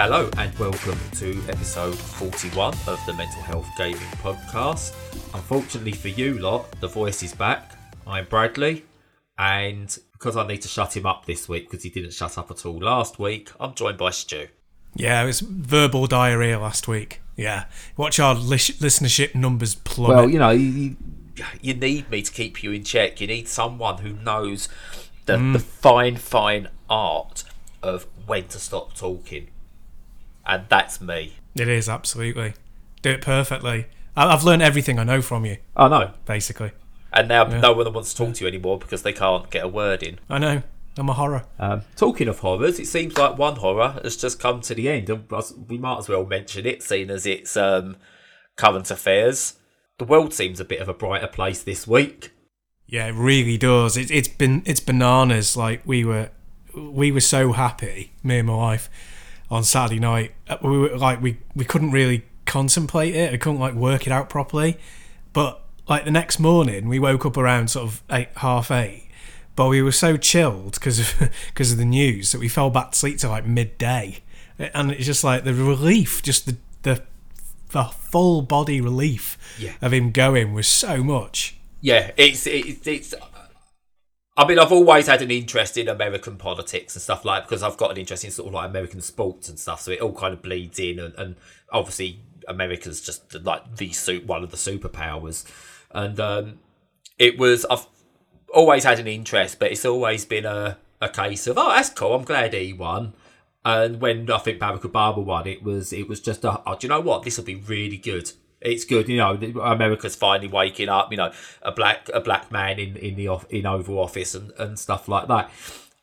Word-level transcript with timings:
Hello 0.00 0.30
and 0.36 0.56
welcome 0.60 0.96
to 1.16 1.42
episode 1.48 1.98
41 1.98 2.72
of 2.86 3.00
the 3.04 3.12
Mental 3.14 3.42
Health 3.42 3.66
Gaming 3.76 3.98
Podcast. 4.22 4.94
Unfortunately 5.34 5.90
for 5.90 6.06
you 6.06 6.38
lot, 6.38 6.70
the 6.80 6.86
voice 6.86 7.24
is 7.24 7.34
back. 7.34 7.72
I'm 8.06 8.24
Bradley, 8.26 8.84
and 9.38 9.98
because 10.12 10.36
I 10.36 10.46
need 10.46 10.62
to 10.62 10.68
shut 10.68 10.96
him 10.96 11.04
up 11.04 11.26
this 11.26 11.48
week 11.48 11.68
because 11.68 11.82
he 11.82 11.90
didn't 11.90 12.12
shut 12.12 12.38
up 12.38 12.48
at 12.52 12.64
all 12.64 12.78
last 12.78 13.18
week, 13.18 13.50
I'm 13.58 13.74
joined 13.74 13.98
by 13.98 14.10
Stu. 14.10 14.46
Yeah, 14.94 15.20
it 15.20 15.26
was 15.26 15.40
verbal 15.40 16.06
diarrhea 16.06 16.60
last 16.60 16.86
week. 16.86 17.20
Yeah, 17.34 17.64
watch 17.96 18.20
our 18.20 18.36
lis- 18.36 18.78
listenership 18.78 19.34
numbers 19.34 19.74
plummet. 19.74 20.16
Well, 20.16 20.30
you 20.30 20.38
know, 20.38 20.50
you, 20.50 20.96
you 21.60 21.74
need 21.74 22.08
me 22.08 22.22
to 22.22 22.30
keep 22.30 22.62
you 22.62 22.70
in 22.70 22.84
check. 22.84 23.20
You 23.20 23.26
need 23.26 23.48
someone 23.48 23.98
who 23.98 24.12
knows 24.12 24.68
the, 25.26 25.38
mm. 25.38 25.54
the 25.54 25.58
fine, 25.58 26.14
fine 26.14 26.68
art 26.88 27.42
of 27.82 28.06
when 28.26 28.46
to 28.46 28.60
stop 28.60 28.94
talking. 28.94 29.48
And 30.48 30.64
that's 30.68 31.00
me. 31.00 31.34
it 31.54 31.68
is 31.68 31.88
absolutely 31.88 32.54
do 33.02 33.10
it 33.10 33.20
perfectly. 33.20 33.86
I- 34.16 34.32
I've 34.32 34.42
learned 34.42 34.62
everything 34.62 34.98
I 34.98 35.04
know 35.04 35.22
from 35.22 35.44
you, 35.44 35.58
I 35.76 35.86
know. 35.88 36.10
basically. 36.26 36.72
And 37.12 37.28
now 37.28 37.44
no 37.44 37.72
one 37.72 37.92
wants 37.92 38.12
to 38.14 38.24
talk 38.24 38.34
to 38.34 38.44
you 38.44 38.48
anymore 38.48 38.78
because 38.78 39.02
they 39.02 39.12
can't 39.12 39.48
get 39.50 39.64
a 39.64 39.68
word 39.68 40.02
in. 40.02 40.18
I 40.28 40.38
know. 40.38 40.62
I'm 40.96 41.08
a 41.08 41.12
horror. 41.14 41.44
Um, 41.60 41.82
talking 41.96 42.26
of 42.26 42.40
horrors, 42.40 42.80
it 42.80 42.86
seems 42.86 43.16
like 43.16 43.38
one 43.38 43.56
horror 43.56 44.00
has 44.02 44.16
just 44.16 44.40
come 44.40 44.60
to 44.62 44.74
the 44.74 44.88
end, 44.88 45.08
and 45.08 45.24
we 45.68 45.78
might 45.78 45.98
as 45.98 46.08
well 46.08 46.26
mention 46.26 46.66
it, 46.66 46.82
seeing 46.82 47.08
as 47.08 47.24
it's 47.24 47.56
um, 47.56 47.96
current 48.56 48.90
affairs. 48.90 49.54
The 49.98 50.04
world 50.04 50.34
seems 50.34 50.58
a 50.58 50.64
bit 50.64 50.80
of 50.80 50.88
a 50.88 50.94
brighter 50.94 51.28
place 51.28 51.62
this 51.62 51.86
week. 51.86 52.32
Yeah, 52.86 53.06
it 53.06 53.14
really 53.14 53.56
does. 53.56 53.96
It, 53.96 54.10
it's 54.10 54.28
been 54.28 54.62
it's 54.66 54.80
bananas. 54.80 55.56
Like 55.56 55.82
we 55.86 56.04
were, 56.04 56.30
we 56.74 57.12
were 57.12 57.20
so 57.20 57.52
happy, 57.52 58.12
me 58.24 58.38
and 58.38 58.48
my 58.48 58.56
wife, 58.56 58.90
on 59.50 59.64
Saturday 59.64 60.00
night. 60.00 60.32
Uh, 60.48 60.56
We 60.62 60.78
were 60.78 60.96
like 60.98 61.20
we 61.22 61.38
we 61.54 61.64
couldn't 61.64 61.90
really 61.90 62.24
contemplate 62.46 63.14
it. 63.14 63.32
I 63.32 63.36
couldn't 63.36 63.60
like 63.60 63.74
work 63.74 64.06
it 64.06 64.12
out 64.12 64.28
properly. 64.28 64.78
But 65.32 65.62
like 65.88 66.04
the 66.04 66.10
next 66.10 66.38
morning, 66.38 66.88
we 66.88 66.98
woke 66.98 67.24
up 67.26 67.36
around 67.36 67.68
sort 67.70 67.84
of 67.86 68.02
eight 68.10 68.28
half 68.36 68.70
eight. 68.70 69.04
But 69.56 69.68
we 69.68 69.82
were 69.82 69.92
so 69.92 70.16
chilled 70.16 70.74
because 70.74 71.00
of 71.00 71.30
because 71.48 71.72
of 71.72 71.78
the 71.78 71.84
news 71.84 72.32
that 72.32 72.38
we 72.38 72.48
fell 72.48 72.70
back 72.70 72.92
to 72.92 72.98
sleep 72.98 73.18
till 73.18 73.30
like 73.30 73.46
midday, 73.46 74.18
and 74.58 74.90
it's 74.92 75.06
just 75.06 75.24
like 75.24 75.44
the 75.44 75.54
relief, 75.54 76.22
just 76.22 76.46
the 76.46 76.56
the 76.82 77.02
the 77.70 77.84
full 77.84 78.40
body 78.40 78.80
relief 78.80 79.36
Yeah. 79.58 79.72
of 79.82 79.92
him 79.92 80.10
going 80.10 80.54
was 80.54 80.66
so 80.66 81.02
much. 81.02 81.56
Yeah, 81.80 82.12
it's 82.16 82.46
it's 82.46 82.86
it's. 82.86 83.14
I 84.38 84.46
mean, 84.46 84.60
I've 84.60 84.70
always 84.70 85.08
had 85.08 85.20
an 85.20 85.32
interest 85.32 85.76
in 85.76 85.88
American 85.88 86.36
politics 86.36 86.94
and 86.94 87.02
stuff 87.02 87.24
like 87.24 87.42
because 87.42 87.64
I've 87.64 87.76
got 87.76 87.90
an 87.90 87.96
interest 87.96 88.24
in 88.24 88.30
sort 88.30 88.46
of 88.46 88.54
like 88.54 88.70
American 88.70 89.00
sports 89.00 89.48
and 89.48 89.58
stuff, 89.58 89.80
so 89.80 89.90
it 89.90 90.00
all 90.00 90.12
kind 90.12 90.32
of 90.32 90.42
bleeds 90.42 90.78
in, 90.78 91.00
and, 91.00 91.12
and 91.16 91.34
obviously 91.72 92.20
America's 92.46 93.00
just 93.00 93.34
like 93.44 93.76
the 93.76 93.92
su- 93.92 94.22
one 94.24 94.44
of 94.44 94.52
the 94.52 94.56
superpowers, 94.56 95.44
and 95.90 96.20
um, 96.20 96.60
it 97.18 97.36
was 97.36 97.66
I've 97.68 97.88
always 98.54 98.84
had 98.84 99.00
an 99.00 99.08
interest, 99.08 99.58
but 99.58 99.72
it's 99.72 99.84
always 99.84 100.24
been 100.24 100.46
a 100.46 100.78
a 101.00 101.08
case 101.08 101.48
of 101.48 101.58
oh 101.58 101.70
that's 101.70 101.90
cool, 101.90 102.14
I'm 102.14 102.22
glad 102.22 102.54
he 102.54 102.72
won. 102.72 103.14
And 103.64 104.00
when 104.00 104.30
I 104.30 104.38
think 104.38 104.60
Barack 104.60 104.82
Obama 104.82 105.22
won, 105.24 105.48
it 105.48 105.64
was 105.64 105.92
it 105.92 106.08
was 106.08 106.20
just 106.20 106.44
a, 106.44 106.62
oh, 106.64 106.76
do 106.76 106.86
you 106.86 106.88
know 106.88 107.00
what? 107.00 107.24
This 107.24 107.38
will 107.38 107.44
be 107.44 107.56
really 107.56 107.96
good. 107.96 108.30
It's 108.60 108.84
good, 108.84 109.08
you 109.08 109.16
know. 109.16 109.34
America's 109.62 110.16
finally 110.16 110.48
waking 110.48 110.88
up. 110.88 111.10
You 111.10 111.18
know, 111.18 111.32
a 111.62 111.72
black 111.72 112.08
a 112.12 112.20
black 112.20 112.50
man 112.50 112.78
in 112.78 112.96
in 112.96 113.14
the 113.16 113.28
off, 113.28 113.46
in 113.50 113.66
Oval 113.66 113.98
Office 113.98 114.34
and 114.34 114.52
and 114.58 114.78
stuff 114.78 115.08
like 115.08 115.28
that. 115.28 115.50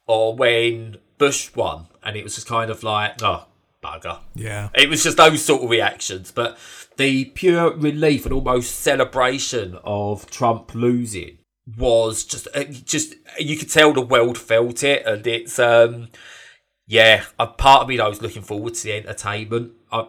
Or 0.07 0.35
when 0.35 0.97
Bush 1.17 1.53
won, 1.55 1.87
and 2.03 2.15
it 2.15 2.23
was 2.23 2.35
just 2.35 2.47
kind 2.47 2.69
of 2.69 2.83
like, 2.83 3.21
oh 3.21 3.47
bugger. 3.85 4.19
Yeah. 4.33 4.69
It 4.73 4.89
was 4.89 5.03
just 5.03 5.17
those 5.17 5.43
sort 5.43 5.63
of 5.63 5.69
reactions, 5.69 6.31
but 6.31 6.57
the 6.97 7.25
pure 7.25 7.75
relief 7.75 8.25
and 8.25 8.33
almost 8.33 8.79
celebration 8.79 9.77
of 9.83 10.29
Trump 10.29 10.73
losing 10.73 11.37
was 11.77 12.23
just 12.23 12.47
uh, 12.53 12.63
just 12.63 13.15
you 13.39 13.57
could 13.57 13.69
tell 13.69 13.91
the 13.93 14.01
world 14.01 14.37
felt 14.37 14.83
it, 14.83 15.05
and 15.05 15.25
it's 15.25 15.59
um 15.59 16.09
yeah, 16.87 17.25
a 17.39 17.47
part 17.47 17.83
of 17.83 17.89
me 17.89 17.97
though 17.97 18.09
is 18.09 18.21
looking 18.21 18.43
forward 18.43 18.75
to 18.75 18.83
the 18.83 18.93
entertainment. 18.93 19.73
I 19.91 20.07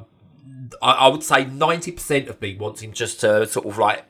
I, 0.82 0.92
I 0.92 1.08
would 1.08 1.22
say 1.22 1.44
ninety 1.44 1.92
percent 1.92 2.28
of 2.28 2.40
me 2.40 2.56
wanting 2.56 2.92
just 2.92 3.20
to 3.20 3.46
sort 3.46 3.66
of 3.66 3.78
like 3.78 4.04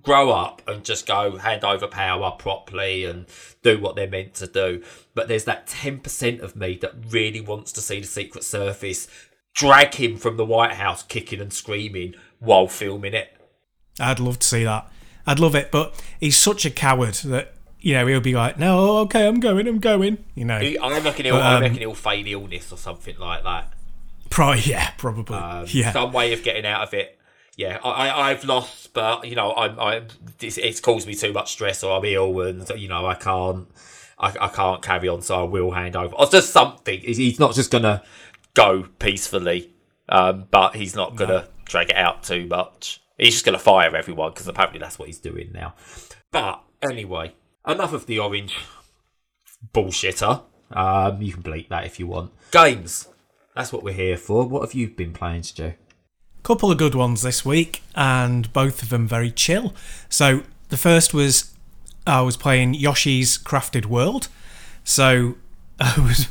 grow 0.00 0.30
up 0.30 0.62
and 0.66 0.84
just 0.84 1.06
go 1.06 1.36
hand 1.36 1.64
over 1.64 1.86
power 1.86 2.30
properly 2.30 3.04
and 3.04 3.26
do 3.62 3.78
what 3.78 3.96
they're 3.96 4.08
meant 4.08 4.34
to 4.34 4.46
do. 4.46 4.82
But 5.14 5.28
there's 5.28 5.44
that 5.44 5.66
10% 5.66 6.40
of 6.40 6.56
me 6.56 6.78
that 6.80 6.94
really 7.10 7.40
wants 7.40 7.72
to 7.72 7.80
see 7.80 8.00
the 8.00 8.06
Secret 8.06 8.44
Service 8.44 9.06
drag 9.54 9.94
him 9.94 10.16
from 10.16 10.36
the 10.36 10.46
White 10.46 10.72
House 10.72 11.02
kicking 11.02 11.40
and 11.40 11.52
screaming 11.52 12.14
while 12.38 12.68
filming 12.68 13.14
it. 13.14 13.36
I'd 14.00 14.20
love 14.20 14.38
to 14.38 14.46
see 14.46 14.64
that. 14.64 14.90
I'd 15.26 15.38
love 15.38 15.54
it, 15.54 15.70
but 15.70 16.02
he's 16.18 16.36
such 16.36 16.64
a 16.64 16.70
coward 16.70 17.14
that 17.14 17.54
you 17.78 17.94
know 17.94 18.06
he'll 18.06 18.20
be 18.20 18.34
like, 18.34 18.58
"No, 18.58 18.98
okay, 19.00 19.28
I'm 19.28 19.38
going, 19.38 19.68
I'm 19.68 19.78
going." 19.78 20.24
You 20.34 20.46
know, 20.46 20.56
I 20.56 20.98
reckon 20.98 21.26
he'll, 21.26 21.34
But, 21.34 21.42
I 21.42 21.54
um, 21.56 21.62
reckon 21.62 21.78
he'll 21.78 21.94
feign 21.94 22.26
illness 22.26 22.72
or 22.72 22.78
something 22.78 23.16
like 23.18 23.44
that. 23.44 23.72
Pro- 24.32 24.52
yeah, 24.54 24.90
probably, 24.98 25.36
Um, 25.36 25.66
yeah. 25.68 25.92
Some 25.92 26.12
way 26.12 26.32
of 26.32 26.42
getting 26.42 26.66
out 26.66 26.82
of 26.82 26.94
it. 26.94 27.18
Yeah, 27.56 27.78
I, 27.84 28.08
I, 28.08 28.30
I've 28.30 28.44
lost, 28.44 28.94
but 28.94 29.28
you 29.28 29.36
know, 29.36 29.52
I'm, 29.54 29.78
I'm. 29.78 30.06
It's, 30.40 30.56
it's 30.58 30.80
caused 30.80 31.06
me 31.06 31.14
too 31.14 31.32
much 31.32 31.52
stress, 31.52 31.84
or 31.84 31.98
I'm 31.98 32.04
ill, 32.06 32.40
and 32.40 32.68
you 32.76 32.88
know, 32.88 33.04
I 33.06 33.14
can't, 33.14 33.68
I, 34.18 34.34
I 34.40 34.48
can't 34.48 34.80
carry 34.82 35.08
on, 35.08 35.20
so 35.20 35.38
I 35.40 35.42
will 35.42 35.70
hand 35.70 35.94
over. 35.94 36.14
Or 36.16 36.26
just 36.26 36.50
something. 36.50 37.00
He's- 37.00 37.18
He's 37.18 37.38
not 37.38 37.54
just 37.54 37.70
gonna 37.70 38.02
go 38.54 38.88
peacefully, 38.98 39.70
um, 40.08 40.46
but 40.50 40.74
he's 40.76 40.94
not 40.96 41.14
gonna 41.16 41.46
drag 41.66 41.90
it 41.90 41.96
out 41.96 42.22
too 42.22 42.46
much. 42.46 43.00
He's 43.18 43.34
just 43.34 43.44
gonna 43.44 43.58
fire 43.58 43.94
everyone 43.94 44.30
because 44.32 44.48
apparently 44.48 44.78
that's 44.80 44.98
what 44.98 45.08
he's 45.08 45.18
doing 45.18 45.50
now. 45.52 45.74
But 46.30 46.62
anyway, 46.80 47.34
enough 47.68 47.92
of 47.92 48.06
the 48.06 48.18
orange 48.18 48.56
bullshitter. 49.74 50.42
Um, 50.70 51.20
you 51.20 51.34
can 51.34 51.42
bleep 51.42 51.68
that 51.68 51.84
if 51.84 51.98
you 52.00 52.06
want. 52.06 52.32
Games. 52.50 53.08
That's 53.54 53.72
what 53.72 53.82
we're 53.82 53.94
here 53.94 54.16
for. 54.16 54.46
What 54.46 54.62
have 54.62 54.74
you 54.74 54.88
been 54.88 55.12
playing, 55.12 55.42
Stu? 55.42 55.74
Couple 56.42 56.70
of 56.70 56.78
good 56.78 56.94
ones 56.94 57.22
this 57.22 57.44
week, 57.44 57.82
and 57.94 58.52
both 58.52 58.82
of 58.82 58.88
them 58.88 59.06
very 59.06 59.30
chill. 59.30 59.74
So 60.08 60.42
the 60.70 60.76
first 60.76 61.12
was 61.14 61.54
I 62.06 62.22
was 62.22 62.36
playing 62.36 62.74
Yoshi's 62.74 63.38
Crafted 63.38 63.86
World. 63.86 64.28
So 64.84 65.36
I 65.80 65.94
was 66.00 66.30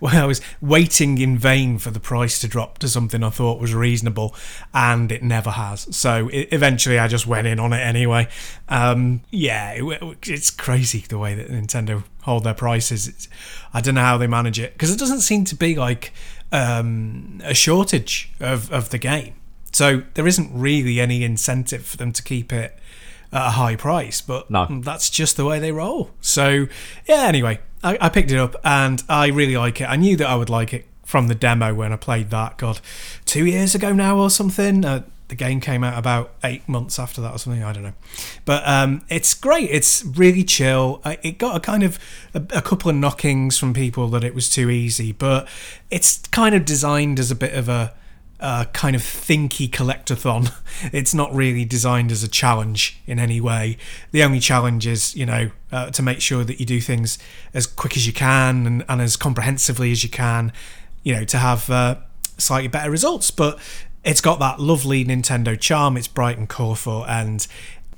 well, 0.00 0.16
I 0.16 0.26
was 0.26 0.40
waiting 0.60 1.18
in 1.18 1.38
vain 1.38 1.78
for 1.78 1.90
the 1.90 2.00
price 2.00 2.40
to 2.40 2.48
drop 2.48 2.78
to 2.78 2.88
something 2.88 3.22
I 3.22 3.30
thought 3.30 3.60
was 3.60 3.74
reasonable, 3.74 4.34
and 4.74 5.12
it 5.12 5.22
never 5.22 5.50
has. 5.50 5.94
So 5.96 6.28
it, 6.28 6.48
eventually, 6.52 6.98
I 6.98 7.08
just 7.08 7.26
went 7.26 7.46
in 7.46 7.58
on 7.60 7.72
it 7.72 7.80
anyway. 7.80 8.28
Um, 8.68 9.22
yeah, 9.30 9.72
it, 9.72 10.18
it's 10.26 10.50
crazy 10.50 11.04
the 11.08 11.18
way 11.18 11.34
that 11.34 11.48
Nintendo 11.48 12.04
hold 12.22 12.44
their 12.44 12.54
prices. 12.54 13.06
It's, 13.06 13.28
I 13.72 13.80
don't 13.80 13.94
know 13.94 14.02
how 14.02 14.18
they 14.18 14.26
manage 14.26 14.58
it 14.58 14.72
because 14.72 14.92
it 14.92 14.98
doesn't 14.98 15.20
seem 15.20 15.44
to 15.46 15.54
be 15.54 15.76
like 15.76 16.12
um, 16.52 17.40
a 17.44 17.54
shortage 17.54 18.30
of, 18.40 18.70
of 18.72 18.90
the 18.90 18.98
game. 18.98 19.34
So 19.72 20.02
there 20.14 20.26
isn't 20.26 20.50
really 20.52 21.00
any 21.00 21.22
incentive 21.24 21.84
for 21.86 21.96
them 21.96 22.12
to 22.12 22.22
keep 22.22 22.52
it 22.52 22.78
at 23.32 23.46
a 23.46 23.50
high 23.50 23.76
price, 23.76 24.20
but 24.22 24.50
No. 24.50 24.66
that's 24.82 25.10
just 25.10 25.36
the 25.36 25.44
way 25.44 25.58
they 25.58 25.72
roll. 25.72 26.10
So 26.20 26.66
yeah, 27.06 27.24
anyway, 27.26 27.60
I, 27.84 27.98
I 28.00 28.08
picked 28.08 28.30
it 28.30 28.38
up 28.38 28.56
and 28.64 29.02
I 29.08 29.26
really 29.28 29.56
like 29.56 29.80
it. 29.80 29.84
I 29.84 29.96
knew 29.96 30.16
that 30.16 30.26
I 30.26 30.36
would 30.36 30.48
like 30.50 30.72
it 30.72 30.86
from 31.04 31.28
the 31.28 31.34
demo 31.34 31.74
when 31.74 31.92
I 31.92 31.96
played 31.96 32.30
that. 32.30 32.56
God, 32.56 32.80
two 33.26 33.44
years 33.46 33.74
ago 33.74 33.92
now 33.92 34.16
or 34.18 34.30
something. 34.30 34.84
Uh, 34.84 35.02
the 35.28 35.34
game 35.34 35.60
came 35.60 35.84
out 35.84 35.98
about 35.98 36.34
eight 36.42 36.66
months 36.68 36.98
after 36.98 37.20
that 37.20 37.32
or 37.32 37.38
something. 37.38 37.62
I 37.62 37.72
don't 37.72 37.82
know, 37.82 37.94
but 38.44 38.66
um, 38.66 39.02
it's 39.08 39.34
great. 39.34 39.70
It's 39.70 40.04
really 40.04 40.44
chill. 40.44 41.00
It 41.04 41.38
got 41.38 41.56
a 41.56 41.60
kind 41.60 41.82
of 41.82 41.98
a, 42.34 42.42
a 42.50 42.62
couple 42.62 42.90
of 42.90 42.96
knockings 42.96 43.58
from 43.58 43.74
people 43.74 44.08
that 44.08 44.24
it 44.24 44.34
was 44.34 44.48
too 44.48 44.70
easy, 44.70 45.12
but 45.12 45.48
it's 45.90 46.18
kind 46.28 46.54
of 46.54 46.64
designed 46.64 47.18
as 47.18 47.30
a 47.30 47.34
bit 47.34 47.54
of 47.54 47.68
a 47.68 47.94
uh, 48.40 48.64
kind 48.66 48.94
of 48.94 49.02
thinky 49.02 49.68
collectathon. 49.68 50.52
It's 50.92 51.12
not 51.12 51.34
really 51.34 51.64
designed 51.64 52.12
as 52.12 52.22
a 52.22 52.28
challenge 52.28 53.00
in 53.04 53.18
any 53.18 53.40
way. 53.40 53.78
The 54.12 54.22
only 54.22 54.38
challenge 54.38 54.86
is, 54.86 55.16
you 55.16 55.26
know, 55.26 55.50
uh, 55.72 55.90
to 55.90 56.02
make 56.02 56.20
sure 56.20 56.44
that 56.44 56.60
you 56.60 56.66
do 56.66 56.80
things 56.80 57.18
as 57.52 57.66
quick 57.66 57.96
as 57.96 58.06
you 58.06 58.12
can 58.12 58.64
and, 58.64 58.84
and 58.88 59.02
as 59.02 59.16
comprehensively 59.16 59.90
as 59.90 60.04
you 60.04 60.08
can, 60.08 60.52
you 61.02 61.16
know, 61.16 61.24
to 61.24 61.38
have 61.38 61.68
uh, 61.68 61.96
slightly 62.38 62.68
better 62.68 62.92
results. 62.92 63.32
But 63.32 63.58
it's 64.04 64.20
got 64.20 64.38
that 64.40 64.60
lovely 64.60 65.04
Nintendo 65.04 65.58
charm. 65.58 65.96
It's 65.96 66.08
bright 66.08 66.38
and 66.38 66.48
colourful 66.48 67.04
and 67.06 67.46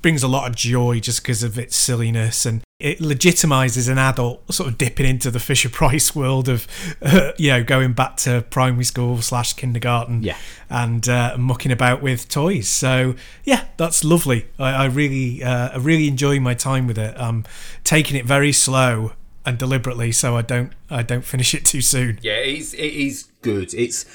brings 0.01 0.23
a 0.23 0.27
lot 0.27 0.49
of 0.49 0.55
joy 0.55 0.99
just 0.99 1.21
because 1.21 1.43
of 1.43 1.59
its 1.59 1.75
silliness 1.75 2.43
and 2.43 2.63
it 2.79 2.97
legitimizes 2.97 3.87
an 3.87 3.99
adult 3.99 4.51
sort 4.51 4.67
of 4.67 4.75
dipping 4.75 5.05
into 5.05 5.29
the 5.29 5.39
Fisher 5.39 5.69
Price 5.69 6.15
world 6.15 6.49
of, 6.49 6.67
uh, 7.03 7.33
you 7.37 7.51
know, 7.51 7.63
going 7.63 7.93
back 7.93 8.17
to 8.17 8.43
primary 8.49 8.83
school 8.83 9.21
slash 9.21 9.53
kindergarten 9.53 10.23
Yeah. 10.23 10.37
and 10.71 11.07
uh, 11.07 11.35
mucking 11.37 11.71
about 11.71 12.01
with 12.01 12.27
toys. 12.29 12.67
So 12.67 13.13
yeah, 13.43 13.65
that's 13.77 14.03
lovely. 14.03 14.47
I, 14.57 14.71
I 14.71 14.85
really, 14.85 15.43
uh, 15.43 15.69
I 15.73 15.77
really 15.77 16.07
enjoy 16.07 16.39
my 16.39 16.55
time 16.55 16.87
with 16.87 16.97
it. 16.97 17.15
I'm 17.19 17.45
taking 17.83 18.17
it 18.17 18.25
very 18.25 18.51
slow 18.51 19.13
and 19.45 19.59
deliberately 19.59 20.11
so 20.11 20.35
I 20.35 20.41
don't 20.41 20.71
I 20.89 21.03
don't 21.03 21.23
finish 21.25 21.53
it 21.53 21.63
too 21.65 21.81
soon. 21.81 22.17
Yeah, 22.23 22.33
it 22.37 22.57
is. 22.57 22.73
It 22.73 22.93
is 22.93 23.27
good. 23.43 23.73
It's. 23.75 24.05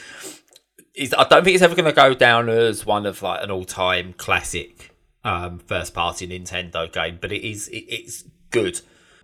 It's, 0.97 1.13
I 1.13 1.25
don't 1.25 1.45
think 1.45 1.55
it's 1.55 1.63
ever 1.63 1.75
going 1.75 1.85
to 1.85 1.93
go 1.93 2.15
down 2.15 2.49
as 2.49 2.87
one 2.87 3.05
of 3.05 3.23
like 3.23 3.43
an 3.43 3.51
all-time 3.51 4.15
classic 4.15 4.95
um, 5.25 5.59
first-party 5.59 6.27
Nintendo 6.27 6.91
game, 6.91 7.19
but 7.21 7.33
it 7.33 7.47
is. 7.47 7.69
It, 7.69 7.85
it's 7.89 8.25
good. 8.51 8.81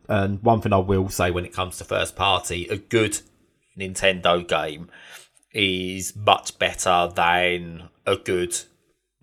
And 0.08 0.42
one 0.42 0.60
thing 0.60 0.72
I 0.72 0.78
will 0.78 1.08
say 1.08 1.30
when 1.30 1.44
it 1.44 1.52
comes 1.52 1.78
to 1.78 1.84
first-party, 1.84 2.69
a 2.69 2.76
good 2.76 3.20
Nintendo 3.78 4.46
game 4.46 4.90
is 5.52 6.14
much 6.14 6.58
better 6.58 7.10
than 7.14 7.88
a 8.06 8.16
good 8.16 8.56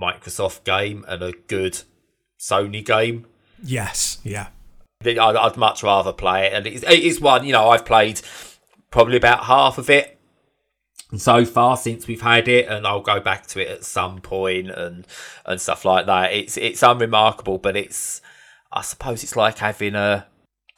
Microsoft 0.02 0.64
game 0.64 1.06
and 1.08 1.22
a 1.22 1.34
good 1.48 1.82
Sony 2.40 2.84
game. 2.84 3.28
Yes, 3.62 4.20
yeah. 4.24 4.48
I'd, 5.06 5.18
I'd 5.18 5.58
much 5.58 5.84
rather 5.84 6.14
play 6.14 6.48
it, 6.48 6.54
and 6.54 6.68
it 6.68 6.74
is, 6.74 6.84
it 6.84 7.00
is 7.00 7.22
one 7.22 7.46
you 7.46 7.54
know 7.54 7.70
I've 7.70 7.86
played 7.86 8.22
probably 8.92 9.18
about 9.18 9.46
half 9.46 9.78
of 9.78 9.90
it 9.90 10.19
so 11.18 11.44
far 11.46 11.78
since 11.78 12.08
we've 12.08 12.22
had 12.22 12.48
it, 12.48 12.68
and 12.68 12.86
I'll 12.86 13.02
go 13.02 13.20
back 13.20 13.48
to 13.48 13.62
it 13.62 13.70
at 13.70 13.84
some 13.84 14.20
point 14.20 14.70
and 14.70 15.08
and 15.46 15.60
stuff 15.60 15.86
like 15.86 16.06
that. 16.06 16.34
It's 16.34 16.58
it's 16.58 16.84
unremarkable, 16.84 17.58
but 17.58 17.76
it's 17.76 18.22
I 18.72 18.82
suppose 18.82 19.24
it's 19.24 19.36
like 19.36 19.58
having 19.58 19.96
a 19.96 20.28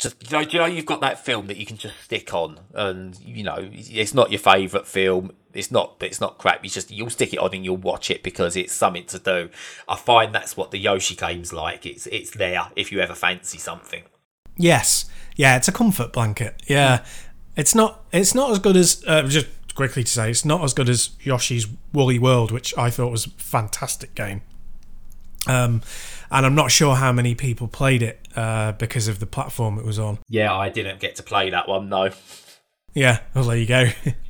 just 0.02 0.32
you 0.32 0.38
know, 0.38 0.44
you 0.44 0.60
know 0.60 0.66
you've 0.66 0.86
got 0.86 1.02
that 1.02 1.24
film 1.24 1.48
that 1.48 1.58
you 1.58 1.66
can 1.66 1.78
just 1.78 2.00
stick 2.02 2.34
on, 2.34 2.60
and 2.74 3.20
you 3.20 3.44
know 3.44 3.70
it's 3.72 4.14
not 4.14 4.32
your 4.32 4.40
favourite 4.40 4.88
film. 4.88 5.32
It's 5.54 5.70
not 5.70 5.98
it's 6.00 6.22
not 6.22 6.38
crap. 6.38 6.64
You 6.64 6.70
just 6.70 6.92
you'll 6.92 7.10
stick 7.10 7.34
it 7.34 7.40
on 7.40 7.54
and 7.54 7.66
you'll 7.66 7.78
watch 7.78 8.10
it 8.10 8.24
because 8.24 8.56
it's 8.56 8.74
something 8.74 9.06
to 9.08 9.20
do. 9.20 9.50
I 9.88 9.98
find 9.98 10.34
that's 10.34 10.56
what 10.56 10.72
the 10.72 10.80
Yoshi 10.80 11.16
game's 11.16 11.52
like. 11.52 11.86
It's 11.86 12.08
it's 12.08 12.32
there 12.32 12.70
if 12.76 12.92
you 12.92 13.00
ever 13.00 13.14
fancy 13.14 13.58
something. 13.58 14.04
Yes, 14.58 15.10
yeah, 15.36 15.58
it's 15.58 15.68
a 15.68 15.72
comfort 15.72 16.14
blanket. 16.14 16.62
Yeah, 16.68 17.06
it's 17.56 17.76
not 17.76 18.04
it's 18.12 18.34
not 18.34 18.52
as 18.52 18.60
good 18.60 18.78
as 18.78 19.04
uh, 19.06 19.24
just 19.24 19.48
quickly 19.72 20.04
to 20.04 20.12
say 20.12 20.30
it's 20.30 20.46
not 20.46 20.64
as 20.64 20.74
good 20.74 20.90
as 20.90 21.12
Yoshi's 21.22 21.68
Woolly 21.94 22.20
World, 22.20 22.52
which 22.52 22.78
I 22.78 22.90
thought 22.90 23.12
was 23.12 23.26
a 23.26 23.30
fantastic 23.32 24.16
game. 24.16 24.42
Um, 25.48 25.82
and 26.30 26.46
I'm 26.46 26.56
not 26.56 26.72
sure 26.72 26.96
how 26.96 27.12
many 27.12 27.36
people 27.36 27.68
played 27.68 28.04
it 28.04 28.20
uh, 28.36 28.74
because 28.74 29.08
of 29.08 29.20
the 29.20 29.26
platform 29.26 29.78
it 29.78 29.86
was 29.86 30.00
on. 30.00 30.20
Yeah, 30.30 30.56
I 30.56 30.70
didn't 30.70 31.00
get 31.00 31.16
to 31.18 31.24
play 31.24 31.50
that 31.50 31.68
one 31.68 31.90
though. 31.90 32.12
Yeah, 32.94 33.20
well 33.34 33.46
there 33.46 33.58
you 33.58 33.66
go. 33.66 33.90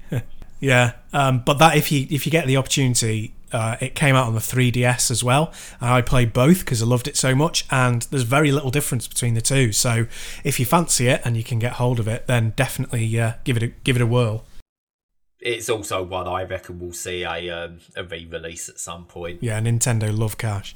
yeah, 0.59 0.93
um, 1.13 1.43
but 1.45 1.59
that 1.59 1.75
if 1.75 1.91
you 1.91 2.07
if 2.09 2.25
you 2.25 2.31
get 2.31 2.47
the 2.47 2.57
opportunity, 2.57 3.33
uh, 3.51 3.75
it 3.81 3.95
came 3.95 4.15
out 4.15 4.27
on 4.27 4.33
the 4.33 4.39
3DS 4.39 5.11
as 5.11 5.23
well, 5.23 5.51
and 5.79 5.89
I 5.89 6.01
played 6.01 6.33
both 6.33 6.59
because 6.59 6.81
I 6.81 6.85
loved 6.85 7.07
it 7.07 7.17
so 7.17 7.35
much. 7.35 7.65
And 7.69 8.03
there's 8.03 8.23
very 8.23 8.51
little 8.51 8.71
difference 8.71 9.07
between 9.07 9.33
the 9.33 9.41
two. 9.41 9.71
So 9.71 10.07
if 10.43 10.59
you 10.59 10.65
fancy 10.65 11.07
it 11.07 11.21
and 11.25 11.35
you 11.35 11.43
can 11.43 11.59
get 11.59 11.73
hold 11.73 11.99
of 11.99 12.07
it, 12.07 12.27
then 12.27 12.53
definitely 12.55 13.19
uh, 13.19 13.33
give 13.43 13.57
it 13.57 13.63
a 13.63 13.67
give 13.67 13.95
it 13.95 14.01
a 14.01 14.07
whirl. 14.07 14.45
It's 15.41 15.69
also 15.69 16.03
one 16.03 16.27
I 16.27 16.43
reckon 16.43 16.79
we'll 16.79 16.93
see 16.93 17.23
a 17.23 17.49
um, 17.49 17.79
a 17.95 18.03
re-release 18.03 18.69
at 18.69 18.79
some 18.79 19.05
point. 19.05 19.41
Yeah, 19.41 19.59
Nintendo 19.59 20.15
love 20.15 20.37
cash. 20.37 20.75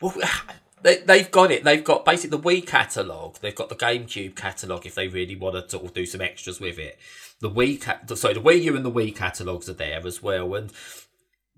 Well, 0.00 0.14
they, 0.82 0.98
they've 0.98 1.30
got 1.30 1.50
it. 1.50 1.64
They've 1.64 1.84
got 1.84 2.04
basically 2.04 2.38
the 2.38 2.42
Wii 2.42 2.66
catalog. 2.66 3.36
They've 3.38 3.54
got 3.54 3.68
the 3.68 3.76
GameCube 3.76 4.34
catalog. 4.34 4.86
If 4.86 4.94
they 4.94 5.08
really 5.08 5.36
want 5.36 5.54
to 5.54 5.68
sort 5.68 5.84
of 5.84 5.94
do 5.94 6.04
some 6.04 6.20
extras 6.20 6.60
with 6.60 6.78
it, 6.78 6.98
the 7.40 7.50
Wii, 7.50 7.80
ca- 7.80 8.14
sorry, 8.14 8.34
the 8.34 8.40
Wii 8.40 8.62
U 8.64 8.76
and 8.76 8.84
the 8.84 8.90
Wii 8.90 9.14
catalogs 9.14 9.68
are 9.68 9.74
there 9.74 10.04
as 10.06 10.22
well, 10.22 10.54
and 10.54 10.72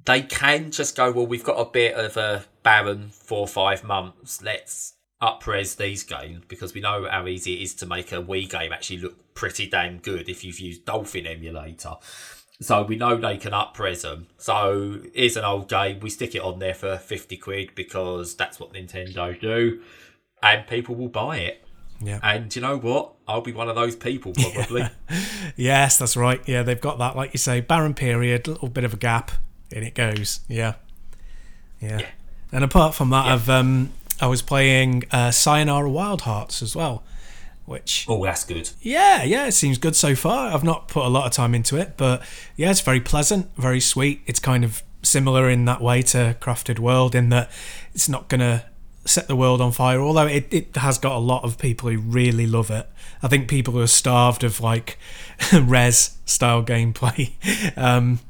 they 0.05 0.23
can 0.23 0.71
just 0.71 0.97
go. 0.97 1.11
Well, 1.11 1.27
we've 1.27 1.45
got 1.45 1.59
a 1.59 1.71
bit 1.71 1.95
of 1.95 2.17
a 2.17 2.45
barren 2.63 3.11
four 3.11 3.41
or 3.41 3.49
five 3.49 3.85
months. 3.85 4.43
Let's 4.43 4.95
upres 5.21 5.77
these 5.77 6.05
games 6.05 6.45
because 6.49 6.75
we 6.75 6.81
know 6.81 7.09
how 7.11 7.27
easy 7.27 7.55
it 7.55 7.63
is 7.63 7.75
to 7.75 7.87
make 7.87 8.13
a 8.13 8.23
Wii 8.23 8.49
game 8.49 8.73
actually 8.73 8.99
look 8.99 9.35
pretty 9.35 9.67
damn 9.69 9.99
good 9.99 10.29
if 10.29 10.45
you've 10.45 10.61
used 10.61 10.85
Dolphin 10.85 11.27
emulator. 11.27 11.95
So 12.61 12.83
we 12.83 12.97
know 12.97 13.17
they 13.17 13.37
can 13.37 13.53
upres 13.53 14.03
them. 14.03 14.27
So 14.37 15.01
here's 15.15 15.37
an 15.37 15.45
old 15.45 15.69
game. 15.69 16.01
We 16.01 16.11
stick 16.11 16.35
it 16.35 16.43
on 16.43 16.59
there 16.59 16.75
for 16.75 16.97
50 16.97 17.37
quid 17.37 17.75
because 17.75 18.35
that's 18.37 18.59
what 18.59 18.73
Nintendo 18.73 19.39
do. 19.41 19.81
And 20.43 20.67
people 20.67 20.95
will 20.97 21.09
buy 21.09 21.39
it. 21.39 21.65
Yeah. 22.01 22.21
And 22.23 22.55
you 22.55 22.63
know 22.63 22.77
what? 22.79 23.13
I'll 23.27 23.41
be 23.41 23.53
one 23.53 23.69
of 23.69 23.75
those 23.77 23.97
people 23.97 24.33
probably. 24.53 24.89
yes, 25.57 25.99
that's 25.99 26.17
right. 26.17 26.41
Yeah, 26.47 26.63
they've 26.63 26.81
got 26.81 26.99
that, 26.99 27.17
like 27.17 27.33
you 27.33 27.39
say, 27.39 27.61
barren 27.61 27.95
period, 27.95 28.47
a 28.47 28.53
little 28.53 28.69
bit 28.69 28.85
of 28.85 28.95
a 28.95 28.97
gap, 28.97 29.33
and 29.73 29.85
it 29.85 29.95
goes. 29.95 30.41
Yeah. 30.49 30.75
Yeah. 31.81 31.99
Yeah. 32.01 32.07
And 32.53 32.65
apart 32.65 32.95
from 32.95 33.11
that, 33.11 33.27
Yeah. 33.27 33.35
I've 33.35 33.51
um, 33.51 33.93
I 34.21 34.27
was 34.27 34.43
playing 34.43 35.05
uh, 35.11 35.31
Sayonara 35.31 35.91
Wild 35.91 36.23
Hearts 36.23 36.63
as 36.63 36.75
well, 36.75 37.05
which 37.67 38.07
oh, 38.09 38.25
that's 38.25 38.45
good. 38.45 38.71
yeah, 38.81 39.23
yeah, 39.23 39.47
it 39.47 39.53
seems 39.53 39.79
good 39.79 39.97
so 39.97 40.15
far. 40.15 40.53
I've 40.53 40.65
not 40.65 40.89
put 40.89 41.05
a 41.05 41.09
lot 41.09 41.27
of 41.27 41.33
time 41.33 41.55
into 41.55 41.77
it, 41.77 41.95
but 41.97 42.23
yeah, 42.57 42.71
it's 42.71 42.81
very 42.81 43.01
pleasant, 43.01 43.51
very 43.57 43.81
sweet. 43.81 44.23
It's 44.27 44.41
kind 44.41 44.65
of 44.65 44.83
similar 45.03 45.49
in 45.49 45.65
that 45.67 45.81
way 45.81 46.03
to 46.03 46.37
Crafted 46.41 46.79
World 46.79 47.15
in 47.15 47.29
that 47.29 47.51
it's 47.95 48.09
not 48.09 48.29
gonna 48.29 48.65
set 49.05 49.27
the 49.27 49.37
world 49.37 49.61
on 49.61 49.73
fire, 49.73 50.01
although 50.01 50.27
it, 50.27 50.47
it 50.51 50.77
has 50.77 50.99
got 50.99 51.13
a 51.17 51.19
lot 51.19 51.43
of 51.45 51.59
people 51.59 51.89
who 51.89 51.99
really 51.99 52.47
love 52.47 52.71
it. 52.71 52.87
I 53.23 53.29
think 53.29 53.49
people 53.49 53.75
who 53.75 53.81
are 53.81 53.87
starved 53.87 54.45
of 54.45 54.61
like 54.61 54.99
Rez 55.53 56.19
style 56.25 56.63
gameplay. 56.65 57.33
Um, 57.77 58.21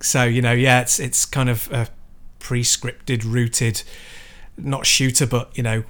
so 0.00 0.24
you 0.24 0.42
know, 0.42 0.52
yeah, 0.52 0.80
it's 0.80 1.00
it's 1.00 1.24
kind 1.24 1.48
of 1.48 1.70
a 1.72 1.88
pre-scripted, 2.38 3.24
rooted, 3.24 3.82
not 4.56 4.86
shooter, 4.86 5.26
but 5.26 5.50
you 5.56 5.62
know, 5.62 5.84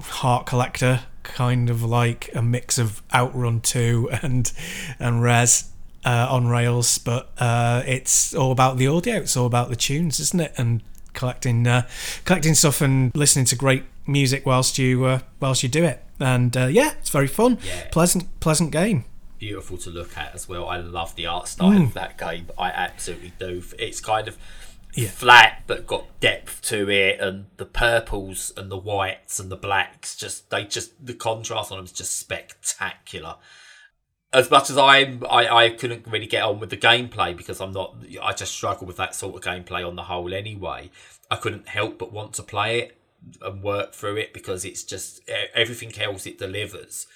heart 0.00 0.46
collector, 0.46 1.00
kind 1.22 1.70
of 1.70 1.82
like 1.82 2.30
a 2.34 2.42
mix 2.42 2.78
of 2.78 3.02
Outrun 3.14 3.60
Two 3.60 4.08
and 4.22 4.52
and 4.98 5.22
Rez. 5.22 5.70
Uh, 6.04 6.28
on 6.30 6.46
rails, 6.46 6.98
but 6.98 7.32
uh, 7.38 7.82
it's 7.84 8.32
all 8.32 8.52
about 8.52 8.76
the 8.76 8.86
audio. 8.86 9.16
It's 9.16 9.36
all 9.36 9.46
about 9.46 9.70
the 9.70 9.74
tunes, 9.74 10.20
isn't 10.20 10.38
it? 10.38 10.52
And 10.56 10.80
collecting 11.14 11.66
uh, 11.66 11.88
collecting 12.24 12.54
stuff 12.54 12.80
and 12.80 13.10
listening 13.16 13.44
to 13.46 13.56
great 13.56 13.82
music 14.06 14.46
whilst 14.46 14.78
you 14.78 15.04
uh, 15.04 15.18
whilst 15.40 15.64
you 15.64 15.68
do 15.68 15.82
it. 15.82 16.04
And 16.20 16.56
uh, 16.56 16.66
yeah, 16.66 16.92
it's 17.00 17.10
very 17.10 17.26
fun, 17.26 17.58
Yeah. 17.64 17.88
pleasant 17.90 18.38
pleasant 18.38 18.70
game. 18.70 19.04
beautiful 19.40 19.78
to 19.78 19.90
look 19.90 20.16
at 20.16 20.32
as 20.32 20.48
well. 20.48 20.68
I 20.68 20.76
love 20.76 21.16
the 21.16 21.26
art 21.26 21.48
style 21.48 21.82
of 21.82 21.94
that 21.94 22.16
game. 22.18 22.46
I 22.56 22.68
absolutely 22.70 23.32
do. 23.40 23.64
It's 23.76 23.98
kind 23.98 24.28
of 24.28 24.38
Yeah. 24.96 25.10
flat 25.10 25.64
but 25.66 25.86
got 25.86 26.20
depth 26.20 26.62
to 26.62 26.88
it, 26.90 27.20
and 27.20 27.46
the 27.58 27.66
purples 27.66 28.52
and 28.56 28.70
the 28.70 28.76
whites 28.78 29.38
and 29.38 29.50
the 29.50 29.56
blacks 29.56 30.16
just 30.16 30.50
they 30.50 30.64
just 30.64 31.04
the 31.04 31.14
contrast 31.14 31.70
on 31.70 31.78
them 31.78 31.84
is 31.84 31.92
just 31.92 32.16
spectacular. 32.16 33.36
As 34.32 34.50
much 34.50 34.70
as 34.70 34.76
I'm, 34.76 35.24
I, 35.30 35.48
I 35.48 35.70
couldn't 35.70 36.06
really 36.06 36.26
get 36.26 36.42
on 36.42 36.58
with 36.58 36.70
the 36.70 36.76
gameplay 36.76 37.36
because 37.36 37.60
I'm 37.60 37.72
not. 37.72 37.96
I 38.22 38.32
just 38.32 38.52
struggle 38.52 38.86
with 38.86 38.96
that 38.96 39.14
sort 39.14 39.36
of 39.36 39.42
gameplay 39.42 39.86
on 39.86 39.96
the 39.96 40.04
whole 40.04 40.34
anyway. 40.34 40.90
I 41.30 41.36
couldn't 41.36 41.68
help 41.68 41.98
but 41.98 42.12
want 42.12 42.32
to 42.34 42.42
play 42.42 42.80
it 42.80 42.98
and 43.40 43.62
work 43.62 43.94
through 43.94 44.16
it 44.16 44.32
because 44.32 44.64
it's 44.64 44.82
just 44.82 45.20
everything 45.54 45.96
else 46.00 46.26
it 46.26 46.38
delivers 46.38 47.06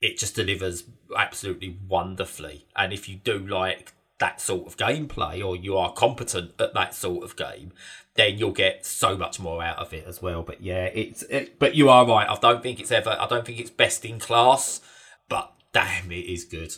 it 0.00 0.18
just 0.18 0.36
delivers 0.36 0.84
absolutely 1.16 1.78
wonderfully. 1.88 2.66
And 2.76 2.92
if 2.92 3.08
you 3.08 3.16
do 3.16 3.38
like 3.38 3.94
that 4.18 4.40
sort 4.40 4.66
of 4.66 4.76
gameplay 4.76 5.44
or 5.44 5.56
you 5.56 5.76
are 5.76 5.92
competent 5.92 6.52
at 6.60 6.74
that 6.74 6.94
sort 6.94 7.24
of 7.24 7.36
game, 7.36 7.72
then 8.14 8.38
you'll 8.38 8.50
get 8.50 8.84
so 8.84 9.16
much 9.16 9.38
more 9.38 9.62
out 9.62 9.78
of 9.78 9.92
it 9.92 10.04
as 10.06 10.20
well. 10.20 10.42
But 10.42 10.60
yeah, 10.60 10.86
it's 10.86 11.22
it, 11.24 11.58
but 11.58 11.74
you 11.74 11.88
are 11.88 12.06
right. 12.06 12.28
I 12.28 12.36
don't 12.36 12.62
think 12.62 12.80
it's 12.80 12.90
ever 12.90 13.16
I 13.18 13.26
don't 13.26 13.46
think 13.46 13.60
it's 13.60 13.70
best 13.70 14.04
in 14.04 14.18
class, 14.18 14.80
but 15.28 15.52
damn 15.72 16.10
it 16.10 16.26
is 16.26 16.44
good. 16.44 16.76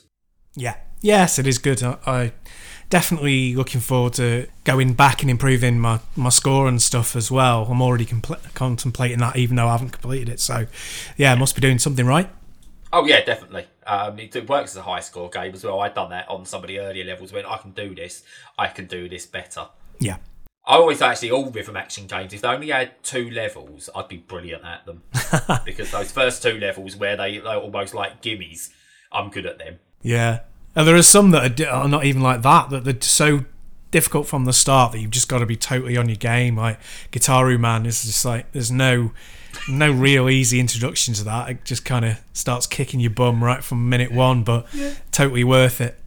Yeah. 0.54 0.76
Yes, 1.02 1.38
it 1.38 1.46
is 1.46 1.58
good. 1.58 1.82
I, 1.82 1.96
I 2.06 2.32
definitely 2.90 3.54
looking 3.54 3.80
forward 3.80 4.12
to 4.14 4.46
going 4.64 4.92
back 4.92 5.22
and 5.22 5.30
improving 5.30 5.78
my, 5.78 6.00
my 6.14 6.28
score 6.28 6.68
and 6.68 6.82
stuff 6.82 7.16
as 7.16 7.30
well. 7.30 7.66
I'm 7.70 7.80
already 7.80 8.04
compl- 8.04 8.52
contemplating 8.52 9.18
that, 9.20 9.36
even 9.36 9.56
though 9.56 9.68
I 9.68 9.72
haven't 9.72 9.92
completed 9.92 10.28
it. 10.28 10.40
So, 10.40 10.66
yeah, 11.16 11.32
I 11.32 11.36
must 11.36 11.54
be 11.54 11.62
doing 11.62 11.78
something 11.78 12.04
right. 12.04 12.28
Oh 12.92 13.06
yeah, 13.06 13.24
definitely. 13.24 13.66
Um, 13.86 14.18
it, 14.18 14.48
works 14.48 14.72
as 14.72 14.76
a 14.76 14.82
high 14.82 15.00
score 15.00 15.30
game 15.30 15.54
as 15.54 15.64
well. 15.64 15.80
I've 15.80 15.94
done 15.94 16.10
that 16.10 16.28
on 16.28 16.44
some 16.44 16.62
of 16.62 16.68
the 16.68 16.78
earlier 16.80 17.04
levels 17.04 17.32
when 17.32 17.46
I 17.46 17.56
can 17.56 17.72
do 17.72 17.94
this. 17.94 18.22
I 18.58 18.68
can 18.68 18.86
do 18.86 19.08
this 19.08 19.26
better. 19.26 19.68
Yeah. 19.98 20.16
I 20.66 20.74
always 20.74 21.00
actually 21.00 21.30
all 21.30 21.50
rhythm 21.50 21.76
action 21.76 22.06
games. 22.06 22.32
If 22.32 22.42
they 22.42 22.48
only 22.48 22.68
had 22.68 23.02
two 23.02 23.30
levels, 23.30 23.88
I'd 23.94 24.08
be 24.08 24.18
brilliant 24.18 24.64
at 24.64 24.84
them 24.86 25.02
because 25.64 25.90
those 25.90 26.12
first 26.12 26.42
two 26.42 26.58
levels 26.58 26.96
where 26.96 27.16
they 27.16 27.38
they're 27.38 27.56
almost 27.56 27.94
like 27.94 28.22
gimmies, 28.22 28.70
I'm 29.10 29.30
good 29.30 29.46
at 29.46 29.58
them. 29.58 29.78
Yeah. 30.02 30.40
And 30.76 30.86
there 30.86 30.94
are 30.94 31.02
some 31.02 31.30
that 31.32 31.60
are, 31.60 31.66
are 31.66 31.88
not 31.88 32.04
even 32.04 32.22
like 32.22 32.42
that, 32.42 32.70
that 32.70 32.84
they're 32.84 33.00
so 33.00 33.46
difficult 33.90 34.26
from 34.26 34.44
the 34.44 34.52
start 34.52 34.92
that 34.92 35.00
you've 35.00 35.10
just 35.10 35.28
got 35.28 35.38
to 35.38 35.46
be 35.46 35.56
totally 35.56 35.96
on 35.96 36.08
your 36.08 36.16
game. 36.16 36.56
Like 36.56 36.78
Gitaroo 37.10 37.58
Man 37.58 37.86
is 37.86 38.04
just 38.04 38.24
like, 38.24 38.52
there's 38.52 38.70
no. 38.70 39.12
No 39.68 39.90
real 39.90 40.28
easy 40.28 40.60
introduction 40.60 41.14
to 41.14 41.24
that. 41.24 41.50
It 41.50 41.64
just 41.64 41.84
kind 41.84 42.04
of 42.04 42.20
starts 42.32 42.66
kicking 42.66 43.00
your 43.00 43.10
bum 43.10 43.42
right 43.42 43.62
from 43.62 43.88
minute 43.88 44.12
one, 44.12 44.42
but 44.42 44.66
totally 45.12 45.44
worth 45.44 45.80
it. 45.80 45.98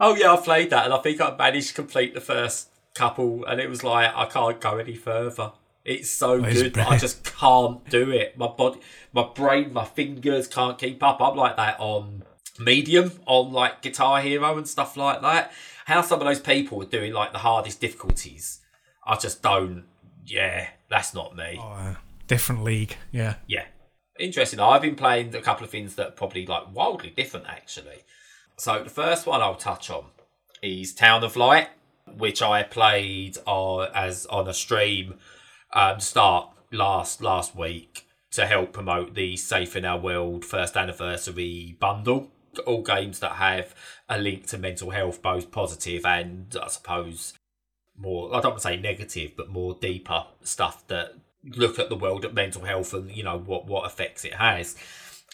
Oh 0.00 0.14
yeah, 0.14 0.32
I 0.32 0.36
played 0.36 0.70
that 0.70 0.84
and 0.84 0.94
I 0.94 0.98
think 0.98 1.20
I 1.20 1.34
managed 1.36 1.68
to 1.68 1.74
complete 1.74 2.14
the 2.14 2.20
first 2.20 2.68
couple, 2.94 3.44
and 3.44 3.60
it 3.60 3.68
was 3.68 3.82
like 3.82 4.14
I 4.14 4.26
can't 4.26 4.60
go 4.60 4.78
any 4.78 4.94
further. 4.94 5.52
It's 5.84 6.10
so 6.10 6.40
That 6.40 6.52
is 6.52 6.62
good, 6.62 6.72
but 6.74 6.88
I 6.88 6.98
just 6.98 7.24
can't 7.24 7.88
do 7.88 8.10
it. 8.10 8.36
My 8.36 8.48
body, 8.48 8.80
my 9.12 9.26
brain, 9.34 9.72
my 9.72 9.84
fingers 9.84 10.46
can't 10.46 10.78
keep 10.78 11.02
up. 11.02 11.20
I'm 11.20 11.36
like 11.36 11.56
that 11.56 11.80
on 11.80 12.24
medium, 12.58 13.12
on 13.26 13.52
like 13.52 13.80
Guitar 13.82 14.20
Hero 14.20 14.56
and 14.58 14.68
stuff 14.68 14.96
like 14.96 15.22
that. 15.22 15.52
How 15.86 16.02
some 16.02 16.20
of 16.20 16.26
those 16.26 16.40
people 16.40 16.82
are 16.82 16.86
doing 16.86 17.12
like 17.14 17.32
the 17.32 17.38
hardest 17.38 17.80
difficulties, 17.80 18.60
I 19.04 19.16
just 19.16 19.40
don't. 19.42 19.84
Yeah, 20.26 20.68
that's 20.90 21.14
not 21.14 21.34
me. 21.34 21.58
Oh, 21.58 21.68
uh, 21.72 21.94
different 22.28 22.62
league. 22.62 22.96
Yeah. 23.10 23.34
Yeah. 23.46 23.64
Interesting. 24.18 24.60
I've 24.60 24.82
been 24.82 24.96
playing 24.96 25.34
a 25.34 25.40
couple 25.40 25.64
of 25.64 25.70
things 25.70 25.96
that 25.96 26.08
are 26.08 26.12
probably 26.12 26.46
like 26.46 26.74
wildly 26.74 27.10
different 27.10 27.46
actually. 27.48 28.04
So 28.56 28.82
the 28.82 28.90
first 28.90 29.26
one 29.26 29.40
I'll 29.40 29.54
touch 29.54 29.90
on 29.90 30.06
is 30.62 30.92
Town 30.92 31.24
of 31.24 31.36
Light, 31.36 31.68
which 32.16 32.42
I 32.42 32.62
played 32.62 33.38
as 33.46 34.26
on 34.26 34.48
a 34.48 34.54
stream 34.54 35.14
um, 35.72 36.00
start 36.00 36.50
last 36.72 37.22
last 37.22 37.56
week 37.56 38.06
to 38.32 38.46
help 38.46 38.72
promote 38.72 39.14
the 39.14 39.36
Safe 39.36 39.76
in 39.76 39.84
Our 39.84 39.98
World 39.98 40.44
first 40.44 40.76
anniversary 40.76 41.76
bundle. 41.80 42.30
All 42.66 42.82
games 42.82 43.20
that 43.20 43.32
have 43.32 43.74
a 44.08 44.18
link 44.18 44.46
to 44.48 44.58
mental 44.58 44.90
health, 44.90 45.22
both 45.22 45.50
positive 45.50 46.04
and 46.04 46.56
I 46.60 46.68
suppose 46.68 47.34
more 47.96 48.34
I 48.34 48.40
don't 48.40 48.52
want 48.52 48.62
to 48.62 48.68
say 48.68 48.76
negative, 48.76 49.32
but 49.36 49.48
more 49.48 49.76
deeper 49.80 50.24
stuff 50.42 50.86
that 50.88 51.14
look 51.44 51.78
at 51.78 51.88
the 51.88 51.96
world 51.96 52.24
of 52.24 52.34
mental 52.34 52.64
health 52.64 52.92
and 52.92 53.10
you 53.10 53.22
know 53.22 53.38
what 53.38 53.66
what 53.66 53.86
effects 53.86 54.24
it 54.24 54.34
has. 54.34 54.76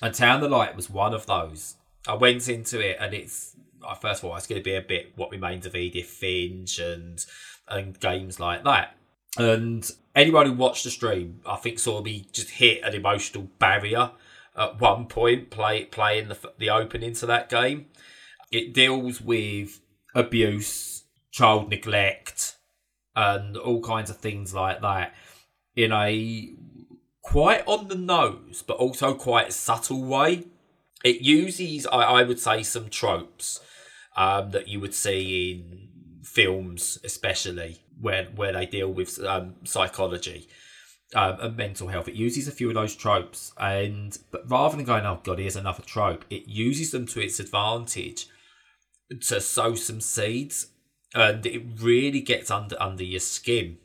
And 0.03 0.15
Town 0.15 0.43
of 0.43 0.51
Light 0.51 0.77
was 0.77 0.91
one 0.91 1.15
of 1.15 1.27
those. 1.27 1.77
I 2.07 2.15
went 2.15 2.49
into 2.49 2.81
it 2.81 2.99
and 3.01 3.15
it's 3.15 3.57
uh, 3.83 3.95
first 3.95 4.23
of 4.23 4.29
all 4.29 4.37
it's 4.37 4.47
going 4.47 4.61
to 4.61 4.65
be 4.65 4.75
a 4.75 4.83
bit 4.83 5.13
what 5.17 5.31
remains 5.31 5.67
of 5.67 5.75
Edith 5.75 6.07
Finch 6.07 6.79
and 6.79 7.25
and 7.69 7.99
games 7.99 8.39
like 8.39 8.65
that. 8.65 8.97
And 9.37 9.91
anyone 10.15 10.47
who 10.47 10.53
watched 10.53 10.85
the 10.85 10.91
stream, 10.91 11.41
I 11.47 11.57
think 11.57 11.79
saw 11.79 12.03
me 12.03 12.27
just 12.33 12.51
hit 12.51 12.83
an 12.85 12.95
emotional 12.95 13.49
barrier 13.59 14.13
at 14.57 14.81
one 14.81 15.07
point 15.07 15.51
play 15.51 15.85
playing 15.85 16.29
the 16.29 16.39
the 16.59 16.71
opening 16.71 17.15
to 17.15 17.27
that 17.27 17.49
game. 17.49 17.87
It 18.53 18.75
deals 18.75 19.21
with 19.21 19.81
abuse, 20.15 21.05
child 21.33 21.71
neglect, 21.71 22.57
and 23.17 23.57
all 23.57 23.81
kinds 23.81 24.11
of 24.11 24.19
things 24.19 24.55
like 24.55 24.81
that 24.83 25.15
in 25.77 25.93
a 25.93 26.55
quite 27.23 27.63
on 27.67 27.89
the 27.89 27.95
nose, 27.95 28.63
but 28.67 28.77
also 28.77 29.15
quite 29.15 29.53
subtle 29.53 30.05
way. 30.05 30.45
It 31.05 31.21
uses, 31.21 31.87
I, 31.87 32.03
I 32.03 32.23
would 32.23 32.39
say, 32.39 32.63
some 32.63 32.89
tropes 32.89 33.61
um, 34.17 34.51
that 34.53 34.69
you 34.69 34.81
would 34.81 34.95
see 34.95 35.53
in 35.53 35.89
films, 36.23 36.99
especially 37.05 37.81
where 38.01 38.25
where 38.35 38.53
they 38.53 38.67
deal 38.67 38.93
with 38.93 39.23
um, 39.25 39.55
psychology 39.65 40.49
um, 41.15 41.39
and 41.41 41.57
mental 41.57 41.89
health. 41.89 42.09
It 42.09 42.15
uses 42.15 42.49
a 42.49 42.53
few 42.53 42.69
of 42.69 42.75
those 42.75 42.95
tropes, 42.95 43.53
and 43.59 44.17
but 44.31 44.49
rather 44.51 44.77
than 44.77 44.85
going, 44.87 45.07
"Oh 45.07 45.21
God, 45.23 45.39
here's 45.39 45.57
another 45.57 45.83
trope," 45.83 46.25
it 46.31 46.49
uses 46.49 46.91
them 46.91 47.07
to 47.09 47.21
its 47.21 47.41
advantage 47.41 48.27
to 49.21 49.41
sow 49.41 49.75
some 49.75 50.01
seeds, 50.01 50.69
and 51.15 51.45
it 51.47 51.63
really 51.81 52.21
gets 52.21 52.51
under 52.51 52.81
under 52.81 53.05
your 53.05 53.21
skin. 53.21 53.79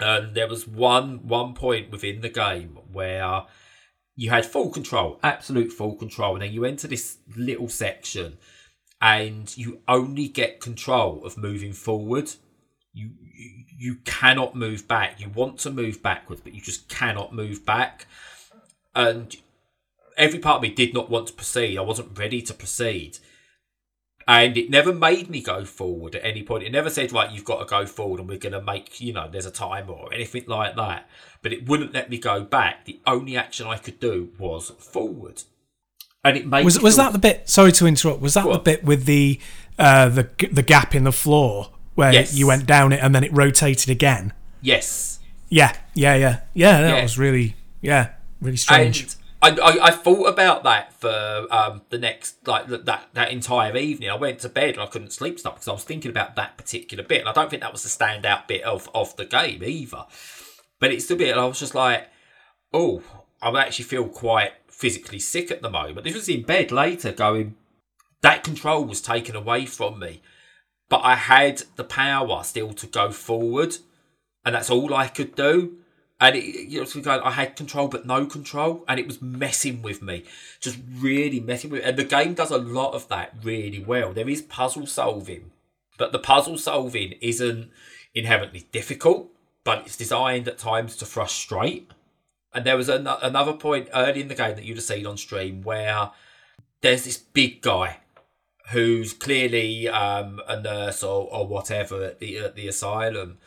And 0.00 0.34
there 0.34 0.48
was 0.48 0.66
one 0.66 1.26
one 1.26 1.54
point 1.54 1.90
within 1.90 2.20
the 2.20 2.28
game 2.28 2.78
where 2.90 3.44
you 4.16 4.30
had 4.30 4.46
full 4.46 4.70
control, 4.70 5.18
absolute 5.22 5.72
full 5.72 5.96
control, 5.96 6.34
and 6.34 6.42
then 6.42 6.52
you 6.52 6.64
enter 6.64 6.88
this 6.88 7.18
little 7.36 7.68
section, 7.68 8.38
and 9.00 9.56
you 9.56 9.80
only 9.88 10.28
get 10.28 10.60
control 10.60 11.24
of 11.24 11.36
moving 11.36 11.72
forward. 11.72 12.32
You 12.92 13.10
you, 13.78 13.96
cannot 14.04 14.54
move 14.54 14.86
back. 14.86 15.18
You 15.18 15.28
want 15.28 15.58
to 15.60 15.70
move 15.70 16.02
backwards, 16.02 16.40
but 16.42 16.54
you 16.54 16.60
just 16.60 16.88
cannot 16.88 17.34
move 17.34 17.66
back. 17.66 18.06
And 18.94 19.34
every 20.16 20.38
part 20.38 20.56
of 20.56 20.62
me 20.62 20.70
did 20.70 20.94
not 20.94 21.10
want 21.10 21.26
to 21.28 21.32
proceed. 21.32 21.78
I 21.78 21.82
wasn't 21.82 22.16
ready 22.16 22.42
to 22.42 22.54
proceed. 22.54 23.18
And 24.28 24.56
it 24.56 24.70
never 24.70 24.92
made 24.92 25.28
me 25.28 25.42
go 25.42 25.64
forward 25.64 26.14
at 26.14 26.24
any 26.24 26.42
point. 26.42 26.62
It 26.64 26.70
never 26.72 26.90
said, 26.90 27.12
right, 27.12 27.30
you've 27.30 27.44
got 27.44 27.58
to 27.58 27.64
go 27.64 27.86
forward 27.86 28.20
and 28.20 28.28
we're 28.28 28.38
going 28.38 28.52
to 28.52 28.62
make, 28.62 29.00
you 29.00 29.12
know, 29.12 29.28
there's 29.30 29.46
a 29.46 29.50
timer 29.50 29.92
or 29.92 30.12
anything 30.12 30.44
like 30.46 30.76
that. 30.76 31.08
But 31.42 31.52
it 31.52 31.68
wouldn't 31.68 31.92
let 31.92 32.08
me 32.10 32.18
go 32.18 32.42
back. 32.44 32.84
The 32.84 33.00
only 33.06 33.36
action 33.36 33.66
I 33.66 33.78
could 33.78 33.98
do 34.00 34.30
was 34.38 34.70
forward. 34.78 35.42
And 36.24 36.36
it 36.36 36.46
made 36.46 36.64
Was 36.64 36.80
was 36.80 36.94
feel- 36.96 37.04
that 37.06 37.12
the 37.14 37.18
bit? 37.18 37.48
Sorry 37.48 37.72
to 37.72 37.86
interrupt. 37.86 38.20
Was 38.20 38.34
that 38.34 38.44
Go 38.44 38.52
the 38.52 38.58
bit 38.60 38.84
with 38.84 39.06
the 39.06 39.40
uh, 39.78 40.08
the 40.08 40.28
the 40.52 40.62
gap 40.62 40.94
in 40.94 41.02
the 41.02 41.10
floor 41.12 41.70
where 41.96 42.12
Yes. 42.12 42.32
you 42.34 42.46
went 42.46 42.64
down 42.66 42.92
it 42.92 43.00
and 43.02 43.12
then 43.12 43.24
it 43.24 43.32
rotated 43.32 43.90
again? 43.90 44.32
Yes. 44.60 45.18
Yeah, 45.48 45.76
yeah, 45.94 46.14
yeah, 46.14 46.40
yeah. 46.54 46.80
That 46.80 46.96
Yeah. 46.98 47.02
was 47.02 47.18
really, 47.18 47.56
yeah, 47.80 48.10
really 48.40 48.56
strange. 48.56 49.02
And 49.02 49.16
I, 49.42 49.78
I, 49.82 49.90
thought 49.90 50.28
about 50.28 50.62
that 50.62 50.92
for 50.92 51.46
um, 51.50 51.82
the 51.90 51.98
next 51.98 52.46
like 52.46 52.68
that 52.68 53.08
that 53.12 53.32
entire 53.32 53.76
evening. 53.76 54.08
I 54.08 54.14
went 54.14 54.38
to 54.40 54.48
bed 54.48 54.74
and 54.74 54.82
I 54.82 54.86
couldn't 54.86 55.12
sleep 55.12 55.40
stuff 55.40 55.54
because 55.54 55.68
I 55.68 55.72
was 55.72 55.82
thinking 55.82 56.12
about 56.12 56.36
that 56.36 56.56
particular 56.56 57.02
bit. 57.02 57.20
And 57.20 57.28
I 57.28 57.32
don't 57.32 57.50
think 57.50 57.62
that 57.62 57.72
was 57.72 57.82
the 57.82 57.88
standout 57.88 58.46
bit 58.46 58.62
of 58.62 58.88
of 58.94 59.16
the 59.16 59.24
game 59.24 59.64
either. 59.64 60.04
But 60.78 60.92
it's 60.92 61.06
the 61.06 61.16
bit, 61.16 61.36
I 61.36 61.44
was 61.44 61.60
just 61.60 61.74
like, 61.74 62.08
oh, 62.72 63.02
I 63.40 63.50
actually 63.60 63.84
feel 63.84 64.08
quite 64.08 64.52
physically 64.68 65.18
sick 65.18 65.50
at 65.50 65.62
the 65.62 65.70
moment. 65.70 66.04
This 66.04 66.14
was 66.14 66.28
in 66.28 66.42
bed 66.42 66.70
later, 66.72 67.12
going 67.12 67.56
that 68.22 68.44
control 68.44 68.84
was 68.84 69.02
taken 69.02 69.34
away 69.34 69.66
from 69.66 69.98
me, 69.98 70.22
but 70.88 71.00
I 71.04 71.16
had 71.16 71.62
the 71.76 71.84
power 71.84 72.42
still 72.44 72.72
to 72.74 72.86
go 72.86 73.10
forward, 73.10 73.76
and 74.44 74.54
that's 74.54 74.70
all 74.70 74.94
I 74.94 75.08
could 75.08 75.34
do. 75.34 75.78
And 76.22 76.36
it, 76.36 76.44
you 76.44 76.78
know, 76.78 76.84
so 76.84 77.02
I 77.24 77.32
had 77.32 77.56
control 77.56 77.88
but 77.88 78.06
no 78.06 78.26
control, 78.26 78.84
and 78.86 79.00
it 79.00 79.08
was 79.08 79.20
messing 79.20 79.82
with 79.82 80.00
me, 80.00 80.22
just 80.60 80.78
really 80.88 81.40
messing 81.40 81.68
with. 81.68 81.82
Me. 81.82 81.88
And 81.88 81.98
the 81.98 82.04
game 82.04 82.34
does 82.34 82.52
a 82.52 82.58
lot 82.58 82.94
of 82.94 83.08
that 83.08 83.34
really 83.42 83.82
well. 83.82 84.12
There 84.12 84.28
is 84.28 84.40
puzzle 84.40 84.86
solving, 84.86 85.50
but 85.98 86.12
the 86.12 86.20
puzzle 86.20 86.58
solving 86.58 87.14
isn't 87.20 87.72
inherently 88.14 88.68
difficult, 88.70 89.30
but 89.64 89.80
it's 89.80 89.96
designed 89.96 90.46
at 90.46 90.58
times 90.58 90.96
to 90.98 91.06
frustrate. 91.06 91.90
And 92.54 92.64
there 92.64 92.76
was 92.76 92.88
an- 92.88 93.08
another 93.08 93.54
point 93.54 93.88
early 93.92 94.20
in 94.20 94.28
the 94.28 94.36
game 94.36 94.54
that 94.54 94.64
you'd 94.64 94.76
have 94.76 94.84
seen 94.84 95.06
on 95.06 95.16
stream 95.16 95.62
where 95.62 96.12
there's 96.82 97.04
this 97.04 97.18
big 97.18 97.62
guy 97.62 97.98
who's 98.70 99.12
clearly 99.12 99.88
um, 99.88 100.40
a 100.46 100.60
nurse 100.60 101.02
or, 101.02 101.28
or 101.32 101.48
whatever 101.48 102.04
at 102.04 102.20
the 102.20 102.38
at 102.38 102.54
the 102.54 102.68
asylum, 102.68 103.38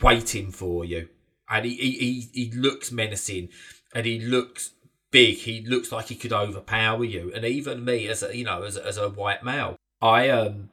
waiting 0.00 0.50
for 0.50 0.82
you, 0.82 1.10
and 1.50 1.64
he, 1.64 1.74
he 1.74 2.28
he 2.32 2.50
looks 2.52 2.92
menacing, 2.92 3.48
and 3.94 4.06
he 4.06 4.20
looks 4.20 4.70
big. 5.10 5.36
He 5.36 5.60
looks 5.62 5.90
like 5.92 6.06
he 6.06 6.14
could 6.14 6.32
overpower 6.32 7.04
you, 7.04 7.32
and 7.34 7.44
even 7.44 7.84
me 7.84 8.08
as 8.08 8.22
a 8.22 8.36
you 8.36 8.44
know 8.44 8.62
as 8.62 8.76
as 8.76 8.96
a 8.96 9.08
white 9.08 9.42
male, 9.42 9.76
I 10.00 10.28
um 10.28 10.70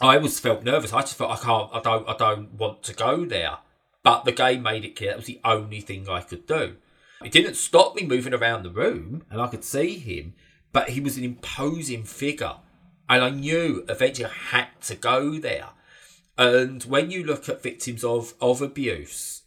I 0.00 0.18
was 0.18 0.38
felt 0.38 0.62
nervous. 0.62 0.92
I 0.92 1.00
just 1.00 1.16
felt 1.16 1.30
I 1.30 1.36
can't, 1.36 1.70
I 1.72 1.80
don't, 1.80 2.08
I 2.08 2.16
don't 2.16 2.54
want 2.54 2.82
to 2.84 2.94
go 2.94 3.24
there. 3.24 3.58
But 4.04 4.24
the 4.24 4.32
game 4.32 4.62
made 4.62 4.84
it 4.84 4.96
clear 4.96 5.10
that 5.10 5.16
was 5.16 5.26
the 5.26 5.40
only 5.44 5.80
thing 5.80 6.08
I 6.08 6.20
could 6.20 6.46
do. 6.46 6.76
It 7.24 7.32
didn't 7.32 7.56
stop 7.56 7.96
me 7.96 8.06
moving 8.06 8.32
around 8.32 8.62
the 8.62 8.70
room, 8.70 9.24
and 9.28 9.40
I 9.40 9.48
could 9.48 9.64
see 9.64 9.98
him. 9.98 10.34
But 10.72 10.90
he 10.90 11.00
was 11.00 11.16
an 11.16 11.24
imposing 11.24 12.04
figure, 12.04 12.54
and 13.08 13.24
I 13.24 13.30
knew 13.30 13.84
eventually 13.88 14.26
I 14.26 14.56
had 14.56 14.80
to 14.82 14.94
go 14.94 15.38
there. 15.38 15.70
And 16.36 16.84
when 16.84 17.10
you 17.10 17.24
look 17.24 17.48
at 17.48 17.62
victims 17.62 18.04
of 18.04 18.34
of 18.40 18.62
abuse, 18.62 19.42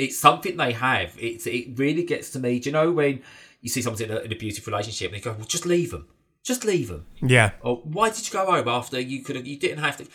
it's 0.00 0.18
something 0.18 0.56
they 0.56 0.72
have. 0.72 1.14
It's 1.18 1.46
it 1.46 1.78
really 1.78 2.04
gets 2.04 2.30
to 2.30 2.38
me. 2.38 2.58
Do 2.58 2.70
you 2.70 2.72
know 2.72 2.90
when 2.90 3.22
you 3.60 3.68
see 3.68 3.82
someone 3.82 4.02
in 4.02 4.10
a, 4.10 4.16
an 4.16 4.32
abusive 4.32 4.66
relationship 4.66 5.12
and 5.12 5.18
you 5.18 5.22
go, 5.22 5.36
"Well, 5.36 5.46
just 5.46 5.66
leave 5.66 5.90
them, 5.90 6.08
just 6.42 6.64
leave 6.64 6.88
them." 6.88 7.06
yeah, 7.20 7.52
or 7.60 7.76
why 7.84 8.10
did 8.10 8.26
you 8.26 8.32
go 8.32 8.46
home 8.50 8.66
after 8.66 8.98
you 8.98 9.22
could 9.22 9.36
have 9.36 9.46
you 9.46 9.58
didn't 9.58 9.84
have 9.84 9.98
to? 9.98 10.06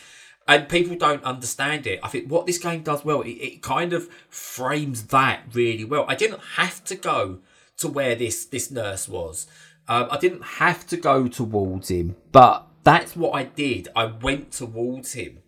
And 0.48 0.68
people 0.68 0.96
don't 0.96 1.24
understand 1.24 1.86
it. 1.86 1.98
I 2.04 2.08
think 2.08 2.30
what 2.30 2.46
this 2.46 2.58
game 2.58 2.82
does 2.82 3.04
well 3.04 3.22
it, 3.22 3.30
it 3.30 3.62
kind 3.62 3.92
of 3.92 4.08
frames 4.28 5.06
that 5.08 5.42
really 5.52 5.84
well. 5.84 6.04
I 6.08 6.14
didn't 6.14 6.40
have 6.56 6.84
to 6.84 6.96
go 6.96 7.38
to 7.78 7.88
where 7.88 8.14
this 8.14 8.44
this 8.44 8.70
nurse 8.70 9.08
was. 9.08 9.46
Um, 9.88 10.08
i 10.10 10.18
didn't 10.18 10.42
have 10.42 10.84
to 10.88 10.96
go 10.96 11.28
towards 11.28 11.90
him 11.92 12.16
but 12.32 12.66
that's 12.82 13.14
what 13.14 13.36
i 13.36 13.44
did. 13.44 13.86
I 13.94 14.06
went 14.06 14.50
towards 14.50 15.12
him. 15.12 15.38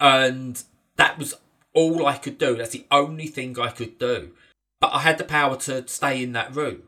And 0.00 0.62
that 0.96 1.18
was 1.18 1.34
all 1.76 2.06
i 2.06 2.16
could 2.16 2.38
do 2.38 2.56
that's 2.56 2.70
the 2.70 2.86
only 2.90 3.28
thing 3.28 3.56
i 3.60 3.70
could 3.70 3.96
do 3.98 4.32
but 4.80 4.88
i 4.88 4.98
had 4.98 5.18
the 5.18 5.24
power 5.24 5.56
to 5.56 5.86
stay 5.86 6.20
in 6.20 6.32
that 6.32 6.54
room 6.56 6.82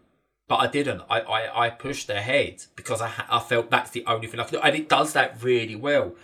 but 0.48 0.56
I 0.56 0.66
didn't. 0.66 1.02
I, 1.10 1.20
I, 1.20 1.66
I 1.66 1.70
pushed 1.70 2.08
ahead 2.08 2.64
because 2.74 3.02
I, 3.02 3.12
I 3.28 3.38
felt 3.38 3.70
that's 3.70 3.90
the 3.90 4.04
only 4.06 4.26
thing 4.26 4.40
I 4.40 4.44
could 4.44 4.52
do. 4.52 4.60
And 4.60 4.74
it 4.74 4.88
does 4.88 5.12
that 5.12 5.42
really 5.42 5.76
well. 5.76 6.14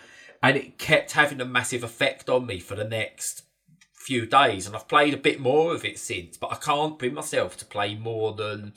And 0.43 0.57
it 0.57 0.79
kept 0.79 1.13
having 1.13 1.41
a 1.41 1.45
massive 1.45 1.85
effect 1.85 2.29
on 2.29 2.47
me 2.47 2.59
for 2.59 2.75
the 2.75 2.85
next 2.85 3.45
few 3.93 4.27
days. 4.27 4.67
And 4.67 4.75
I've 4.75 4.89
played 4.89 5.15
a 5.15 5.19
bit 5.19 5.41
more 5.41 5.75
of 5.75 5.85
it 5.85 5.99
since, 5.99 6.39
but 6.39 6.53
I 6.53 6.57
can't 6.57 6.99
bring 6.99 7.15
myself 7.15 7.57
to 7.59 7.65
play 7.67 7.95
more 7.95 8.33
than 8.33 8.73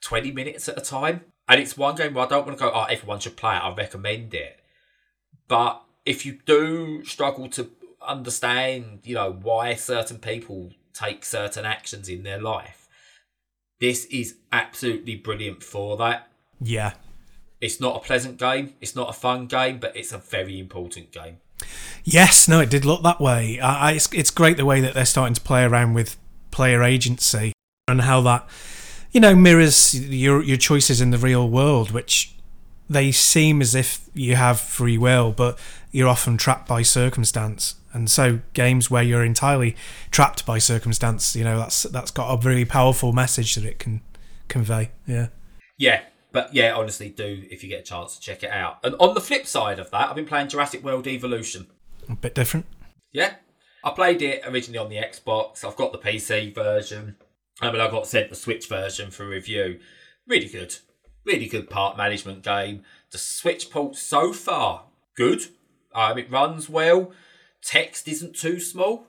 20 0.00 0.32
minutes 0.32 0.68
at 0.68 0.78
a 0.78 0.82
time. 0.82 1.22
And 1.48 1.60
it's 1.60 1.76
one 1.76 1.94
game 1.94 2.14
where 2.14 2.24
I 2.24 2.28
don't 2.28 2.46
want 2.46 2.58
to 2.58 2.64
go, 2.64 2.72
oh, 2.74 2.84
everyone 2.84 3.20
should 3.20 3.36
play 3.36 3.54
it. 3.54 3.62
I 3.62 3.74
recommend 3.74 4.34
it. 4.34 4.60
But 5.46 5.82
if 6.06 6.24
you 6.24 6.38
do 6.46 7.04
struggle 7.04 7.48
to 7.50 7.70
understand, 8.06 9.00
you 9.04 9.14
know, 9.14 9.32
why 9.32 9.74
certain 9.74 10.18
people 10.18 10.72
take 10.92 11.24
certain 11.24 11.64
actions 11.64 12.08
in 12.08 12.22
their 12.22 12.40
life. 12.40 12.88
This 13.80 14.06
is 14.06 14.36
absolutely 14.52 15.16
brilliant 15.16 15.62
for 15.62 15.96
that. 15.98 16.28
Yeah. 16.60 16.92
It's 17.60 17.80
not 17.80 17.96
a 17.96 18.00
pleasant 18.00 18.38
game, 18.38 18.74
it's 18.80 18.96
not 18.96 19.10
a 19.10 19.12
fun 19.12 19.46
game, 19.46 19.78
but 19.78 19.96
it's 19.96 20.12
a 20.12 20.18
very 20.18 20.58
important 20.58 21.12
game. 21.12 21.38
Yes, 22.04 22.48
no, 22.48 22.60
it 22.60 22.70
did 22.70 22.84
look 22.84 23.02
that 23.02 23.20
way. 23.20 23.58
I, 23.60 23.90
I, 23.90 23.92
it's, 23.92 24.12
it's 24.12 24.30
great 24.30 24.56
the 24.56 24.64
way 24.64 24.80
that 24.80 24.94
they're 24.94 25.04
starting 25.04 25.34
to 25.34 25.40
play 25.40 25.64
around 25.64 25.94
with 25.94 26.16
player 26.50 26.82
agency 26.82 27.52
and 27.88 28.02
how 28.02 28.20
that, 28.22 28.48
you 29.10 29.20
know, 29.20 29.34
mirrors 29.34 29.98
your 30.08 30.42
your 30.42 30.56
choices 30.56 31.00
in 31.00 31.10
the 31.10 31.18
real 31.18 31.48
world, 31.48 31.90
which 31.90 32.34
they 32.88 33.10
seem 33.12 33.60
as 33.60 33.74
if 33.74 34.08
you 34.14 34.36
have 34.36 34.60
free 34.60 34.98
will, 34.98 35.32
but 35.32 35.58
you're 35.90 36.08
often 36.08 36.36
trapped 36.36 36.68
by 36.68 36.82
circumstance. 36.82 37.76
And 37.96 38.10
so 38.10 38.40
games 38.52 38.90
where 38.90 39.02
you're 39.02 39.24
entirely 39.24 39.74
trapped 40.10 40.44
by 40.44 40.58
circumstance, 40.58 41.34
you 41.34 41.44
know, 41.44 41.58
that's 41.58 41.84
that's 41.84 42.10
got 42.10 42.30
a 42.30 42.46
really 42.46 42.66
powerful 42.66 43.14
message 43.14 43.54
that 43.54 43.64
it 43.64 43.78
can 43.78 44.02
convey. 44.48 44.90
Yeah. 45.06 45.28
Yeah, 45.78 46.02
but 46.30 46.54
yeah, 46.54 46.74
honestly, 46.74 47.08
do 47.08 47.44
if 47.50 47.64
you 47.64 47.70
get 47.70 47.80
a 47.80 47.84
chance 47.84 48.14
to 48.14 48.20
check 48.20 48.42
it 48.42 48.50
out. 48.50 48.80
And 48.84 48.94
on 49.00 49.14
the 49.14 49.20
flip 49.22 49.46
side 49.46 49.78
of 49.78 49.90
that, 49.92 50.10
I've 50.10 50.14
been 50.14 50.26
playing 50.26 50.48
Jurassic 50.48 50.84
World 50.84 51.06
Evolution. 51.06 51.68
A 52.06 52.14
bit 52.14 52.34
different. 52.34 52.66
Yeah, 53.12 53.36
I 53.82 53.92
played 53.92 54.20
it 54.20 54.42
originally 54.46 54.78
on 54.78 54.90
the 54.90 54.96
Xbox. 54.96 55.64
I've 55.64 55.76
got 55.76 55.92
the 55.92 55.98
PC 55.98 56.54
version. 56.54 57.16
I 57.62 57.72
mean, 57.72 57.80
I 57.80 57.90
got 57.90 58.06
sent 58.06 58.28
the 58.28 58.36
Switch 58.36 58.68
version 58.68 59.10
for 59.10 59.26
review. 59.26 59.80
Really 60.28 60.48
good, 60.48 60.76
really 61.24 61.46
good 61.46 61.70
part 61.70 61.96
management 61.96 62.42
game. 62.42 62.82
The 63.10 63.16
Switch 63.16 63.70
port 63.70 63.96
so 63.96 64.34
far 64.34 64.84
good. 65.16 65.46
Um, 65.94 66.18
it 66.18 66.30
runs 66.30 66.68
well. 66.68 67.12
Text 67.66 68.06
isn't 68.06 68.36
too 68.36 68.60
small 68.60 69.06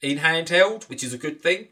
in 0.00 0.18
handheld, 0.18 0.88
which 0.88 1.04
is 1.04 1.12
a 1.12 1.18
good 1.18 1.42
thing. 1.42 1.68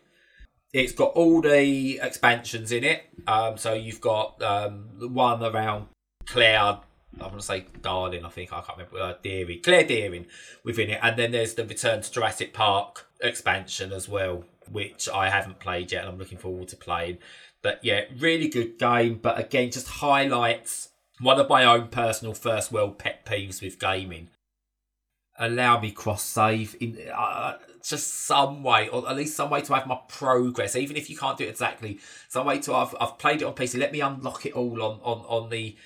It's 0.71 0.93
got 0.93 1.13
all 1.15 1.41
the 1.41 1.99
expansions 1.99 2.71
in 2.73 2.85
it. 2.85 3.05
Um, 3.27 3.57
so 3.57 3.73
you've 3.73 4.03
got 4.03 4.41
um, 4.43 4.91
the 4.99 5.09
one 5.09 5.43
around 5.43 5.87
Claire. 6.27 6.81
I 7.19 7.23
want 7.23 7.41
to 7.41 7.43
say 7.43 7.65
Darling, 7.81 8.27
I 8.27 8.29
think 8.29 8.53
I 8.53 8.61
can't 8.61 8.77
remember. 8.77 9.01
Uh, 9.01 9.15
Dearing, 9.23 9.63
Claire 9.63 9.85
Dearing 9.85 10.27
within 10.63 10.91
it, 10.91 11.01
and 11.03 11.19
then 11.19 11.33
there's 11.33 11.55
the 11.55 11.65
Return 11.65 12.03
to 12.03 12.13
Jurassic 12.13 12.53
Park 12.53 13.07
expansion 13.23 13.91
as 13.91 14.07
well, 14.07 14.45
which 14.71 15.09
I 15.09 15.31
haven't 15.31 15.59
played 15.59 15.91
yet, 15.91 16.03
and 16.05 16.13
I'm 16.13 16.19
looking 16.19 16.39
forward 16.39 16.69
to 16.69 16.77
playing. 16.77 17.17
But 17.63 17.81
yeah, 17.83 18.03
really 18.19 18.49
good 18.49 18.79
game. 18.79 19.19
But 19.23 19.39
again, 19.39 19.71
just 19.71 19.89
highlights 19.89 20.91
one 21.19 21.41
of 21.41 21.49
my 21.49 21.65
own 21.65 21.89
personal 21.89 22.35
first 22.35 22.71
world 22.71 22.99
pet 22.99 23.25
peeves 23.25 23.63
with 23.63 23.79
gaming. 23.79 24.29
Allow 25.43 25.81
me 25.81 25.91
cross 25.91 26.23
save 26.23 26.77
in 26.81 26.99
uh, 27.13 27.55
just 27.83 28.27
some 28.27 28.63
way, 28.63 28.89
or 28.89 29.09
at 29.09 29.17
least 29.17 29.35
some 29.35 29.51
way 29.51 29.63
to 29.63 29.75
have 29.75 29.87
my 29.87 29.99
progress, 30.07 30.77
even 30.77 30.97
if 30.97 31.09
you 31.09 31.17
can't 31.17 31.39
do 31.39 31.45
it 31.45 31.49
exactly. 31.49 31.99
Some 32.29 32.47
way 32.47 32.59
to 32.61 32.75
I've 32.75 32.95
I've 33.01 33.19
played 33.19 33.43
it 33.43 33.47
on 33.47 33.55
PC. 33.55 33.79
Let 33.79 33.93
me 33.93 34.01
unlock 34.01 34.47
it 34.47 34.53
all 34.53 34.83
on 34.83 35.01
on 35.03 35.19
on 35.27 35.51
the 35.51 35.77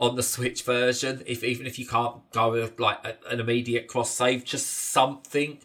on 0.00 0.16
the 0.16 0.22
Switch 0.22 0.62
version. 0.64 1.22
If 1.26 1.44
even 1.44 1.66
if 1.66 1.78
you 1.78 1.86
can't 1.86 2.28
go 2.32 2.52
with 2.52 2.78
like 2.80 2.98
a, 3.04 3.16
an 3.30 3.40
immediate 3.40 3.86
cross 3.88 4.10
save, 4.10 4.44
just 4.44 4.66
something, 4.66 5.58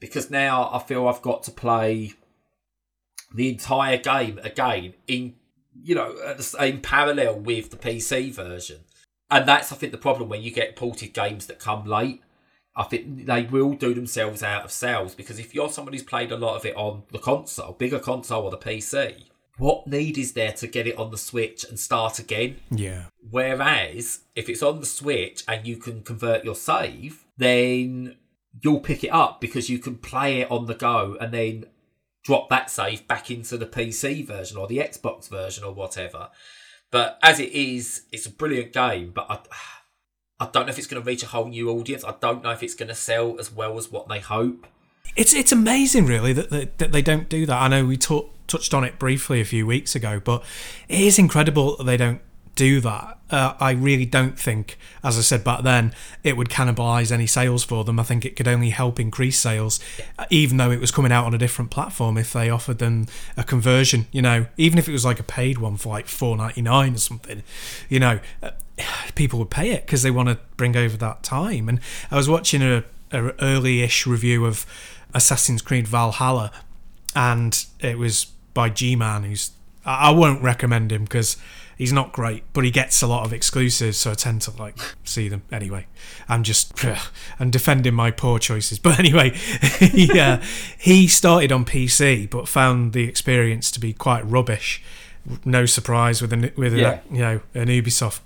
because 0.00 0.30
now 0.30 0.70
I 0.72 0.78
feel 0.78 1.06
I've 1.06 1.22
got 1.22 1.42
to 1.44 1.50
play 1.50 2.14
the 3.34 3.48
entire 3.48 3.98
game 3.98 4.38
again 4.42 4.94
in 5.06 5.34
you 5.82 5.94
know 5.94 6.14
in 6.60 6.80
parallel 6.80 7.40
with 7.40 7.70
the 7.70 7.76
PC 7.76 8.32
version, 8.32 8.80
and 9.30 9.46
that's 9.46 9.72
I 9.72 9.76
think 9.76 9.92
the 9.92 9.98
problem 9.98 10.28
when 10.28 10.42
you 10.42 10.50
get 10.50 10.76
ported 10.76 11.12
games 11.12 11.46
that 11.46 11.58
come 11.58 11.84
late. 11.84 12.22
I 12.76 12.84
think 12.84 13.26
they 13.26 13.42
will 13.42 13.74
do 13.74 13.94
themselves 13.94 14.42
out 14.42 14.64
of 14.64 14.72
sales 14.72 15.14
because 15.14 15.38
if 15.38 15.54
you're 15.54 15.70
somebody 15.70 15.98
who's 15.98 16.06
played 16.06 16.32
a 16.32 16.36
lot 16.36 16.56
of 16.56 16.64
it 16.64 16.76
on 16.76 17.04
the 17.12 17.18
console, 17.18 17.72
bigger 17.72 18.00
console 18.00 18.44
or 18.44 18.50
the 18.50 18.58
PC, 18.58 19.26
what 19.58 19.86
need 19.86 20.18
is 20.18 20.32
there 20.32 20.52
to 20.52 20.66
get 20.66 20.86
it 20.86 20.98
on 20.98 21.10
the 21.10 21.18
Switch 21.18 21.64
and 21.64 21.78
start 21.78 22.18
again? 22.18 22.56
Yeah. 22.70 23.04
Whereas 23.30 24.20
if 24.34 24.48
it's 24.48 24.62
on 24.62 24.80
the 24.80 24.86
Switch 24.86 25.44
and 25.46 25.66
you 25.66 25.76
can 25.76 26.02
convert 26.02 26.44
your 26.44 26.56
save, 26.56 27.24
then 27.36 28.16
you'll 28.60 28.80
pick 28.80 29.04
it 29.04 29.12
up 29.12 29.40
because 29.40 29.70
you 29.70 29.78
can 29.78 29.96
play 29.96 30.40
it 30.40 30.50
on 30.50 30.66
the 30.66 30.74
go 30.74 31.16
and 31.20 31.32
then 31.32 31.66
drop 32.24 32.48
that 32.48 32.70
save 32.70 33.06
back 33.06 33.30
into 33.30 33.56
the 33.56 33.66
PC 33.66 34.26
version 34.26 34.56
or 34.56 34.66
the 34.66 34.78
Xbox 34.78 35.28
version 35.28 35.62
or 35.62 35.72
whatever. 35.72 36.30
But 36.90 37.18
as 37.22 37.38
it 37.38 37.52
is, 37.52 38.02
it's 38.12 38.26
a 38.26 38.30
brilliant 38.30 38.72
game, 38.72 39.12
but 39.14 39.26
I 39.28 39.38
I 40.40 40.48
don't 40.52 40.66
know 40.66 40.70
if 40.70 40.78
it's 40.78 40.86
going 40.86 41.02
to 41.02 41.06
reach 41.06 41.22
a 41.22 41.26
whole 41.26 41.46
new 41.46 41.70
audience. 41.70 42.04
I 42.04 42.14
don't 42.20 42.42
know 42.42 42.50
if 42.50 42.62
it's 42.62 42.74
going 42.74 42.88
to 42.88 42.94
sell 42.94 43.38
as 43.38 43.52
well 43.52 43.78
as 43.78 43.90
what 43.90 44.08
they 44.08 44.18
hope. 44.18 44.66
It's 45.16 45.32
it's 45.32 45.52
amazing, 45.52 46.06
really, 46.06 46.32
that 46.32 46.50
they, 46.50 46.70
that 46.78 46.90
they 46.92 47.02
don't 47.02 47.28
do 47.28 47.46
that. 47.46 47.62
I 47.62 47.68
know 47.68 47.84
we 47.84 47.96
talk, 47.96 48.34
touched 48.46 48.74
on 48.74 48.82
it 48.82 48.98
briefly 48.98 49.40
a 49.40 49.44
few 49.44 49.66
weeks 49.66 49.94
ago, 49.94 50.20
but 50.24 50.42
it 50.88 51.00
is 51.00 51.18
incredible 51.18 51.76
that 51.76 51.84
they 51.84 51.96
don't 51.96 52.20
do 52.56 52.80
that. 52.80 53.18
Uh, 53.30 53.54
I 53.60 53.72
really 53.72 54.06
don't 54.06 54.38
think, 54.38 54.78
as 55.02 55.18
I 55.18 55.20
said 55.20 55.44
back 55.44 55.62
then, 55.62 55.92
it 56.22 56.36
would 56.36 56.48
cannibalise 56.48 57.12
any 57.12 57.26
sales 57.26 57.64
for 57.64 57.84
them. 57.84 58.00
I 58.00 58.02
think 58.02 58.24
it 58.24 58.36
could 58.36 58.48
only 58.48 58.70
help 58.70 58.98
increase 58.98 59.38
sales, 59.38 59.78
even 60.30 60.56
though 60.56 60.70
it 60.70 60.80
was 60.80 60.90
coming 60.90 61.12
out 61.12 61.26
on 61.26 61.34
a 61.34 61.38
different 61.38 61.70
platform. 61.70 62.16
If 62.16 62.32
they 62.32 62.50
offered 62.50 62.78
them 62.78 63.06
a 63.36 63.44
conversion, 63.44 64.06
you 64.10 64.22
know, 64.22 64.46
even 64.56 64.78
if 64.78 64.88
it 64.88 64.92
was 64.92 65.04
like 65.04 65.20
a 65.20 65.24
paid 65.24 65.58
one 65.58 65.76
for 65.76 65.90
like 65.90 66.06
four 66.06 66.36
ninety 66.36 66.62
nine 66.62 66.94
or 66.94 66.98
something, 66.98 67.42
you 67.88 68.00
know, 68.00 68.20
uh, 68.42 68.50
people 69.14 69.38
would 69.38 69.50
pay 69.50 69.70
it 69.70 69.86
because 69.86 70.02
they 70.02 70.10
want 70.10 70.28
to 70.28 70.38
bring 70.56 70.76
over 70.76 70.96
that 70.96 71.22
time. 71.22 71.68
And 71.68 71.80
I 72.10 72.16
was 72.16 72.28
watching 72.28 72.62
a, 72.62 72.84
a 73.12 73.32
early-ish 73.42 74.06
review 74.06 74.44
of 74.44 74.66
Assassin's 75.14 75.62
Creed 75.62 75.86
Valhalla, 75.86 76.50
and 77.14 77.64
it 77.80 77.98
was 77.98 78.26
by 78.54 78.68
G 78.68 78.96
Man, 78.96 79.24
who's 79.24 79.52
I 79.84 80.10
won't 80.10 80.42
recommend 80.42 80.92
him 80.92 81.04
because 81.04 81.36
he's 81.76 81.92
not 81.92 82.12
great, 82.12 82.44
but 82.52 82.64
he 82.64 82.70
gets 82.70 83.02
a 83.02 83.06
lot 83.06 83.24
of 83.24 83.32
exclusives, 83.32 83.98
so 83.98 84.12
I 84.12 84.14
tend 84.14 84.42
to 84.42 84.50
like 84.56 84.78
see 85.04 85.28
them 85.28 85.42
anyway. 85.52 85.86
I'm 86.28 86.42
just 86.42 86.72
I'm 87.40 87.50
defending 87.50 87.94
my 87.94 88.10
poor 88.10 88.38
choices, 88.38 88.78
but 88.80 88.98
anyway, 88.98 89.38
yeah, 89.92 90.34
uh, 90.34 90.44
he 90.78 91.06
started 91.06 91.52
on 91.52 91.64
PC 91.64 92.28
but 92.30 92.48
found 92.48 92.92
the 92.92 93.04
experience 93.04 93.70
to 93.72 93.80
be 93.80 93.92
quite 93.92 94.24
rubbish. 94.26 94.82
No 95.44 95.66
surprise 95.66 96.20
with 96.20 96.32
an 96.32 96.52
with 96.56 96.74
yeah. 96.74 97.00
a, 97.10 97.14
you 97.14 97.20
know 97.20 97.40
an 97.54 97.68
Ubisoft. 97.68 98.20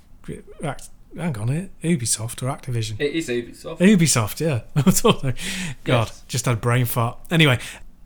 Hang 1.16 1.38
on, 1.38 1.48
it 1.48 1.70
Ubisoft 1.82 2.42
or 2.42 2.54
Activision? 2.54 3.00
It 3.00 3.14
is 3.14 3.28
Ubisoft. 3.28 3.78
Ubisoft, 3.78 4.40
yeah. 4.40 4.62
God, 5.84 6.08
yes. 6.08 6.24
just 6.28 6.44
had 6.44 6.54
a 6.54 6.60
brain 6.60 6.84
fart. 6.84 7.18
Anyway, 7.30 7.58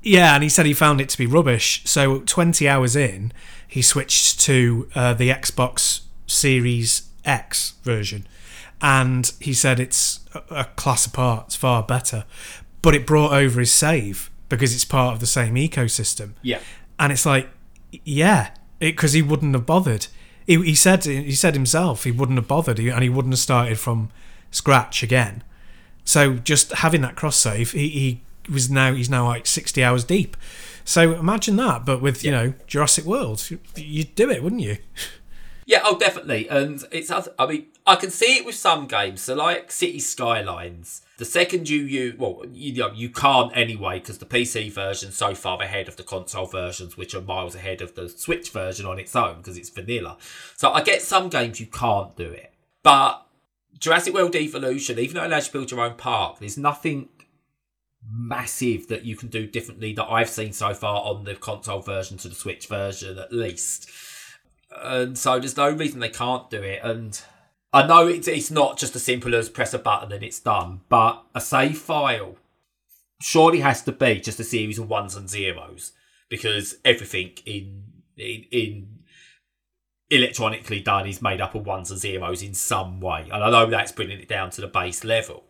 yeah, 0.02 0.34
and 0.34 0.42
he 0.42 0.48
said 0.48 0.66
he 0.66 0.74
found 0.74 1.00
it 1.00 1.08
to 1.10 1.18
be 1.18 1.26
rubbish. 1.26 1.82
So 1.84 2.20
20 2.20 2.68
hours 2.68 2.96
in, 2.96 3.32
he 3.66 3.82
switched 3.82 4.40
to 4.40 4.88
uh, 4.94 5.14
the 5.14 5.30
Xbox 5.30 6.02
Series 6.26 7.08
X 7.24 7.74
version. 7.82 8.26
And 8.80 9.32
he 9.40 9.54
said 9.54 9.78
it's 9.78 10.20
a 10.50 10.64
class 10.64 11.06
apart, 11.06 11.46
it's 11.46 11.56
far 11.56 11.82
better. 11.82 12.24
But 12.82 12.94
it 12.94 13.06
brought 13.06 13.32
over 13.32 13.60
his 13.60 13.72
save 13.72 14.30
because 14.48 14.74
it's 14.74 14.84
part 14.84 15.14
of 15.14 15.20
the 15.20 15.26
same 15.26 15.54
ecosystem. 15.54 16.32
Yeah. 16.42 16.60
And 16.98 17.12
it's 17.12 17.24
like, 17.24 17.48
yeah, 18.04 18.50
because 18.80 19.12
he 19.12 19.22
wouldn't 19.22 19.54
have 19.54 19.66
bothered. 19.66 20.08
He, 20.46 20.60
he 20.62 20.74
said 20.74 21.04
he 21.04 21.32
said 21.32 21.54
himself 21.54 22.04
he 22.04 22.10
wouldn't 22.10 22.38
have 22.38 22.48
bothered 22.48 22.78
and 22.78 23.02
he 23.02 23.08
wouldn't 23.08 23.32
have 23.32 23.38
started 23.38 23.78
from 23.78 24.10
scratch 24.50 25.02
again. 25.02 25.42
So 26.04 26.34
just 26.34 26.72
having 26.72 27.00
that 27.02 27.14
cross 27.14 27.36
save, 27.36 27.72
he, 27.72 27.88
he 27.88 28.20
was 28.50 28.70
now 28.70 28.92
he's 28.92 29.10
now 29.10 29.26
like 29.26 29.46
60 29.46 29.82
hours 29.84 30.04
deep. 30.04 30.36
So 30.84 31.14
imagine 31.14 31.56
that, 31.56 31.84
but 31.84 32.02
with, 32.02 32.24
you 32.24 32.30
know, 32.30 32.54
Jurassic 32.66 33.04
World, 33.04 33.48
you'd 33.76 34.14
do 34.14 34.30
it, 34.30 34.42
wouldn't 34.42 34.62
you? 34.62 34.78
Yeah, 35.64 35.80
oh, 35.84 35.96
definitely. 35.96 36.48
And 36.48 36.82
it's, 36.90 37.10
I 37.38 37.46
mean, 37.46 37.66
I 37.84 37.96
can 37.96 38.10
see 38.10 38.36
it 38.36 38.46
with 38.46 38.54
some 38.54 38.86
games. 38.86 39.22
So, 39.22 39.34
like 39.34 39.72
City 39.72 39.98
Skylines, 39.98 41.02
the 41.18 41.24
second 41.24 41.68
you 41.68 41.80
you 41.80 42.14
well, 42.16 42.42
you 42.52 42.74
know, 42.74 42.92
you 42.92 43.08
can't 43.08 43.56
anyway 43.56 43.98
because 43.98 44.18
the 44.18 44.26
PC 44.26 44.70
version's 44.70 45.16
so 45.16 45.34
far 45.34 45.60
ahead 45.60 45.88
of 45.88 45.96
the 45.96 46.04
console 46.04 46.46
versions, 46.46 46.96
which 46.96 47.14
are 47.14 47.20
miles 47.20 47.54
ahead 47.54 47.80
of 47.80 47.94
the 47.94 48.08
Switch 48.08 48.50
version 48.50 48.86
on 48.86 48.98
its 48.98 49.16
own 49.16 49.38
because 49.38 49.56
it's 49.56 49.70
vanilla. 49.70 50.16
So, 50.56 50.72
I 50.72 50.82
get 50.82 51.02
some 51.02 51.28
games 51.28 51.58
you 51.58 51.66
can't 51.66 52.14
do 52.16 52.30
it, 52.30 52.52
but 52.82 53.26
Jurassic 53.78 54.14
World 54.14 54.36
Evolution, 54.36 54.98
even 54.98 55.16
though 55.16 55.24
it 55.24 55.26
allows 55.26 55.46
you 55.46 55.52
to 55.52 55.58
build 55.58 55.70
your 55.72 55.80
own 55.80 55.96
park, 55.96 56.38
there's 56.38 56.58
nothing 56.58 57.08
massive 58.08 58.88
that 58.88 59.04
you 59.04 59.16
can 59.16 59.28
do 59.28 59.46
differently 59.46 59.92
that 59.94 60.06
I've 60.06 60.28
seen 60.28 60.52
so 60.52 60.74
far 60.74 61.02
on 61.02 61.24
the 61.24 61.34
console 61.34 61.80
version 61.80 62.16
to 62.18 62.28
the 62.28 62.34
Switch 62.34 62.66
version, 62.66 63.18
at 63.18 63.32
least. 63.32 63.90
And 64.76 65.18
so 65.18 65.38
there's 65.38 65.56
no 65.56 65.70
reason 65.70 66.00
they 66.00 66.08
can't 66.08 66.48
do 66.48 66.62
it. 66.62 66.80
And 66.82 67.20
I 67.72 67.86
know 67.86 68.06
it's, 68.06 68.28
it's 68.28 68.50
not 68.50 68.78
just 68.78 68.94
as 68.94 69.02
simple 69.02 69.34
as 69.34 69.48
press 69.48 69.72
a 69.72 69.78
button 69.78 70.12
and 70.12 70.22
it's 70.22 70.40
done, 70.40 70.82
but 70.88 71.22
a 71.34 71.40
save 71.40 71.78
file 71.78 72.36
surely 73.20 73.60
has 73.60 73.82
to 73.82 73.92
be 73.92 74.20
just 74.20 74.40
a 74.40 74.44
series 74.44 74.78
of 74.78 74.88
ones 74.88 75.16
and 75.16 75.30
zeros 75.30 75.92
because 76.28 76.76
everything 76.84 77.32
in 77.46 77.84
in, 78.16 78.44
in 78.50 78.98
electronically 80.10 80.80
done 80.80 81.06
is 81.06 81.22
made 81.22 81.40
up 81.40 81.54
of 81.54 81.64
ones 81.64 81.90
and 81.90 81.98
zeros 81.98 82.42
in 82.42 82.52
some 82.52 83.00
way. 83.00 83.22
And 83.32 83.42
I 83.42 83.50
know 83.50 83.66
that's 83.66 83.92
bringing 83.92 84.20
it 84.20 84.28
down 84.28 84.50
to 84.50 84.60
the 84.60 84.66
base 84.66 85.04
level. 85.04 85.44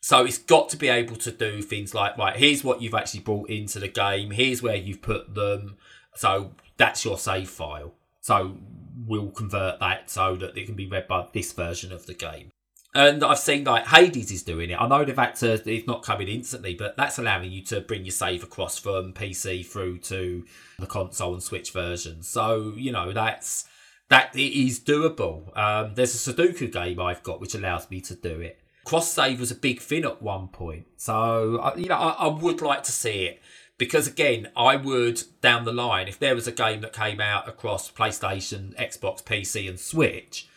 So 0.00 0.24
it's 0.24 0.38
got 0.38 0.68
to 0.70 0.76
be 0.76 0.88
able 0.88 1.16
to 1.16 1.30
do 1.30 1.62
things 1.62 1.94
like, 1.94 2.18
right, 2.18 2.36
here's 2.36 2.64
what 2.64 2.82
you've 2.82 2.94
actually 2.94 3.20
brought 3.20 3.48
into 3.48 3.78
the 3.78 3.88
game, 3.88 4.32
here's 4.32 4.62
where 4.62 4.76
you've 4.76 5.02
put 5.02 5.34
them. 5.34 5.76
So 6.14 6.52
that's 6.76 7.04
your 7.04 7.18
save 7.18 7.50
file. 7.50 7.94
So 8.20 8.56
we'll 8.96 9.30
convert 9.30 9.80
that 9.80 10.10
so 10.10 10.36
that 10.36 10.56
it 10.56 10.66
can 10.66 10.74
be 10.74 10.86
read 10.86 11.06
by 11.08 11.26
this 11.32 11.52
version 11.52 11.92
of 11.92 12.06
the 12.06 12.14
game. 12.14 12.50
And 12.94 13.22
I've 13.22 13.38
seen 13.38 13.64
like 13.64 13.86
Hades 13.86 14.30
is 14.30 14.42
doing 14.42 14.70
it. 14.70 14.80
I 14.80 14.88
know 14.88 15.04
they've 15.04 15.14
had 15.14 15.34
to, 15.36 15.52
it's 15.70 15.86
not 15.86 16.02
coming 16.02 16.28
instantly, 16.28 16.74
but 16.74 16.96
that's 16.96 17.18
allowing 17.18 17.52
you 17.52 17.62
to 17.64 17.82
bring 17.82 18.06
your 18.06 18.12
save 18.12 18.42
across 18.42 18.78
from 18.78 19.12
PC 19.12 19.66
through 19.66 19.98
to 19.98 20.46
the 20.78 20.86
console 20.86 21.34
and 21.34 21.42
Switch 21.42 21.72
version. 21.72 22.22
So, 22.22 22.72
you 22.74 22.92
know, 22.92 23.12
that's, 23.12 23.68
that 24.08 24.34
it 24.34 24.58
is 24.58 24.80
doable. 24.80 25.54
Um, 25.58 25.94
there's 25.94 26.14
a 26.14 26.32
Sudoku 26.32 26.72
game 26.72 26.98
I've 26.98 27.22
got 27.22 27.38
which 27.38 27.54
allows 27.54 27.90
me 27.90 28.00
to 28.00 28.14
do 28.14 28.40
it. 28.40 28.60
Cross 28.86 29.12
save 29.12 29.40
was 29.40 29.50
a 29.50 29.56
big 29.56 29.80
thing 29.80 30.04
at 30.04 30.22
one 30.22 30.48
point. 30.48 30.86
So, 30.96 31.74
you 31.76 31.88
know, 31.88 31.96
I, 31.96 32.10
I 32.10 32.26
would 32.28 32.62
like 32.62 32.84
to 32.84 32.92
see 32.92 33.26
it 33.26 33.42
because 33.78 34.06
again, 34.06 34.48
I 34.56 34.76
would 34.76 35.22
down 35.40 35.64
the 35.64 35.72
line, 35.72 36.08
if 36.08 36.18
there 36.18 36.34
was 36.34 36.46
a 36.46 36.52
game 36.52 36.80
that 36.80 36.92
came 36.92 37.20
out 37.20 37.48
across 37.48 37.90
PlayStation, 37.90 38.74
Xbox, 38.76 39.22
PC, 39.22 39.68
and 39.68 39.78
Switch, 39.78 40.48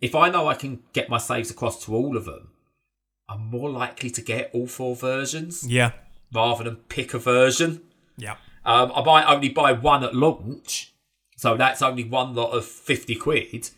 if 0.00 0.14
I 0.14 0.30
know 0.30 0.46
I 0.48 0.54
can 0.54 0.82
get 0.92 1.08
my 1.08 1.18
saves 1.18 1.50
across 1.50 1.84
to 1.84 1.94
all 1.94 2.16
of 2.16 2.24
them, 2.24 2.50
I'm 3.28 3.46
more 3.50 3.70
likely 3.70 4.10
to 4.10 4.20
get 4.22 4.50
all 4.52 4.66
four 4.66 4.96
versions 4.96 5.64
Yeah. 5.68 5.92
rather 6.32 6.64
than 6.64 6.76
pick 6.76 7.14
a 7.14 7.18
version. 7.18 7.82
Yeah. 8.16 8.36
Um, 8.64 8.92
I 8.94 9.02
might 9.04 9.24
only 9.26 9.48
buy 9.48 9.72
one 9.72 10.04
at 10.04 10.14
launch, 10.14 10.92
so 11.36 11.56
that's 11.56 11.80
only 11.82 12.04
one 12.04 12.34
lot 12.34 12.50
of 12.50 12.64
fifty 12.64 13.14
quid. 13.14 13.70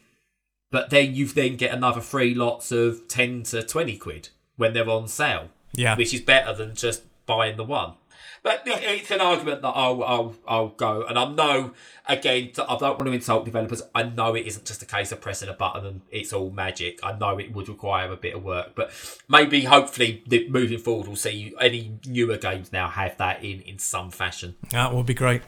But 0.70 0.90
then 0.90 1.14
you 1.14 1.26
then 1.26 1.56
get 1.56 1.72
another 1.72 2.00
three 2.00 2.34
lots 2.34 2.72
of 2.72 3.06
ten 3.08 3.42
to 3.44 3.62
twenty 3.62 3.96
quid 3.98 4.30
when 4.56 4.72
they're 4.72 4.88
on 4.88 5.06
sale, 5.08 5.50
Yeah. 5.74 5.96
which 5.96 6.12
is 6.14 6.20
better 6.22 6.52
than 6.54 6.74
just 6.74 7.02
buying 7.26 7.56
the 7.56 7.64
one. 7.64 7.94
But 8.42 8.62
it's 8.66 9.10
an 9.12 9.20
argument 9.20 9.62
that 9.62 9.68
I'll 9.68 10.02
I'll 10.02 10.34
I'll 10.48 10.68
go, 10.70 11.04
and 11.04 11.16
I 11.16 11.30
know 11.32 11.74
again 12.08 12.50
I 12.56 12.76
don't 12.76 12.98
want 12.98 13.06
to 13.06 13.12
insult 13.12 13.44
developers. 13.44 13.82
I 13.94 14.02
know 14.02 14.34
it 14.34 14.46
isn't 14.46 14.66
just 14.66 14.82
a 14.82 14.86
case 14.86 15.12
of 15.12 15.20
pressing 15.20 15.48
a 15.48 15.52
button 15.52 15.86
and 15.86 16.00
it's 16.10 16.32
all 16.32 16.50
magic. 16.50 16.98
I 17.04 17.16
know 17.16 17.38
it 17.38 17.54
would 17.54 17.68
require 17.68 18.10
a 18.10 18.16
bit 18.16 18.34
of 18.34 18.42
work, 18.42 18.72
but 18.74 18.90
maybe 19.28 19.62
hopefully 19.62 20.24
moving 20.48 20.78
forward 20.78 21.06
we'll 21.06 21.16
see 21.16 21.54
any 21.60 21.98
newer 22.04 22.36
games 22.36 22.72
now 22.72 22.88
have 22.88 23.16
that 23.18 23.44
in 23.44 23.60
in 23.60 23.78
some 23.78 24.10
fashion. 24.10 24.56
That 24.70 24.92
would 24.92 25.06
be 25.06 25.14
great. 25.14 25.42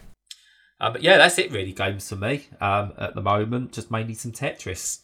Uh, 0.81 0.91
but 0.91 1.03
yeah, 1.03 1.17
that's 1.17 1.39
it 1.39 1.51
really. 1.51 1.73
Games 1.73 2.09
for 2.09 2.17
me 2.17 2.47
um, 2.61 2.93
at 2.97 3.17
the 3.17 3.23
moment, 3.23 3.73
just 3.73 3.91
mainly 3.91 4.15
some 4.15 4.33
Tetris. 4.33 5.01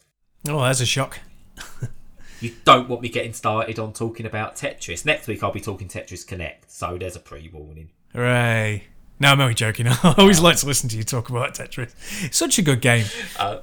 Oh, 0.48 0.62
that's 0.62 0.80
a 0.80 0.86
shock. 0.86 1.18
You 2.40 2.52
don't 2.64 2.88
want 2.88 3.02
me 3.02 3.08
getting 3.08 3.32
started 3.32 3.78
on 3.78 3.92
talking 3.92 4.26
about 4.26 4.56
Tetris. 4.56 5.04
Next 5.04 5.26
week 5.26 5.42
I'll 5.42 5.52
be 5.52 5.60
talking 5.60 5.88
Tetris 5.88 6.26
Connect, 6.26 6.70
so 6.70 6.96
there's 6.98 7.16
a 7.16 7.20
pre-warning. 7.20 7.90
Hooray. 8.12 8.84
No, 9.18 9.28
I'm 9.32 9.40
only 9.40 9.54
joking. 9.54 9.86
I 9.88 10.14
always 10.16 10.40
like 10.40 10.56
to 10.58 10.66
listen 10.66 10.88
to 10.90 10.96
you 10.96 11.02
talk 11.04 11.28
about 11.28 11.54
Tetris. 11.54 11.94
It's 12.24 12.36
such 12.36 12.58
a 12.58 12.62
good 12.62 12.80
game. 12.80 13.04
Uh, 13.38 13.58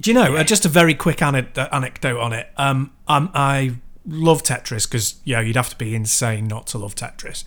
Do 0.00 0.10
you 0.10 0.14
know, 0.14 0.36
uh, 0.36 0.44
just 0.44 0.64
a 0.64 0.68
very 0.68 0.94
quick 0.94 1.20
ane- 1.20 1.48
uh, 1.56 1.68
anecdote 1.72 2.20
on 2.20 2.32
it. 2.32 2.48
Um, 2.56 2.92
um, 3.08 3.30
I 3.34 3.76
love 4.06 4.42
Tetris 4.44 4.86
because, 4.88 5.16
yeah, 5.24 5.40
you'd 5.40 5.56
have 5.56 5.70
to 5.70 5.76
be 5.76 5.94
insane 5.94 6.46
not 6.46 6.66
to 6.68 6.78
love 6.78 6.94
Tetris. 6.94 7.42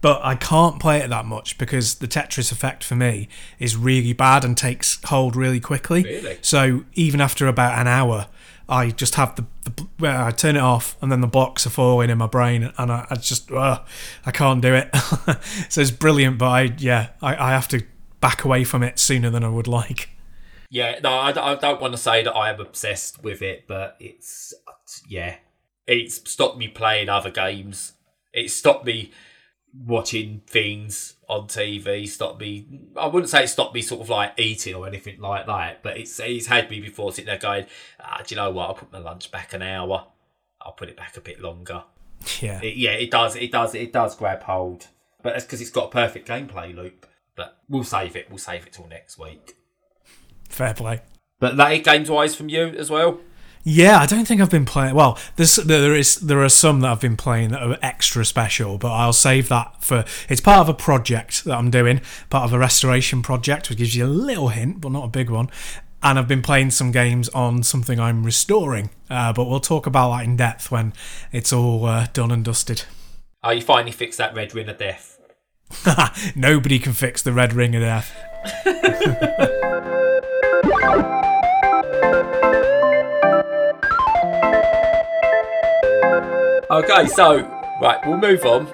But 0.00 0.20
I 0.24 0.34
can't 0.36 0.80
play 0.80 0.98
it 0.98 1.08
that 1.10 1.24
much 1.24 1.58
because 1.58 1.96
the 1.96 2.06
Tetris 2.06 2.52
effect 2.52 2.84
for 2.84 2.94
me 2.94 3.28
is 3.58 3.76
really 3.76 4.12
bad 4.12 4.44
and 4.44 4.56
takes 4.56 5.00
hold 5.04 5.34
really 5.34 5.58
quickly. 5.60 6.04
Really? 6.04 6.38
So 6.40 6.84
even 6.94 7.20
after 7.20 7.48
about 7.48 7.78
an 7.78 7.88
hour, 7.88 8.26
I 8.68 8.90
just 8.90 9.14
have 9.14 9.34
the, 9.36 9.46
the 9.64 9.86
well, 9.98 10.26
I 10.26 10.30
turn 10.30 10.56
it 10.56 10.62
off 10.62 10.96
and 11.00 11.10
then 11.10 11.20
the 11.20 11.26
blocks 11.26 11.66
are 11.66 11.70
falling 11.70 12.10
in 12.10 12.18
my 12.18 12.26
brain 12.26 12.72
and 12.76 12.92
I, 12.92 13.06
I 13.08 13.14
just 13.16 13.50
ugh, 13.50 13.86
I 14.26 14.30
can't 14.30 14.60
do 14.60 14.74
it. 14.74 14.94
so 15.68 15.80
it's 15.80 15.90
brilliant, 15.90 16.38
but 16.38 16.48
I 16.48 16.62
yeah 16.78 17.10
I, 17.22 17.34
I 17.36 17.50
have 17.50 17.68
to 17.68 17.82
back 18.20 18.44
away 18.44 18.64
from 18.64 18.82
it 18.82 18.98
sooner 18.98 19.30
than 19.30 19.42
I 19.42 19.48
would 19.48 19.68
like. 19.68 20.10
Yeah, 20.70 20.98
no, 21.02 21.10
I, 21.10 21.52
I 21.52 21.54
don't 21.54 21.80
want 21.80 21.94
to 21.94 21.98
say 21.98 22.22
that 22.22 22.34
I 22.34 22.50
am 22.50 22.60
obsessed 22.60 23.22
with 23.22 23.40
it, 23.40 23.64
but 23.66 23.96
it's 24.00 24.52
yeah, 25.08 25.36
it's 25.86 26.30
stopped 26.30 26.58
me 26.58 26.68
playing 26.68 27.08
other 27.08 27.30
games. 27.30 27.94
It 28.34 28.50
stopped 28.50 28.84
me 28.84 29.12
watching 29.86 30.42
things 30.46 31.14
on 31.28 31.46
TV. 31.46 32.08
Stopped 32.08 32.40
me. 32.40 32.66
I 32.96 33.06
wouldn't 33.06 33.30
say 33.30 33.44
it 33.44 33.48
stopped 33.48 33.74
me 33.74 33.82
sort 33.82 34.00
of 34.00 34.08
like 34.08 34.34
eating 34.38 34.74
or 34.74 34.86
anything 34.86 35.20
like 35.20 35.46
that, 35.46 35.82
but 35.82 35.96
it's 35.96 36.18
it's 36.20 36.46
had 36.46 36.70
me 36.70 36.80
before 36.80 37.12
sitting 37.12 37.26
there 37.26 37.38
going, 37.38 37.66
ah, 38.00 38.22
do 38.26 38.34
you 38.34 38.40
know 38.40 38.50
what? 38.50 38.68
I'll 38.68 38.74
put 38.74 38.92
my 38.92 38.98
lunch 38.98 39.30
back 39.30 39.52
an 39.52 39.62
hour. 39.62 40.06
I'll 40.60 40.72
put 40.72 40.88
it 40.88 40.96
back 40.96 41.16
a 41.16 41.20
bit 41.20 41.40
longer. 41.40 41.84
Yeah, 42.40 42.60
It, 42.60 42.76
yeah, 42.76 42.92
it 42.92 43.10
does. 43.10 43.36
It 43.36 43.52
does. 43.52 43.74
It 43.74 43.92
does 43.92 44.16
grab 44.16 44.42
hold, 44.42 44.88
but 45.22 45.34
that's 45.34 45.44
because 45.44 45.60
it's 45.60 45.70
got 45.70 45.86
a 45.86 45.90
perfect 45.90 46.28
gameplay 46.28 46.74
loop. 46.74 47.06
But 47.36 47.58
we'll 47.68 47.84
save 47.84 48.16
it. 48.16 48.28
We'll 48.28 48.38
save 48.38 48.66
it 48.66 48.72
till 48.72 48.88
next 48.88 49.18
week. 49.18 49.54
fair 50.48 50.74
play. 50.74 51.02
But 51.38 51.56
that 51.56 51.72
it 51.72 51.84
games 51.84 52.10
wise 52.10 52.34
from 52.34 52.48
you 52.48 52.66
as 52.66 52.90
well. 52.90 53.20
Yeah, 53.70 53.98
I 53.98 54.06
don't 54.06 54.26
think 54.26 54.40
I've 54.40 54.48
been 54.48 54.64
playing. 54.64 54.94
Well, 54.94 55.18
there's 55.36 55.56
there 55.56 55.94
is 55.94 56.16
there 56.20 56.42
are 56.42 56.48
some 56.48 56.80
that 56.80 56.90
I've 56.90 57.02
been 57.02 57.18
playing 57.18 57.50
that 57.50 57.62
are 57.62 57.76
extra 57.82 58.24
special, 58.24 58.78
but 58.78 58.90
I'll 58.90 59.12
save 59.12 59.50
that 59.50 59.84
for. 59.84 60.06
It's 60.30 60.40
part 60.40 60.60
of 60.60 60.70
a 60.70 60.74
project 60.74 61.44
that 61.44 61.54
I'm 61.54 61.70
doing, 61.70 62.00
part 62.30 62.44
of 62.44 62.54
a 62.54 62.58
restoration 62.58 63.20
project, 63.20 63.68
which 63.68 63.76
gives 63.76 63.94
you 63.94 64.06
a 64.06 64.08
little 64.08 64.48
hint, 64.48 64.80
but 64.80 64.90
not 64.90 65.04
a 65.04 65.08
big 65.08 65.28
one. 65.28 65.50
And 66.02 66.18
I've 66.18 66.26
been 66.26 66.40
playing 66.40 66.70
some 66.70 66.92
games 66.92 67.28
on 67.30 67.62
something 67.62 68.00
I'm 68.00 68.24
restoring, 68.24 68.88
uh, 69.10 69.34
but 69.34 69.44
we'll 69.44 69.60
talk 69.60 69.86
about 69.86 70.16
that 70.16 70.24
in 70.24 70.36
depth 70.38 70.70
when 70.70 70.94
it's 71.30 71.52
all 71.52 71.84
uh, 71.84 72.06
done 72.14 72.30
and 72.30 72.42
dusted. 72.42 72.84
Oh, 73.44 73.50
you 73.50 73.60
finally 73.60 73.92
fixed 73.92 74.16
that 74.16 74.34
red 74.34 74.54
ring 74.54 74.70
of 74.70 74.78
death. 74.78 75.20
Nobody 76.34 76.78
can 76.78 76.94
fix 76.94 77.20
the 77.20 77.34
red 77.34 77.52
ring 77.52 77.76
of 77.76 77.82
death. 77.82 79.54
Okay, 86.70 87.06
so 87.06 87.40
right, 87.80 87.98
we'll 88.06 88.18
move 88.18 88.44
on. 88.44 88.68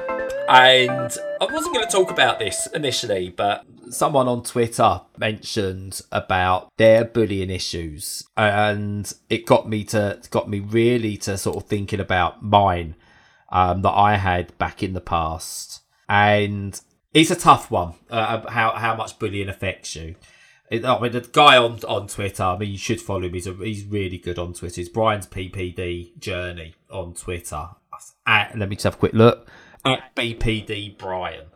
And 0.49 1.17
I 1.41 1.45
wasn't 1.45 1.75
going 1.75 1.87
to 1.87 1.93
talk 1.93 2.11
about 2.11 2.41
this 2.41 2.67
initially, 2.75 3.29
but 3.29 3.65
someone 3.89 4.27
on 4.27 4.43
Twitter 4.43 5.03
mentioned 5.17 6.01
about 6.11 6.73
their 6.77 7.05
bullying 7.05 7.51
issues, 7.51 8.25
and 8.37 9.13
it 9.31 9.47
got 9.47 9.69
me 9.69 9.85
to 9.85 10.21
got 10.31 10.49
me 10.49 10.59
really 10.59 11.17
to 11.19 11.39
sort 11.39 11.57
of 11.57 11.69
thinking 11.69 12.01
about 12.01 12.43
mine 12.43 12.97
um, 13.53 13.83
that 13.83 13.93
I 13.93 14.17
had 14.17 14.59
back 14.59 14.83
in 14.83 14.93
the 14.93 15.01
past, 15.01 15.83
and 16.09 16.79
it's 17.15 17.31
a 17.31 17.37
tough 17.37 17.71
one. 17.71 17.95
Uh, 18.11 18.51
how 18.51 18.73
how 18.73 18.97
much 18.97 19.21
bullying 19.21 19.49
affects 19.49 19.95
you. 19.95 20.17
I 20.73 20.99
mean, 20.99 21.13
the 21.13 21.21
guy 21.21 21.57
on 21.57 21.79
on 21.87 22.09
Twitter. 22.09 22.43
I 22.43 22.59
mean, 22.59 22.73
you 22.73 22.79
should 22.79 23.01
follow 23.01 23.23
him. 23.23 23.35
He's 23.35 23.47
a, 23.47 23.53
he's 23.53 23.85
really 23.85 24.19
good 24.19 24.39
on 24.39 24.53
Twitter. 24.53 24.81
It's 24.81 24.91
Brian's 24.91 25.29
BPD 25.29 26.19
journey 26.19 26.75
on 26.91 27.15
Twitter. 27.15 27.69
At, 28.27 28.59
let 28.59 28.69
me 28.69 28.77
just 28.77 28.85
have 28.85 28.95
a 28.95 28.99
quick 28.99 29.13
look 29.13 29.49
at 29.85 30.15
BPD 30.17 30.97
Brian. 30.97 31.47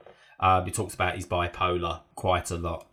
Um, 0.40 0.64
he 0.66 0.70
talks 0.70 0.94
about 0.94 1.16
his 1.16 1.26
bipolar 1.26 2.02
quite 2.14 2.50
a 2.50 2.56
lot, 2.56 2.86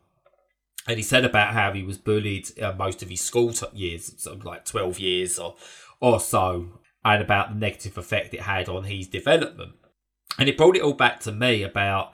and 0.87 0.97
he 0.97 1.03
said 1.03 1.25
about 1.25 1.53
how 1.53 1.73
he 1.73 1.83
was 1.83 1.97
bullied 1.97 2.47
uh, 2.59 2.73
most 2.73 3.03
of 3.03 3.09
his 3.09 3.21
school 3.21 3.53
t- 3.53 3.67
years, 3.73 4.13
so 4.17 4.39
like 4.43 4.65
twelve 4.65 4.99
years 4.99 5.37
or 5.37 5.55
or 5.99 6.19
so, 6.19 6.79
and 7.03 7.21
about 7.21 7.49
the 7.49 7.55
negative 7.55 7.97
effect 7.97 8.33
it 8.33 8.41
had 8.41 8.67
on 8.67 8.85
his 8.85 9.07
development. 9.07 9.73
And 10.39 10.49
it 10.49 10.57
brought 10.57 10.75
it 10.75 10.81
all 10.81 10.93
back 10.93 11.19
to 11.21 11.31
me 11.31 11.63
about 11.63 12.13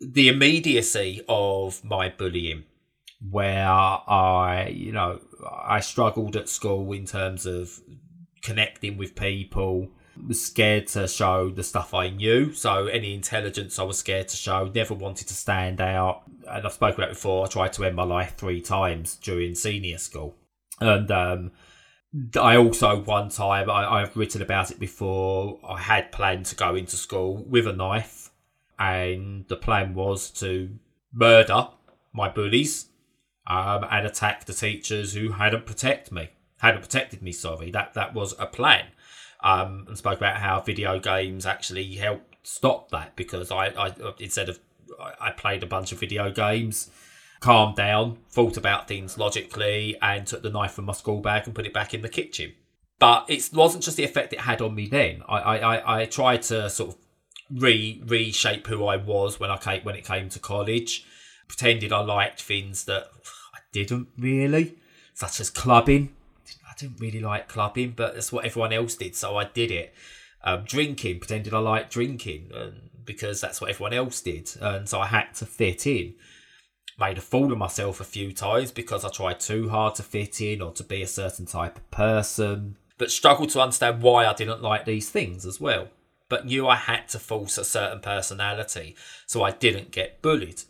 the 0.00 0.28
immediacy 0.28 1.22
of 1.28 1.82
my 1.84 2.08
bullying 2.08 2.64
where 3.30 3.66
I, 3.66 4.72
you 4.74 4.92
know, 4.92 5.20
I 5.50 5.80
struggled 5.80 6.36
at 6.36 6.48
school 6.48 6.92
in 6.92 7.06
terms 7.06 7.46
of 7.46 7.80
connecting 8.42 8.98
with 8.98 9.14
people, 9.14 9.88
was 10.26 10.44
scared 10.44 10.86
to 10.88 11.08
show 11.08 11.50
the 11.50 11.62
stuff 11.62 11.94
I 11.94 12.10
knew. 12.10 12.52
So 12.52 12.86
any 12.86 13.14
intelligence 13.14 13.78
I 13.78 13.82
was 13.82 13.98
scared 13.98 14.28
to 14.28 14.36
show, 14.36 14.70
never 14.74 14.94
wanted 14.94 15.28
to 15.28 15.34
stand 15.34 15.80
out. 15.80 16.22
And 16.48 16.66
I've 16.66 16.72
spoken 16.72 17.02
about 17.02 17.10
it 17.10 17.14
before, 17.14 17.44
I 17.44 17.48
tried 17.48 17.72
to 17.74 17.84
end 17.84 17.96
my 17.96 18.04
life 18.04 18.34
three 18.36 18.60
times 18.60 19.16
during 19.16 19.54
senior 19.54 19.98
school. 19.98 20.34
And 20.80 21.10
um, 21.10 21.52
I 22.40 22.56
also, 22.56 23.00
one 23.00 23.28
time, 23.28 23.70
I, 23.70 24.02
I've 24.02 24.16
written 24.16 24.42
about 24.42 24.70
it 24.70 24.78
before, 24.78 25.58
I 25.68 25.80
had 25.80 26.12
planned 26.12 26.46
to 26.46 26.56
go 26.56 26.74
into 26.74 26.96
school 26.96 27.44
with 27.48 27.66
a 27.66 27.72
knife. 27.72 28.30
And 28.78 29.46
the 29.48 29.56
plan 29.56 29.94
was 29.94 30.30
to 30.30 30.70
murder 31.12 31.68
my 32.12 32.28
bullies 32.28 32.86
um, 33.46 33.84
and 33.90 34.06
attack 34.06 34.44
the 34.44 34.52
teachers 34.52 35.14
who 35.14 35.32
hadn't 35.32 35.66
protect 35.66 36.10
me, 36.10 36.30
hadn't 36.58 36.82
protected 36.82 37.22
me. 37.22 37.32
Sorry, 37.32 37.70
that 37.70 37.94
that 37.94 38.14
was 38.14 38.34
a 38.38 38.46
plan. 38.46 38.86
Um, 39.44 39.84
and 39.88 39.98
spoke 39.98 40.16
about 40.16 40.38
how 40.38 40.62
video 40.62 40.98
games 40.98 41.44
actually 41.44 41.96
helped 41.96 42.34
stop 42.44 42.90
that 42.92 43.14
because 43.14 43.50
I, 43.50 43.66
I 43.66 43.94
instead 44.18 44.48
of 44.48 44.58
I 45.20 45.30
played 45.32 45.62
a 45.62 45.66
bunch 45.66 45.92
of 45.92 46.00
video 46.00 46.30
games, 46.30 46.90
calmed 47.40 47.76
down, 47.76 48.18
thought 48.30 48.56
about 48.56 48.88
things 48.88 49.18
logically, 49.18 49.96
and 50.00 50.26
took 50.26 50.42
the 50.42 50.50
knife 50.50 50.72
from 50.72 50.86
my 50.86 50.92
school 50.92 51.20
bag 51.20 51.42
and 51.46 51.54
put 51.54 51.66
it 51.66 51.74
back 51.74 51.92
in 51.94 52.02
the 52.02 52.08
kitchen. 52.08 52.54
But 52.98 53.26
it 53.28 53.50
wasn't 53.52 53.84
just 53.84 53.96
the 53.96 54.04
effect 54.04 54.32
it 54.32 54.40
had 54.40 54.62
on 54.62 54.74
me 54.74 54.86
then. 54.86 55.22
I, 55.28 55.38
I, 55.38 55.56
I, 55.56 56.00
I 56.00 56.04
tried 56.06 56.42
to 56.44 56.70
sort 56.70 56.90
of 56.90 56.96
re 57.50 58.02
reshape 58.06 58.66
who 58.66 58.86
I 58.86 58.96
was 58.96 59.38
when 59.38 59.50
I 59.50 59.56
came 59.58 59.82
when 59.82 59.94
it 59.94 60.06
came 60.06 60.28
to 60.30 60.38
college. 60.38 61.04
Pretended 61.48 61.92
I 61.92 62.00
liked 62.00 62.40
things 62.40 62.84
that 62.84 63.08
I 63.54 63.58
didn't 63.72 64.08
really, 64.16 64.76
such 65.12 65.40
as 65.40 65.50
clubbing. 65.50 66.13
I 66.74 66.80
didn't 66.80 67.00
really 67.00 67.20
like 67.20 67.48
clubbing, 67.48 67.94
but 67.96 68.14
that's 68.14 68.32
what 68.32 68.44
everyone 68.44 68.72
else 68.72 68.96
did, 68.96 69.14
so 69.14 69.36
I 69.36 69.44
did 69.44 69.70
it. 69.70 69.94
Um, 70.42 70.64
drinking, 70.64 71.20
pretended 71.20 71.54
I 71.54 71.58
liked 71.58 71.92
drinking, 71.92 72.50
because 73.04 73.40
that's 73.40 73.60
what 73.60 73.70
everyone 73.70 73.92
else 73.92 74.20
did, 74.20 74.50
and 74.60 74.88
so 74.88 75.00
I 75.00 75.06
had 75.06 75.34
to 75.34 75.46
fit 75.46 75.86
in. 75.86 76.14
Made 76.98 77.18
a 77.18 77.22
fool 77.22 77.52
of 77.52 77.58
myself 77.58 78.00
a 78.00 78.04
few 78.04 78.32
times 78.32 78.70
because 78.70 79.04
I 79.04 79.08
tried 79.08 79.40
too 79.40 79.68
hard 79.68 79.96
to 79.96 80.02
fit 80.02 80.40
in 80.40 80.62
or 80.62 80.72
to 80.72 80.84
be 80.84 81.02
a 81.02 81.08
certain 81.08 81.46
type 81.46 81.76
of 81.76 81.90
person, 81.90 82.76
but 82.98 83.10
struggled 83.10 83.50
to 83.50 83.60
understand 83.60 84.02
why 84.02 84.26
I 84.26 84.32
didn't 84.32 84.62
like 84.62 84.84
these 84.84 85.10
things 85.10 85.44
as 85.44 85.60
well 85.60 85.88
but 86.28 86.46
knew 86.46 86.66
I 86.66 86.76
had 86.76 87.08
to 87.08 87.18
force 87.18 87.58
a 87.58 87.64
certain 87.64 88.00
personality 88.00 88.96
so 89.26 89.42
I 89.42 89.50
didn't 89.50 89.90
get 89.90 90.22
bullied. 90.22 90.62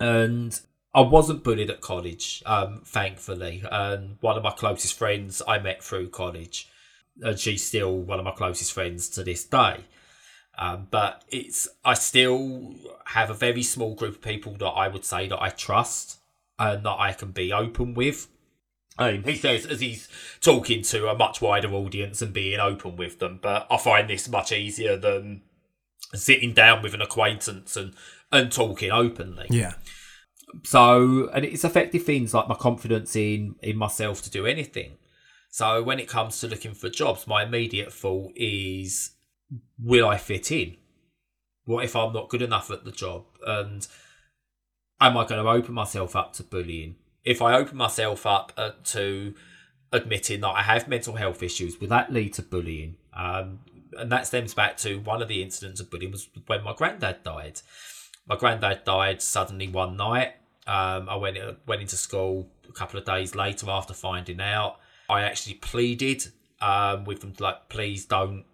And 0.00 0.58
I 0.94 1.00
wasn't 1.00 1.42
bullied 1.42 1.70
at 1.70 1.80
college, 1.80 2.42
um, 2.46 2.82
thankfully. 2.84 3.64
And 3.70 4.16
one 4.20 4.36
of 4.36 4.44
my 4.44 4.52
closest 4.52 4.96
friends 4.96 5.42
I 5.46 5.58
met 5.58 5.82
through 5.82 6.10
college, 6.10 6.68
and 7.20 7.38
she's 7.38 7.66
still 7.66 7.96
one 7.98 8.18
of 8.18 8.24
my 8.24 8.30
closest 8.32 8.72
friends 8.72 9.08
to 9.10 9.24
this 9.24 9.44
day. 9.44 9.84
Um, 10.56 10.86
but 10.90 11.24
it's 11.30 11.66
I 11.84 11.94
still 11.94 12.74
have 13.06 13.28
a 13.28 13.34
very 13.34 13.64
small 13.64 13.96
group 13.96 14.16
of 14.16 14.22
people 14.22 14.52
that 14.58 14.66
I 14.66 14.86
would 14.86 15.04
say 15.04 15.26
that 15.26 15.42
I 15.42 15.48
trust 15.48 16.18
and 16.60 16.84
that 16.84 16.96
I 16.96 17.12
can 17.12 17.32
be 17.32 17.52
open 17.52 17.94
with. 17.94 18.28
Um, 18.96 19.24
he 19.24 19.34
says 19.34 19.66
as 19.66 19.80
he's 19.80 20.08
talking 20.40 20.82
to 20.82 21.08
a 21.08 21.16
much 21.16 21.40
wider 21.40 21.72
audience 21.72 22.22
and 22.22 22.32
being 22.32 22.60
open 22.60 22.94
with 22.94 23.18
them, 23.18 23.40
but 23.42 23.66
I 23.68 23.76
find 23.78 24.08
this 24.08 24.28
much 24.28 24.52
easier 24.52 24.96
than 24.96 25.42
sitting 26.14 26.52
down 26.52 26.82
with 26.82 26.94
an 26.94 27.02
acquaintance 27.02 27.76
and, 27.76 27.94
and 28.30 28.52
talking 28.52 28.92
openly. 28.92 29.48
Yeah. 29.50 29.74
So, 30.62 31.28
and 31.32 31.44
it's 31.44 31.64
affected 31.64 32.02
things 32.02 32.32
like 32.32 32.48
my 32.48 32.54
confidence 32.54 33.16
in 33.16 33.56
in 33.62 33.76
myself 33.76 34.22
to 34.22 34.30
do 34.30 34.46
anything. 34.46 34.92
So, 35.50 35.82
when 35.82 35.98
it 35.98 36.08
comes 36.08 36.40
to 36.40 36.48
looking 36.48 36.74
for 36.74 36.88
jobs, 36.88 37.26
my 37.26 37.44
immediate 37.44 37.92
thought 37.92 38.32
is, 38.36 39.12
will 39.78 40.08
I 40.08 40.16
fit 40.16 40.52
in? 40.52 40.76
What 41.64 41.84
if 41.84 41.96
I'm 41.96 42.12
not 42.12 42.28
good 42.28 42.42
enough 42.42 42.70
at 42.70 42.84
the 42.84 42.92
job? 42.92 43.24
And 43.46 43.86
am 45.00 45.16
I 45.16 45.26
going 45.26 45.42
to 45.42 45.50
open 45.50 45.74
myself 45.74 46.14
up 46.14 46.32
to 46.34 46.42
bullying? 46.42 46.96
if 47.24 47.40
I 47.40 47.54
open 47.54 47.76
myself 47.76 48.26
up 48.26 48.52
uh, 48.56 48.72
to 48.84 49.34
admitting 49.92 50.40
that 50.42 50.48
I 50.50 50.62
have 50.62 50.88
mental 50.88 51.14
health 51.14 51.42
issues, 51.42 51.80
will 51.80 51.88
that 51.88 52.12
lead 52.12 52.34
to 52.34 52.42
bullying? 52.42 52.96
Um, 53.14 53.60
and 53.96 54.10
that 54.12 54.26
stems 54.26 54.54
back 54.54 54.76
to 54.78 54.98
one 54.98 55.22
of 55.22 55.28
the 55.28 55.42
incidents 55.42 55.80
of 55.80 55.90
bullying 55.90 56.12
was 56.12 56.28
when 56.46 56.62
my 56.62 56.74
granddad 56.74 57.22
died. 57.22 57.60
My 58.26 58.36
granddad 58.36 58.84
died 58.84 59.22
suddenly 59.22 59.68
one 59.68 59.96
night. 59.96 60.34
Um, 60.66 61.08
I 61.08 61.16
went 61.16 61.38
uh, 61.38 61.54
went 61.66 61.82
into 61.82 61.96
school 61.96 62.48
a 62.68 62.72
couple 62.72 62.98
of 62.98 63.04
days 63.04 63.34
later 63.34 63.70
after 63.70 63.94
finding 63.94 64.40
out. 64.40 64.78
I 65.08 65.22
actually 65.22 65.54
pleaded 65.54 66.26
um, 66.60 67.04
with 67.04 67.20
them 67.20 67.34
like, 67.38 67.68
please 67.68 68.06
don't, 68.06 68.44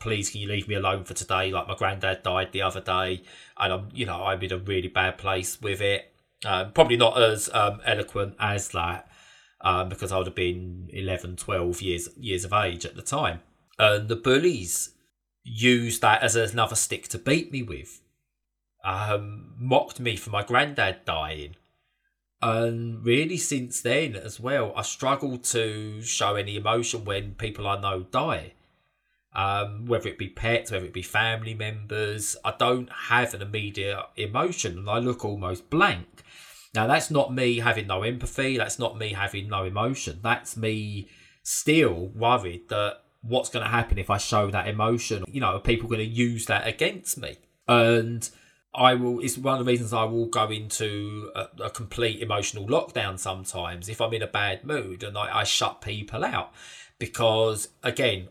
please 0.00 0.30
can 0.30 0.42
you 0.42 0.48
leave 0.48 0.68
me 0.68 0.74
alone 0.74 1.04
for 1.04 1.14
today? 1.14 1.50
Like 1.50 1.66
my 1.66 1.74
granddad 1.74 2.22
died 2.22 2.52
the 2.52 2.62
other 2.62 2.80
day, 2.80 3.22
and 3.58 3.72
I'm 3.72 3.88
you 3.94 4.06
know 4.06 4.24
I'm 4.24 4.42
in 4.42 4.52
a 4.52 4.58
really 4.58 4.88
bad 4.88 5.18
place 5.18 5.60
with 5.60 5.80
it. 5.80 6.12
Um, 6.44 6.72
probably 6.72 6.96
not 6.96 7.20
as 7.20 7.50
um, 7.52 7.80
eloquent 7.84 8.36
as 8.38 8.68
that 8.68 9.10
um, 9.60 9.88
because 9.88 10.12
I 10.12 10.18
would 10.18 10.26
have 10.26 10.36
been 10.36 10.88
11, 10.92 11.36
12 11.36 11.82
years 11.82 12.08
years 12.16 12.44
of 12.44 12.52
age 12.52 12.84
at 12.84 12.96
the 12.96 13.02
time. 13.02 13.40
And 13.78 14.08
the 14.08 14.16
bullies 14.16 14.90
used 15.44 16.02
that 16.02 16.22
as 16.22 16.36
another 16.36 16.76
stick 16.76 17.08
to 17.08 17.18
beat 17.18 17.52
me 17.52 17.62
with. 17.62 18.00
Um, 18.84 19.54
mocked 19.58 20.00
me 20.00 20.16
for 20.16 20.30
my 20.30 20.42
granddad 20.42 21.04
dying. 21.04 21.56
And 22.40 23.04
really, 23.04 23.36
since 23.36 23.80
then 23.80 24.14
as 24.14 24.38
well, 24.38 24.72
I 24.76 24.82
struggle 24.82 25.38
to 25.38 26.00
show 26.02 26.36
any 26.36 26.56
emotion 26.56 27.04
when 27.04 27.34
people 27.34 27.66
I 27.66 27.80
know 27.80 28.04
die. 28.04 28.52
Um, 29.34 29.86
whether 29.86 30.08
it 30.08 30.18
be 30.18 30.28
pets, 30.28 30.70
whether 30.70 30.86
it 30.86 30.92
be 30.92 31.02
family 31.02 31.54
members, 31.54 32.36
I 32.44 32.54
don't 32.58 32.90
have 32.90 33.34
an 33.34 33.42
immediate 33.42 33.98
emotion 34.16 34.78
and 34.78 34.88
I 34.88 34.98
look 34.98 35.24
almost 35.24 35.68
blank. 35.68 36.22
Now, 36.74 36.86
that's 36.86 37.10
not 37.10 37.34
me 37.34 37.58
having 37.58 37.86
no 37.86 38.02
empathy. 38.02 38.56
That's 38.56 38.78
not 38.78 38.96
me 38.98 39.12
having 39.12 39.48
no 39.48 39.64
emotion. 39.64 40.20
That's 40.22 40.56
me 40.56 41.08
still 41.42 42.08
worried 42.14 42.68
that 42.68 42.98
what's 43.22 43.48
going 43.48 43.64
to 43.64 43.70
happen 43.70 43.98
if 43.98 44.10
I 44.10 44.18
show 44.18 44.50
that 44.50 44.68
emotion? 44.68 45.24
You 45.28 45.40
know, 45.40 45.56
are 45.56 45.60
people 45.60 45.88
going 45.88 46.00
to 46.00 46.04
use 46.04 46.46
that 46.46 46.66
against 46.66 47.18
me? 47.18 47.36
And 47.66 48.28
I 48.78 48.94
will, 48.94 49.18
it's 49.20 49.36
one 49.36 49.58
of 49.58 49.64
the 49.66 49.70
reasons 49.70 49.92
I 49.92 50.04
will 50.04 50.26
go 50.26 50.48
into 50.50 51.32
a, 51.34 51.48
a 51.64 51.70
complete 51.70 52.20
emotional 52.20 52.66
lockdown 52.66 53.18
sometimes 53.18 53.88
if 53.88 54.00
I'm 54.00 54.14
in 54.14 54.22
a 54.22 54.28
bad 54.28 54.64
mood 54.64 55.02
and 55.02 55.18
I, 55.18 55.40
I 55.40 55.44
shut 55.44 55.80
people 55.80 56.24
out. 56.24 56.52
Because 56.98 57.68
again, 57.82 58.28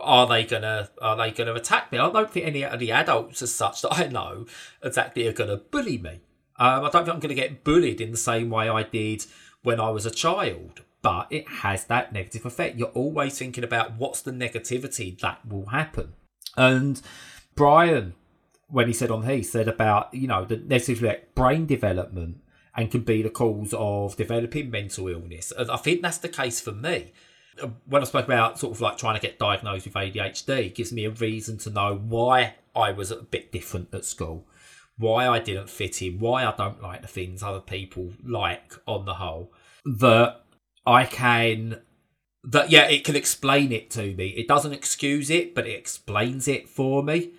are 0.00 0.26
they 0.28 0.44
gonna 0.44 0.90
are 1.02 1.16
they 1.16 1.32
gonna 1.32 1.54
attack 1.54 1.90
me? 1.90 1.98
I 1.98 2.10
don't 2.10 2.30
think 2.30 2.46
any 2.46 2.64
of 2.64 2.78
the 2.78 2.92
adults 2.92 3.42
as 3.42 3.52
such 3.52 3.82
that 3.82 3.98
I 3.98 4.06
know 4.06 4.46
exactly 4.82 5.26
are 5.26 5.32
gonna 5.32 5.56
bully 5.56 5.98
me. 5.98 6.20
Um, 6.56 6.84
I 6.84 6.90
don't 6.90 7.04
think 7.04 7.14
I'm 7.14 7.20
to 7.20 7.34
get 7.34 7.64
bullied 7.64 8.00
in 8.00 8.12
the 8.12 8.16
same 8.16 8.50
way 8.50 8.68
I 8.68 8.84
did 8.84 9.26
when 9.62 9.80
I 9.80 9.90
was 9.90 10.06
a 10.06 10.10
child, 10.10 10.82
but 11.02 11.26
it 11.30 11.48
has 11.48 11.84
that 11.86 12.12
negative 12.12 12.46
effect. 12.46 12.76
You're 12.76 12.88
always 12.88 13.38
thinking 13.38 13.64
about 13.64 13.96
what's 13.96 14.22
the 14.22 14.32
negativity 14.32 15.18
that 15.20 15.46
will 15.46 15.66
happen. 15.66 16.14
And 16.56 17.00
Brian, 17.54 18.14
when 18.68 18.86
he 18.86 18.92
said 18.92 19.10
on 19.10 19.24
he 19.24 19.42
said 19.42 19.68
about 19.68 20.12
you 20.14 20.28
know 20.28 20.44
the 20.44 20.56
negative 20.56 21.02
effect, 21.02 21.34
brain 21.34 21.66
development 21.66 22.40
and 22.76 22.90
can 22.90 23.00
be 23.00 23.22
the 23.22 23.30
cause 23.30 23.74
of 23.76 24.16
developing 24.16 24.70
mental 24.70 25.08
illness. 25.08 25.52
And 25.56 25.70
I 25.70 25.76
think 25.76 26.02
that's 26.02 26.18
the 26.18 26.28
case 26.28 26.60
for 26.60 26.72
me. 26.72 27.12
Uh, 27.60 27.68
when 27.86 28.02
I 28.02 28.04
spoke 28.04 28.26
about 28.26 28.58
sort 28.58 28.74
of 28.74 28.80
like 28.80 28.98
trying 28.98 29.16
to 29.16 29.20
get 29.20 29.38
diagnosed 29.38 29.86
with 29.86 29.94
ADHD, 29.94 30.74
gives 30.74 30.92
me 30.92 31.04
a 31.04 31.10
reason 31.10 31.58
to 31.58 31.70
know 31.70 31.96
why 31.96 32.54
I 32.76 32.92
was 32.92 33.10
a 33.10 33.16
bit 33.16 33.50
different 33.50 33.92
at 33.92 34.04
school 34.04 34.46
why 34.98 35.28
I 35.28 35.38
didn't 35.38 35.70
fit 35.70 36.02
in, 36.02 36.18
why 36.18 36.44
I 36.44 36.54
don't 36.56 36.82
like 36.82 37.02
the 37.02 37.08
things 37.08 37.42
other 37.42 37.60
people 37.60 38.12
like 38.24 38.74
on 38.86 39.04
the 39.04 39.14
whole, 39.14 39.52
that 39.84 40.42
I 40.84 41.04
can 41.04 41.80
that 42.44 42.70
yeah, 42.70 42.88
it 42.88 43.04
can 43.04 43.16
explain 43.16 43.72
it 43.72 43.90
to 43.92 44.14
me. 44.14 44.28
It 44.28 44.48
doesn't 44.48 44.72
excuse 44.72 45.30
it, 45.30 45.54
but 45.54 45.66
it 45.66 45.78
explains 45.78 46.48
it 46.48 46.68
for 46.68 47.02
me. 47.02 47.30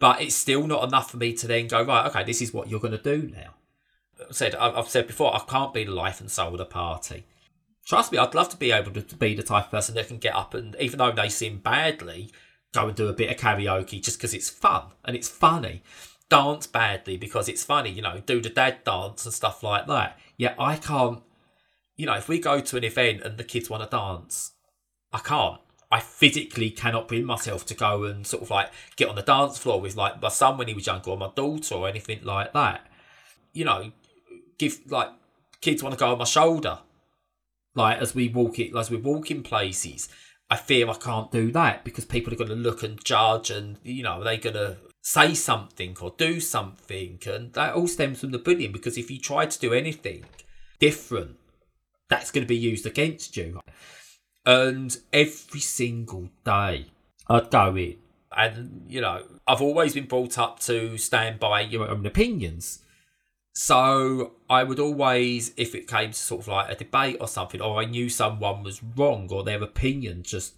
But 0.00 0.20
it's 0.20 0.34
still 0.34 0.66
not 0.66 0.84
enough 0.84 1.10
for 1.10 1.16
me 1.16 1.32
to 1.34 1.46
then 1.46 1.66
go 1.66 1.82
right. 1.82 2.06
Okay, 2.06 2.24
this 2.24 2.40
is 2.40 2.52
what 2.52 2.68
you're 2.68 2.80
going 2.80 2.96
to 2.96 3.02
do 3.02 3.30
now. 3.34 3.54
I 4.20 4.32
said 4.32 4.54
I've 4.54 4.88
said 4.88 5.06
before, 5.06 5.34
I 5.34 5.40
can't 5.40 5.74
be 5.74 5.84
the 5.84 5.92
life 5.92 6.20
and 6.20 6.30
soul 6.30 6.52
of 6.52 6.58
the 6.58 6.64
party. 6.64 7.24
Trust 7.86 8.12
me, 8.12 8.18
I'd 8.18 8.34
love 8.34 8.50
to 8.50 8.56
be 8.56 8.70
able 8.70 8.92
to 8.92 9.16
be 9.16 9.34
the 9.34 9.42
type 9.42 9.66
of 9.66 9.70
person 9.70 9.94
that 9.94 10.08
can 10.08 10.18
get 10.18 10.34
up 10.34 10.54
and, 10.54 10.76
even 10.78 10.98
though 10.98 11.12
they 11.12 11.28
seem 11.28 11.58
badly, 11.58 12.30
go 12.74 12.88
and 12.88 12.96
do 12.96 13.08
a 13.08 13.14
bit 13.14 13.30
of 13.30 13.36
karaoke 13.38 14.02
just 14.02 14.18
because 14.18 14.34
it's 14.34 14.50
fun 14.50 14.82
and 15.04 15.16
it's 15.16 15.28
funny 15.28 15.82
dance 16.28 16.66
badly 16.66 17.16
because 17.16 17.48
it's 17.48 17.64
funny, 17.64 17.90
you 17.90 18.02
know, 18.02 18.20
do 18.24 18.40
the 18.40 18.50
dad 18.50 18.84
dance 18.84 19.24
and 19.24 19.34
stuff 19.34 19.62
like 19.62 19.86
that. 19.86 20.18
Yeah, 20.36 20.54
I 20.58 20.76
can't, 20.76 21.22
you 21.96 22.06
know, 22.06 22.14
if 22.14 22.28
we 22.28 22.38
go 22.38 22.60
to 22.60 22.76
an 22.76 22.84
event 22.84 23.22
and 23.22 23.38
the 23.38 23.44
kids 23.44 23.70
want 23.70 23.82
to 23.82 23.96
dance, 23.96 24.52
I 25.12 25.18
can't. 25.18 25.60
I 25.90 26.00
physically 26.00 26.70
cannot 26.70 27.08
bring 27.08 27.24
myself 27.24 27.64
to 27.66 27.74
go 27.74 28.04
and 28.04 28.26
sort 28.26 28.42
of 28.42 28.50
like 28.50 28.70
get 28.96 29.08
on 29.08 29.16
the 29.16 29.22
dance 29.22 29.56
floor 29.56 29.80
with 29.80 29.96
like 29.96 30.20
my 30.20 30.28
son 30.28 30.58
when 30.58 30.68
he 30.68 30.74
was 30.74 30.86
younger 30.86 31.10
or 31.10 31.16
my 31.16 31.30
daughter 31.34 31.74
or 31.74 31.88
anything 31.88 32.22
like 32.24 32.52
that. 32.52 32.86
You 33.54 33.64
know, 33.64 33.92
give 34.58 34.80
like 34.90 35.08
kids 35.60 35.82
want 35.82 35.94
to 35.94 35.98
go 35.98 36.12
on 36.12 36.18
my 36.18 36.24
shoulder, 36.24 36.80
like 37.74 37.98
as 37.98 38.14
we 38.14 38.28
walk 38.28 38.58
it, 38.58 38.76
as 38.76 38.90
we 38.90 38.98
walk 38.98 39.30
in 39.30 39.42
places. 39.42 40.08
I 40.50 40.56
fear 40.56 40.88
I 40.88 40.94
can't 40.94 41.30
do 41.30 41.50
that 41.52 41.84
because 41.84 42.06
people 42.06 42.32
are 42.32 42.36
going 42.36 42.48
to 42.48 42.54
look 42.54 42.82
and 42.82 43.02
judge, 43.02 43.50
and 43.50 43.78
you 43.82 44.02
know 44.02 44.20
are 44.20 44.24
they're 44.24 44.36
going 44.36 44.54
to 44.54 44.76
say 45.00 45.34
something 45.34 45.96
or 46.00 46.14
do 46.18 46.38
something. 46.40 47.18
And 47.26 47.52
that 47.54 47.74
all 47.74 47.88
stems 47.88 48.20
from 48.20 48.30
the 48.30 48.38
bullying 48.38 48.72
because 48.72 48.98
if 48.98 49.10
you 49.10 49.18
try 49.18 49.46
to 49.46 49.58
do 49.58 49.72
anything 49.72 50.24
different, 50.78 51.36
that's 52.08 52.30
going 52.30 52.44
to 52.44 52.48
be 52.48 52.56
used 52.56 52.86
against 52.86 53.36
you. 53.36 53.60
And 54.48 54.96
every 55.12 55.60
single 55.60 56.30
day 56.42 56.86
I'd 57.28 57.50
go 57.50 57.76
in. 57.76 57.96
And, 58.34 58.86
you 58.88 59.02
know, 59.02 59.22
I've 59.46 59.60
always 59.60 59.92
been 59.92 60.06
brought 60.06 60.38
up 60.38 60.58
to 60.60 60.96
stand 60.96 61.38
by 61.38 61.60
your 61.60 61.86
own 61.86 62.06
opinions. 62.06 62.78
So 63.52 64.32
I 64.48 64.64
would 64.64 64.78
always, 64.78 65.52
if 65.58 65.74
it 65.74 65.86
came 65.86 66.12
to 66.12 66.18
sort 66.18 66.40
of 66.40 66.48
like 66.48 66.70
a 66.70 66.76
debate 66.76 67.18
or 67.20 67.28
something, 67.28 67.60
or 67.60 67.78
I 67.78 67.84
knew 67.84 68.08
someone 68.08 68.62
was 68.62 68.82
wrong 68.82 69.28
or 69.30 69.44
their 69.44 69.62
opinion 69.62 70.22
just 70.22 70.54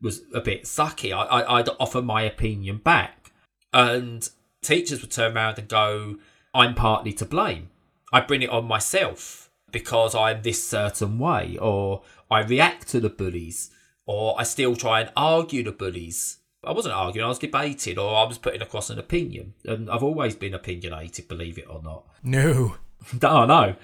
was 0.00 0.22
a 0.32 0.40
bit 0.40 0.62
sucky, 0.62 1.12
I, 1.12 1.58
I'd 1.58 1.68
offer 1.80 2.02
my 2.02 2.22
opinion 2.22 2.76
back 2.76 3.32
and 3.72 4.28
teachers 4.62 5.00
would 5.00 5.10
turn 5.10 5.36
around 5.36 5.58
and 5.58 5.66
go, 5.66 6.18
I'm 6.54 6.76
partly 6.76 7.12
to 7.14 7.24
blame. 7.24 7.70
I 8.12 8.20
bring 8.20 8.42
it 8.42 8.50
on 8.50 8.66
myself 8.66 9.50
because 9.72 10.14
I'm 10.14 10.42
this 10.42 10.64
certain 10.64 11.18
way, 11.18 11.58
or 11.60 12.02
I 12.34 12.42
react 12.42 12.88
to 12.88 13.00
the 13.00 13.10
bullies 13.10 13.70
or 14.06 14.38
I 14.38 14.44
still 14.44 14.76
try 14.76 15.00
and 15.00 15.10
argue 15.16 15.62
the 15.62 15.72
bullies. 15.72 16.38
I 16.62 16.72
wasn't 16.72 16.94
arguing, 16.94 17.24
I 17.24 17.28
was 17.28 17.38
debating, 17.38 17.98
or 17.98 18.16
I 18.16 18.24
was 18.24 18.38
putting 18.38 18.62
across 18.62 18.90
an 18.90 18.98
opinion. 18.98 19.54
And 19.64 19.90
I've 19.90 20.02
always 20.02 20.34
been 20.34 20.54
opinionated, 20.54 21.28
believe 21.28 21.58
it 21.58 21.68
or 21.68 21.82
not. 21.82 22.06
No. 22.22 22.76
no, 23.22 23.44
no. 23.44 23.76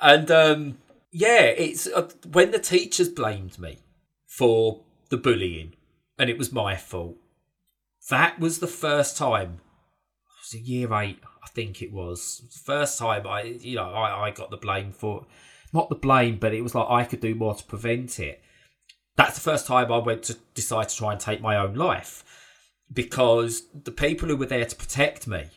And 0.00 0.30
um, 0.30 0.78
yeah, 1.12 1.42
it's 1.42 1.86
uh, 1.86 2.08
when 2.30 2.50
the 2.50 2.58
teachers 2.58 3.08
blamed 3.08 3.58
me 3.58 3.78
for 4.26 4.82
the 5.10 5.16
bullying, 5.16 5.74
and 6.18 6.28
it 6.28 6.38
was 6.38 6.52
my 6.52 6.76
fault. 6.76 7.16
That 8.10 8.38
was 8.38 8.58
the 8.58 8.66
first 8.66 9.16
time. 9.16 9.60
It 10.26 10.54
was 10.54 10.60
a 10.60 10.64
year 10.64 10.92
eight, 10.94 11.20
I 11.42 11.48
think 11.48 11.82
it 11.82 11.92
was. 11.92 12.40
It 12.42 12.46
was 12.46 12.54
the 12.54 12.72
first 12.72 12.98
time 12.98 13.26
I, 13.26 13.42
you 13.42 13.76
know, 13.76 13.90
I, 13.90 14.26
I 14.26 14.30
got 14.30 14.50
the 14.50 14.56
blame 14.56 14.92
for, 14.92 15.26
not 15.74 15.88
the 15.88 15.94
blame, 15.96 16.38
but 16.38 16.54
it 16.54 16.62
was 16.62 16.74
like 16.74 16.88
I 16.88 17.04
could 17.04 17.20
do 17.20 17.34
more 17.34 17.54
to 17.54 17.64
prevent 17.64 18.18
it. 18.20 18.40
That's 19.16 19.34
the 19.34 19.40
first 19.40 19.66
time 19.66 19.92
I 19.92 19.98
went 19.98 20.22
to 20.24 20.38
decide 20.54 20.88
to 20.88 20.96
try 20.96 21.12
and 21.12 21.20
take 21.20 21.40
my 21.40 21.56
own 21.56 21.74
life 21.74 22.24
because 22.92 23.64
the 23.72 23.90
people 23.90 24.28
who 24.28 24.36
were 24.36 24.46
there 24.46 24.64
to 24.64 24.76
protect 24.76 25.26
me 25.26 25.48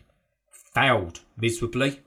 failed 0.74 1.22
miserably. 1.38 2.02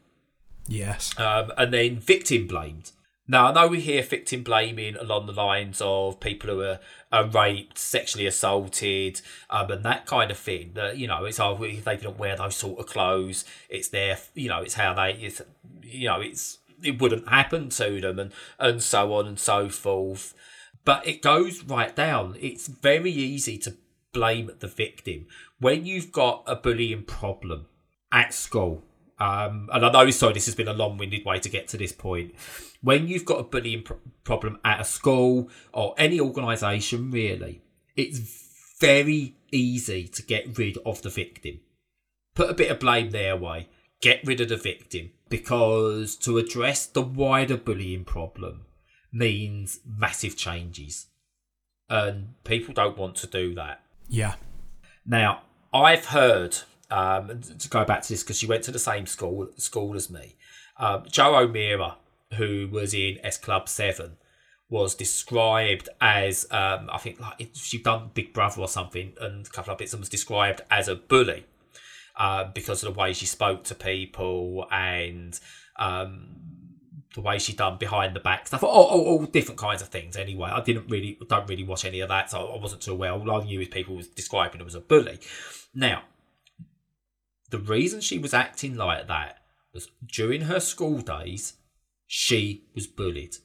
Yes. 0.69 1.19
Um, 1.19 1.53
and 1.57 1.73
then 1.73 1.99
victim 1.99 2.47
blamed. 2.47 2.93
Now, 3.27 3.47
I 3.47 3.53
know 3.53 3.69
we 3.69 3.81
hear 3.81 4.03
victim 4.03 4.43
blaming 4.43 4.97
along 4.97 5.27
the 5.27 5.33
lines 5.33 5.81
of 5.81 6.19
people 6.19 6.51
who 6.51 6.63
are, 6.63 6.81
are 7.13 7.27
raped, 7.27 7.79
sexually 7.79 8.27
assaulted, 8.27 9.21
um, 9.49 9.71
and 9.71 9.85
that 9.85 10.07
kind 10.07 10.33
of 10.33 10.37
thing. 10.37 10.73
That 10.75 10.99
you 10.99 11.07
know, 11.07 11.25
it's 11.25 11.39
oh, 11.39 11.63
if 11.63 11.85
they 11.85 11.97
didn't 11.97 12.19
wear 12.19 12.37
those 12.37 12.57
sort 12.57 12.81
of 12.81 12.87
clothes, 12.87 13.45
it's 13.69 13.89
their, 13.89 14.19
you 14.35 14.49
know, 14.49 14.63
it's 14.63 14.75
how 14.75 14.95
they, 14.95 15.13
it's, 15.13 15.41
you 15.83 16.09
know, 16.09 16.21
it's 16.21 16.59
it 16.83 17.01
wouldn't 17.01 17.29
happen 17.29 17.69
to 17.71 18.01
them, 18.01 18.19
and 18.19 18.33
and 18.59 18.83
so 18.83 19.15
on 19.15 19.27
and 19.27 19.39
so 19.39 19.69
forth. 19.69 20.35
But 20.85 21.07
it 21.07 21.23
goes 21.23 21.63
right 21.65 21.95
down. 21.95 22.37
It's 22.41 22.67
very 22.67 23.13
easy 23.13 23.59
to 23.59 23.77
blame 24.13 24.51
the 24.59 24.67
victim 24.67 25.27
when 25.61 25.87
you've 25.87 26.11
got 26.11 26.43
a 26.47 26.57
bullying 26.57 27.05
problem 27.05 27.67
at 28.11 28.35
school 28.35 28.83
um, 29.21 29.69
and 29.71 29.85
I 29.85 29.93
know, 29.93 30.11
sorry, 30.11 30.33
this 30.33 30.47
has 30.47 30.55
been 30.55 30.67
a 30.67 30.73
long 30.73 30.97
winded 30.97 31.27
way 31.27 31.39
to 31.41 31.49
get 31.51 31.69
to 31.69 31.77
this 31.77 31.93
point. 31.93 32.35
When 32.81 33.07
you've 33.07 33.27
got 33.27 33.39
a 33.39 33.45
bullying 33.45 33.83
pr- 33.83 33.95
problem 34.25 34.59
at 34.65 34.81
a 34.81 34.85
school 34.85 35.51
or 35.75 35.95
any 35.99 36.19
organisation, 36.19 37.11
really, 37.11 37.61
it's 37.97 38.79
very 38.81 39.37
easy 39.53 40.09
to 40.09 40.23
get 40.23 40.57
rid 40.57 40.79
of 40.87 41.03
the 41.03 41.11
victim. 41.11 41.61
Put 42.35 42.49
a 42.49 42.55
bit 42.55 42.71
of 42.71 42.81
blame 42.81 43.11
their 43.11 43.37
way, 43.37 43.69
get 44.01 44.21
rid 44.25 44.41
of 44.41 44.49
the 44.49 44.57
victim, 44.57 45.11
because 45.29 46.17
to 46.17 46.39
address 46.39 46.87
the 46.87 47.03
wider 47.03 47.57
bullying 47.57 48.05
problem 48.05 48.67
means 49.13 49.81
massive 49.87 50.37
changes. 50.37 51.07
And 51.89 52.35
people 52.45 52.73
don't 52.73 52.97
want 52.97 53.17
to 53.17 53.27
do 53.27 53.55
that. 53.55 53.83
Yeah. 54.09 54.35
Now, 55.05 55.43
I've 55.75 56.07
heard 56.07 56.59
um, 56.91 57.41
to 57.59 57.69
go 57.69 57.85
back 57.85 58.03
to 58.03 58.09
this 58.09 58.23
because 58.23 58.39
she 58.39 58.47
went 58.47 58.65
to 58.65 58.71
the 58.71 58.79
same 58.79 59.07
school 59.07 59.49
school 59.57 59.95
as 59.97 60.11
me. 60.11 60.37
Um, 60.77 61.05
Jo 61.11 61.37
O'Meara, 61.37 61.97
who 62.35 62.69
was 62.71 62.95
in 62.95 63.19
S 63.23 63.39
Club 63.39 63.69
Seven, 63.69 64.17
was 64.69 64.95
described 64.95 65.89
as 66.01 66.47
um, 66.51 66.89
I 66.93 66.99
think 66.99 67.21
like 67.21 67.51
she'd 67.55 67.83
done 67.83 68.11
Big 68.15 68.33
Brother 68.33 68.61
or 68.61 68.69
something, 68.69 69.13
and 69.21 69.47
a 69.47 69.51
couple 69.51 69.73
of 69.73 69.79
bits 69.79 69.93
and 69.93 70.01
was 70.01 70.09
described 70.09 70.63
as 70.71 70.89
a 70.89 70.95
bully 70.95 71.45
uh, 72.21 72.45
because 72.53 72.83
of 72.83 72.93
the 72.93 73.01
way 73.01 73.15
she 73.15 73.25
spoke 73.25 73.65
to 73.65 73.75
people 73.75 74.67
and 74.71 75.41
um, 75.77 76.37
the 77.15 77.23
way 77.23 77.39
she 77.39 77.55
done 77.55 77.79
behind 77.79 78.15
the 78.15 78.21
back 78.21 78.47
stuff, 78.47 78.63
all, 78.63 78.85
all, 78.85 79.05
all, 79.07 79.25
different 79.25 79.59
kinds 79.59 79.81
of 79.81 79.89
things. 79.89 80.19
Anyway, 80.19 80.51
I 80.51 80.61
didn't 80.61 80.91
really 80.91 81.19
don't 81.31 81.49
really 81.49 81.65
watch 81.65 81.87
any 81.87 82.01
of 82.01 82.11
that, 82.11 82.31
so 82.31 82.53
I 82.53 82.61
wasn't 82.61 82.83
too 82.83 82.93
aware. 82.93 83.13
All 83.13 83.31
I 83.31 83.45
knew 83.45 83.59
is 83.63 83.69
people 83.69 83.97
was 83.97 84.07
describing 84.07 84.61
her 84.61 84.67
as 84.67 84.75
a 84.75 84.81
bully. 84.81 85.19
Now, 85.75 86.03
the 87.49 87.59
reason 87.59 88.03
she 88.03 88.19
was 88.19 88.35
acting 88.35 88.77
like 88.77 89.09
that 89.09 89.39
was 89.73 89.89
during 90.07 90.43
her 90.43 90.61
school 90.61 90.99
days, 90.99 91.55
she 92.07 92.65
was 92.75 92.87
bullied. 92.87 93.37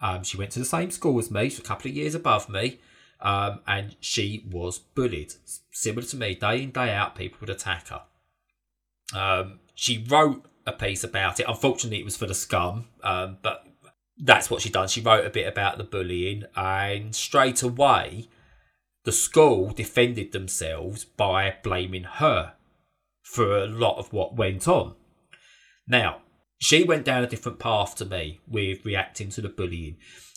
Um, 0.00 0.24
she 0.24 0.38
went 0.38 0.52
to 0.52 0.58
the 0.58 0.64
same 0.64 0.90
school 0.90 1.18
as 1.18 1.30
me, 1.30 1.50
so 1.50 1.60
a 1.60 1.66
couple 1.66 1.90
of 1.90 1.96
years 1.96 2.14
above 2.14 2.48
me, 2.48 2.80
um, 3.20 3.60
and 3.66 3.94
she 4.00 4.46
was 4.50 4.78
bullied. 4.78 5.34
Similar 5.70 6.06
to 6.06 6.16
me, 6.16 6.34
day 6.34 6.62
in, 6.62 6.70
day 6.70 6.94
out, 6.94 7.14
people 7.14 7.36
would 7.42 7.50
attack 7.50 7.88
her. 7.88 8.00
Um, 9.14 9.60
she 9.74 10.04
wrote 10.08 10.44
a 10.66 10.72
piece 10.72 11.04
about 11.04 11.40
it. 11.40 11.46
Unfortunately, 11.48 12.00
it 12.00 12.04
was 12.04 12.16
for 12.16 12.26
the 12.26 12.34
scum, 12.34 12.86
um, 13.02 13.38
but 13.42 13.64
that's 14.18 14.50
what 14.50 14.62
she 14.62 14.70
done. 14.70 14.88
She 14.88 15.00
wrote 15.00 15.26
a 15.26 15.30
bit 15.30 15.46
about 15.46 15.78
the 15.78 15.84
bullying, 15.84 16.44
and 16.54 17.14
straight 17.14 17.62
away, 17.62 18.28
the 19.04 19.12
school 19.12 19.70
defended 19.70 20.32
themselves 20.32 21.04
by 21.04 21.56
blaming 21.62 22.04
her 22.04 22.54
for 23.22 23.56
a 23.56 23.66
lot 23.66 23.98
of 23.98 24.12
what 24.12 24.36
went 24.36 24.68
on. 24.68 24.94
Now, 25.86 26.18
she 26.58 26.84
went 26.84 27.04
down 27.04 27.24
a 27.24 27.26
different 27.26 27.58
path 27.58 27.96
to 27.96 28.04
me 28.04 28.40
with 28.46 28.84
reacting 28.84 29.30
to 29.30 29.40
the 29.40 29.48
bullying. 29.48 29.96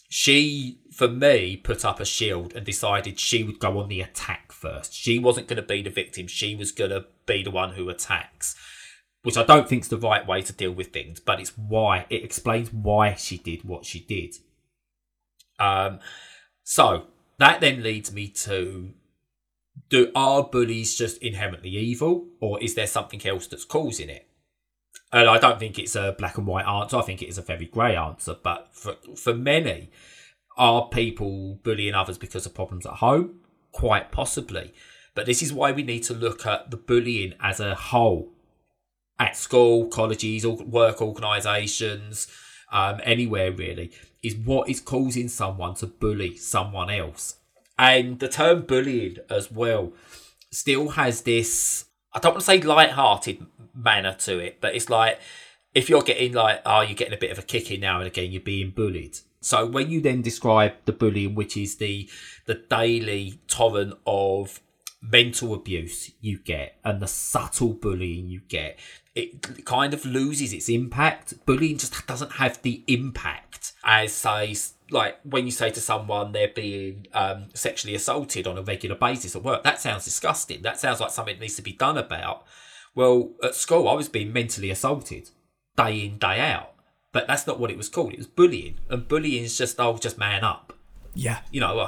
She, 0.09 0.79
for 0.91 1.07
me, 1.07 1.57
put 1.57 1.83
up 1.83 1.99
a 1.99 2.05
shield 2.05 2.55
and 2.55 2.65
decided 2.65 3.19
she 3.19 3.43
would 3.43 3.59
go 3.59 3.79
on 3.79 3.89
the 3.89 4.01
attack 4.01 4.51
first. 4.51 4.93
She 4.93 5.19
wasn't 5.19 5.47
going 5.47 5.57
to 5.57 5.67
be 5.67 5.81
the 5.81 5.89
victim, 5.89 6.27
she 6.27 6.55
was 6.55 6.71
going 6.71 6.91
to 6.91 7.05
be 7.27 7.43
the 7.43 7.51
one 7.51 7.73
who 7.73 7.89
attacks. 7.89 8.55
Which 9.25 9.37
I 9.37 9.43
don't 9.43 9.67
think 9.67 9.81
is 9.81 9.89
the 9.89 9.97
right 9.97 10.25
way 10.25 10.43
to 10.43 10.53
deal 10.53 10.71
with 10.71 10.93
things, 10.93 11.19
but 11.19 11.39
it's 11.39 11.57
why 11.57 12.05
it 12.11 12.23
explains 12.23 12.71
why 12.71 13.15
she 13.15 13.39
did 13.39 13.63
what 13.63 13.83
she 13.83 13.99
did. 13.99 14.35
Um, 15.59 15.99
so 16.63 17.07
that 17.39 17.59
then 17.59 17.81
leads 17.81 18.13
me 18.13 18.27
to 18.27 18.93
do 19.89 20.11
are 20.13 20.43
bullies 20.43 20.95
just 20.95 21.17
inherently 21.23 21.71
evil, 21.71 22.27
or 22.39 22.61
is 22.61 22.75
there 22.75 22.85
something 22.85 23.25
else 23.25 23.47
that's 23.47 23.65
causing 23.65 24.09
it? 24.09 24.27
And 25.11 25.27
I 25.27 25.39
don't 25.39 25.57
think 25.57 25.79
it's 25.79 25.95
a 25.95 26.15
black 26.15 26.37
and 26.37 26.45
white 26.45 26.67
answer. 26.67 26.97
I 26.97 27.01
think 27.01 27.23
it 27.23 27.29
is 27.29 27.39
a 27.39 27.41
very 27.41 27.65
grey 27.65 27.95
answer. 27.95 28.35
But 28.41 28.69
for 28.73 28.95
for 29.15 29.33
many, 29.33 29.89
are 30.55 30.87
people 30.87 31.59
bullying 31.63 31.95
others 31.95 32.19
because 32.19 32.45
of 32.45 32.53
problems 32.53 32.85
at 32.85 32.93
home? 32.93 33.39
Quite 33.71 34.11
possibly. 34.11 34.71
But 35.15 35.25
this 35.25 35.41
is 35.41 35.51
why 35.51 35.71
we 35.71 35.81
need 35.81 36.03
to 36.03 36.13
look 36.13 36.45
at 36.45 36.69
the 36.69 36.77
bullying 36.77 37.33
as 37.41 37.59
a 37.59 37.73
whole 37.73 38.34
at 39.19 39.35
school, 39.37 39.87
colleges, 39.87 40.45
work 40.45 41.01
organisations, 41.01 42.27
um, 42.71 42.99
anywhere 43.03 43.51
really, 43.51 43.91
is 44.21 44.35
what 44.35 44.69
is 44.69 44.79
causing 44.81 45.27
someone 45.27 45.75
to 45.75 45.87
bully 45.87 46.35
someone 46.35 46.89
else. 46.89 47.37
And 47.77 48.19
the 48.19 48.27
term 48.27 48.63
bullying 48.63 49.17
as 49.29 49.51
well 49.51 49.93
still 50.51 50.89
has 50.89 51.21
this, 51.21 51.85
I 52.13 52.19
don't 52.19 52.33
want 52.33 52.41
to 52.41 52.45
say 52.45 52.61
light-hearted 52.61 53.45
manner 53.73 54.15
to 54.19 54.39
it, 54.39 54.61
but 54.61 54.75
it's 54.75 54.89
like 54.89 55.19
if 55.73 55.89
you're 55.89 56.01
getting 56.01 56.33
like, 56.33 56.61
oh, 56.65 56.81
you're 56.81 56.95
getting 56.95 57.13
a 57.13 57.17
bit 57.17 57.31
of 57.31 57.39
a 57.39 57.43
kick 57.43 57.69
in 57.69 57.81
now 57.81 57.99
and 57.99 58.07
again, 58.07 58.31
you're 58.31 58.41
being 58.41 58.71
bullied. 58.71 59.19
So 59.41 59.65
when 59.65 59.91
you 59.91 60.01
then 60.01 60.21
describe 60.21 60.73
the 60.85 60.93
bullying, 60.93 61.35
which 61.35 61.55
is 61.55 61.75
the 61.75 62.09
the 62.45 62.55
daily 62.55 63.39
torrent 63.47 63.93
of 64.07 64.59
mental 65.01 65.53
abuse 65.53 66.11
you 66.19 66.39
get 66.39 66.77
and 66.83 67.01
the 67.01 67.07
subtle 67.07 67.73
bullying 67.73 68.27
you 68.27 68.41
get, 68.47 68.77
it 69.13 69.65
kind 69.65 69.93
of 69.93 70.05
loses 70.05 70.53
its 70.53 70.69
impact. 70.69 71.45
Bullying 71.45 71.77
just 71.77 72.05
doesn't 72.07 72.33
have 72.33 72.61
the 72.61 72.83
impact 72.87 73.73
as 73.83 74.13
say 74.13 74.55
like 74.91 75.17
when 75.23 75.45
you 75.45 75.51
say 75.51 75.69
to 75.71 75.79
someone 75.79 76.31
they're 76.31 76.47
being 76.47 77.07
um, 77.13 77.47
sexually 77.53 77.95
assaulted 77.95 78.47
on 78.47 78.57
a 78.57 78.61
regular 78.61 78.95
basis 78.95 79.35
at 79.35 79.43
work, 79.43 79.63
that 79.63 79.79
sounds 79.79 80.05
disgusting. 80.05 80.61
That 80.61 80.79
sounds 80.79 80.99
like 80.99 81.11
something 81.11 81.39
needs 81.39 81.55
to 81.55 81.61
be 81.61 81.73
done 81.73 81.97
about. 81.97 82.45
Well, 82.93 83.31
at 83.43 83.55
school, 83.55 83.89
I 83.89 83.93
was 83.93 84.09
being 84.09 84.31
mentally 84.31 84.69
assaulted 84.69 85.29
day 85.75 86.05
in, 86.05 86.17
day 86.17 86.39
out. 86.39 86.73
But 87.11 87.27
that's 87.27 87.47
not 87.47 87.59
what 87.59 87.71
it 87.71 87.77
was 87.77 87.89
called. 87.89 88.13
It 88.13 88.17
was 88.17 88.27
bullying. 88.27 88.75
And 88.89 89.07
bullying 89.07 89.43
is 89.43 89.57
just, 89.57 89.79
oh, 89.79 89.97
just 89.97 90.17
man 90.17 90.43
up. 90.43 90.73
Yeah. 91.13 91.39
You 91.49 91.61
know, 91.61 91.87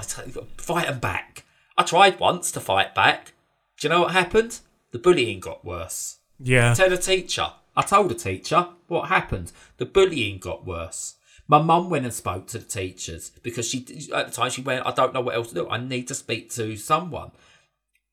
fight 0.57 0.87
them 0.87 0.99
back. 0.99 1.43
I 1.77 1.83
tried 1.83 2.19
once 2.19 2.51
to 2.51 2.59
fight 2.59 2.95
back. 2.95 3.33
Do 3.79 3.87
you 3.87 3.93
know 3.93 4.01
what 4.01 4.11
happened? 4.11 4.59
The 4.91 4.99
bullying 4.99 5.39
got 5.39 5.63
worse. 5.63 6.17
Yeah. 6.39 6.73
Tell 6.73 6.91
a 6.91 6.97
teacher. 6.97 7.51
I 7.75 7.83
told 7.83 8.11
a 8.11 8.15
teacher 8.15 8.69
what 8.87 9.09
happened. 9.09 9.51
The 9.77 9.85
bullying 9.85 10.39
got 10.39 10.65
worse. 10.65 11.15
My 11.47 11.61
mum 11.61 11.89
went 11.89 12.05
and 12.05 12.13
spoke 12.13 12.47
to 12.47 12.57
the 12.57 12.65
teachers 12.65 13.31
because 13.41 13.69
she 13.69 13.85
at 14.13 14.27
the 14.27 14.33
time 14.33 14.49
she 14.49 14.61
went, 14.61 14.85
I 14.85 14.91
don't 14.91 15.13
know 15.13 15.21
what 15.21 15.35
else 15.35 15.49
to 15.49 15.55
do. 15.55 15.69
I 15.69 15.77
need 15.77 16.07
to 16.09 16.15
speak 16.15 16.51
to 16.51 16.75
someone. 16.75 17.31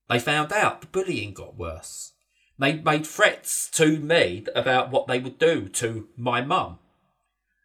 They 0.09 0.18
found 0.18 0.53
out 0.53 0.80
the 0.80 0.86
bullying 0.86 1.32
got 1.32 1.57
worse. 1.57 2.12
They 2.59 2.74
made 2.74 3.07
threats 3.07 3.68
to 3.70 3.99
me 3.99 4.47
about 4.55 4.91
what 4.91 5.09
they 5.09 5.18
would 5.18 5.38
do 5.38 5.68
to 5.68 6.09
my 6.16 6.43
mum. 6.43 6.78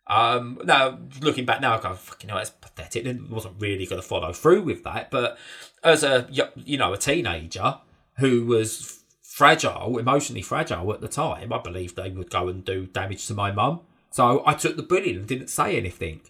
Um, 0.09 0.59
now, 0.63 0.97
looking 1.21 1.45
back 1.45 1.61
now, 1.61 1.77
I 1.77 1.81
go, 1.81 1.93
fucking 1.93 2.29
hell, 2.29 2.39
that's 2.39 2.49
pathetic. 2.49 3.05
It 3.05 3.29
wasn't 3.29 3.55
really 3.59 3.85
going 3.85 4.01
to 4.01 4.07
follow 4.07 4.33
through 4.33 4.63
with 4.63 4.83
that. 4.83 5.11
But 5.11 5.37
as 5.83 6.03
a, 6.03 6.27
you 6.31 6.77
know, 6.77 6.93
a 6.93 6.97
teenager 6.97 7.75
who 8.17 8.45
was 8.45 9.03
fragile, 9.21 9.97
emotionally 9.99 10.41
fragile 10.41 10.91
at 10.93 11.01
the 11.01 11.07
time, 11.07 11.53
I 11.53 11.59
believe 11.59 11.95
they 11.95 12.09
would 12.09 12.31
go 12.31 12.47
and 12.47 12.65
do 12.65 12.87
damage 12.87 13.27
to 13.27 13.33
my 13.35 13.51
mum. 13.51 13.81
So 14.09 14.43
I 14.45 14.55
took 14.55 14.75
the 14.75 14.83
bullying 14.83 15.17
and 15.17 15.27
didn't 15.27 15.49
say 15.49 15.77
anything. 15.77 16.21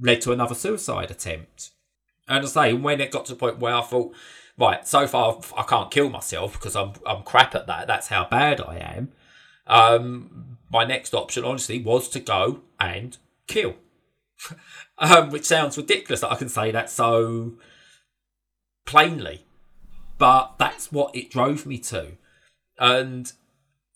Led 0.00 0.22
to 0.22 0.32
another 0.32 0.54
suicide 0.54 1.10
attempt. 1.10 1.70
And 2.28 2.44
I 2.44 2.48
say, 2.48 2.72
when 2.72 3.00
it 3.00 3.10
got 3.10 3.26
to 3.26 3.32
the 3.32 3.38
point 3.38 3.58
where 3.58 3.74
I 3.74 3.82
thought, 3.82 4.14
right, 4.56 4.86
so 4.88 5.06
far 5.06 5.38
I 5.56 5.62
can't 5.64 5.90
kill 5.90 6.08
myself 6.08 6.54
because 6.54 6.74
I'm 6.74 6.92
I'm 7.06 7.22
crap 7.22 7.54
at 7.54 7.66
that. 7.66 7.86
That's 7.86 8.08
how 8.08 8.26
bad 8.28 8.60
I 8.60 8.76
am. 8.78 9.12
Um, 9.66 10.58
my 10.70 10.84
next 10.84 11.14
option, 11.14 11.44
honestly, 11.44 11.80
was 11.80 12.08
to 12.10 12.20
go 12.20 12.62
and 12.82 13.16
kill, 13.46 13.76
um, 14.98 15.30
which 15.30 15.44
sounds 15.44 15.76
ridiculous 15.76 16.20
that 16.20 16.32
I 16.32 16.36
can 16.36 16.48
say 16.48 16.70
that 16.70 16.90
so 16.90 17.52
plainly, 18.84 19.46
but 20.18 20.54
that's 20.58 20.90
what 20.90 21.14
it 21.14 21.30
drove 21.30 21.64
me 21.64 21.78
to, 21.78 22.12
and 22.78 23.32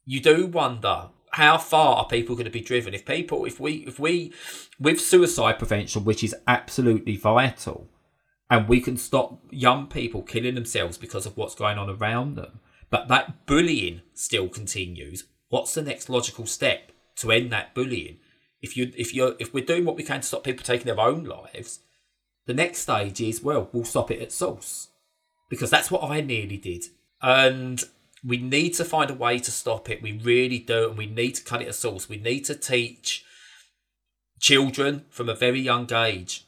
you 0.05 0.21
do 0.21 0.47
wonder 0.47 1.09
how 1.33 1.59
far 1.59 1.97
are 1.97 2.07
people 2.07 2.35
going 2.35 2.47
to 2.47 2.51
be 2.51 2.61
driven? 2.61 2.95
If 2.95 3.05
people 3.05 3.45
if 3.45 3.61
we 3.61 3.85
if 3.87 3.99
we 3.99 4.33
with 4.81 5.01
suicide 5.01 5.59
prevention 5.59 6.05
which 6.05 6.25
is 6.25 6.35
absolutely 6.47 7.17
vital 7.17 7.89
and 8.49 8.69
we 8.69 8.81
can 8.81 8.97
stop 8.97 9.41
young 9.51 9.87
people 9.87 10.23
killing 10.23 10.55
themselves 10.55 10.97
because 10.97 11.27
of 11.27 11.37
what's 11.37 11.55
going 11.55 11.79
on 11.79 11.91
around 11.91 12.37
them 12.37 12.61
but 12.91 13.09
that 13.09 13.47
bullying 13.47 14.03
still 14.15 14.49
continues 14.49 15.25
what's 15.49 15.75
the 15.75 15.83
next 15.83 16.09
logical 16.09 16.47
step 16.47 16.93
to 17.17 17.33
end 17.33 17.53
that 17.53 17.75
bullying 17.75 18.19
if 18.63 18.77
you 18.77 18.93
if 18.97 19.15
you're 19.15 19.35
if 19.39 19.53
we're 19.53 19.65
doing 19.65 19.85
what 19.85 19.97
we 19.97 20.03
can 20.03 20.21
to 20.21 20.27
stop 20.27 20.45
people 20.45 20.65
taking 20.65 20.87
their 20.87 21.01
own 21.01 21.25
lives 21.25 21.81
the 22.47 22.55
next 22.55 22.79
stage 22.81 23.21
is 23.21 23.43
well 23.43 23.69
we'll 23.73 23.85
stop 23.85 24.11
it 24.11 24.21
at 24.21 24.33
source 24.33 24.89
because 25.49 25.71
that's 25.71 25.91
what 25.91 26.03
i 26.03 26.21
nearly 26.21 26.57
did 26.57 26.87
and 27.23 27.85
we 28.25 28.39
need 28.39 28.71
to 28.71 28.85
find 28.85 29.11
a 29.11 29.15
way 29.15 29.39
to 29.39 29.51
stop 29.51 29.89
it 29.91 30.03
we 30.03 30.19
really 30.19 30.59
do 30.59 30.89
and 30.89 30.99
we 30.99 31.07
need 31.07 31.33
to 31.33 31.45
cut 31.45 31.63
it 31.63 31.69
at 31.69 31.75
source 31.75 32.09
we 32.09 32.17
need 32.17 32.45
to 32.45 32.55
teach 32.55 33.25
children 34.41 35.05
from 35.11 35.29
a 35.29 35.35
very 35.35 35.61
young 35.61 35.91
age 35.93 36.47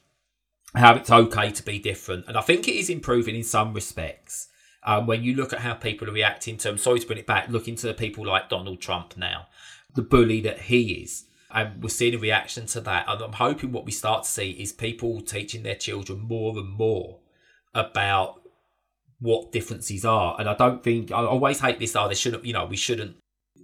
how 0.75 0.95
it's 0.95 1.11
okay 1.11 1.51
to 1.51 1.63
be 1.63 1.79
different. 1.79 2.27
And 2.29 2.37
I 2.37 2.43
think 2.43 2.69
it 2.69 2.75
is 2.75 2.91
improving 2.91 3.35
in 3.35 3.45
some 3.45 3.73
respects. 3.73 4.49
Um, 4.85 5.07
when 5.07 5.23
you 5.23 5.35
look 5.35 5.53
at 5.53 5.61
how 5.61 5.75
people 5.75 6.09
are 6.09 6.13
reacting 6.13 6.57
to, 6.59 6.69
I'm 6.69 6.79
sorry 6.79 7.01
to 7.01 7.07
bring 7.07 7.19
it 7.19 7.27
back, 7.27 7.49
looking 7.49 7.77
to 7.77 7.93
people 7.95 8.27
like 8.27 8.49
Donald 8.49 8.81
Trump 8.81 9.17
now, 9.17 9.49
the 9.95 10.03
bully 10.03 10.41
that 10.43 10.63
he 10.63 10.93
is. 10.93 11.25
And 11.51 11.83
we're 11.83 11.89
seeing 11.89 12.15
a 12.15 12.19
reaction 12.19 12.67
to 12.67 12.81
that. 12.83 13.07
And 13.09 13.23
I'm 13.23 13.33
hoping 13.33 13.73
what 13.73 13.87
we 13.87 13.93
start 13.93 14.25
to 14.25 14.31
see 14.31 14.51
is 14.51 14.73
people 14.73 15.21
teaching 15.21 15.63
their 15.63 15.75
children 15.75 16.21
more 16.21 16.57
and 16.59 16.69
more 16.69 17.19
about 17.75 18.43
what 19.21 19.53
differences 19.53 20.05
are. 20.05 20.37
And 20.39 20.49
I 20.49 20.55
don't 20.55 20.85
think, 20.85 21.11
I 21.11 21.25
always 21.25 21.61
hate 21.61 21.79
this, 21.79 21.97
oh, 21.97 22.09
they 22.09 22.15
shouldn't, 22.15 22.45
you 22.45 22.53
know, 22.53 22.67
we 22.67 22.77
shouldn't 22.77 23.17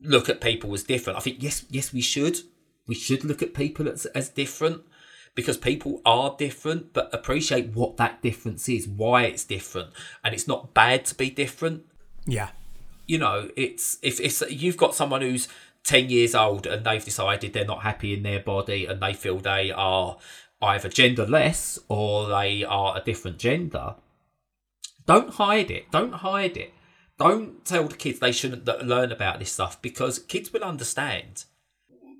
look 0.03 0.29
at 0.29 0.41
people 0.41 0.73
as 0.75 0.83
different. 0.83 1.19
I 1.19 1.21
think, 1.21 1.43
yes, 1.43 1.65
yes, 1.69 1.93
we 1.93 2.01
should. 2.01 2.39
We 2.87 2.95
should 2.95 3.25
look 3.25 3.43
at 3.43 3.55
people 3.55 3.89
as, 3.89 4.07
as 4.07 4.29
different 4.29 4.83
because 5.35 5.57
people 5.57 6.01
are 6.05 6.35
different, 6.39 6.93
but 6.93 7.13
appreciate 7.13 7.75
what 7.75 7.97
that 7.97 8.23
difference 8.23 8.69
is, 8.69 8.87
why 8.87 9.25
it's 9.25 9.45
different, 9.45 9.91
and 10.23 10.35
it's 10.35 10.47
not 10.47 10.75
bad 10.75 11.05
to 11.07 11.15
be 11.15 11.31
different. 11.31 11.85
Yeah, 12.27 12.51
you 13.07 13.19
know, 13.19 13.51
it's 13.57 13.99
if 14.03 14.21
it's 14.21 14.43
you've 14.49 14.77
got 14.77 14.95
someone 14.95 15.23
who's 15.23 15.49
ten 15.85 16.11
years 16.11 16.35
old 16.35 16.67
and 16.67 16.85
they've 16.85 17.05
decided 17.05 17.53
they're 17.53 17.65
not 17.65 17.83
happy 17.83 18.15
in 18.15 18.23
their 18.23 18.41
body 18.41 18.87
and 18.87 19.01
they 19.01 19.13
feel 19.13 19.39
they 19.39 19.71
are 19.71 20.17
either 20.63 20.89
genderless 20.89 21.79
or 21.89 22.29
they 22.29 22.65
are 22.65 22.97
a 22.97 23.05
different 23.05 23.39
gender. 23.39 23.95
Don't 25.07 25.35
hide 25.35 25.71
it. 25.71 25.91
Don't 25.91 26.15
hide 26.15 26.57
it. 26.57 26.73
Don't 27.19 27.65
tell 27.65 27.85
the 27.85 27.97
kids 27.97 28.19
they 28.19 28.33
shouldn't 28.33 28.67
learn 28.85 29.13
about 29.13 29.39
this 29.39 29.53
stuff 29.53 29.81
because 29.81 30.19
kids 30.19 30.53
will 30.53 30.65
understand. 30.65 31.45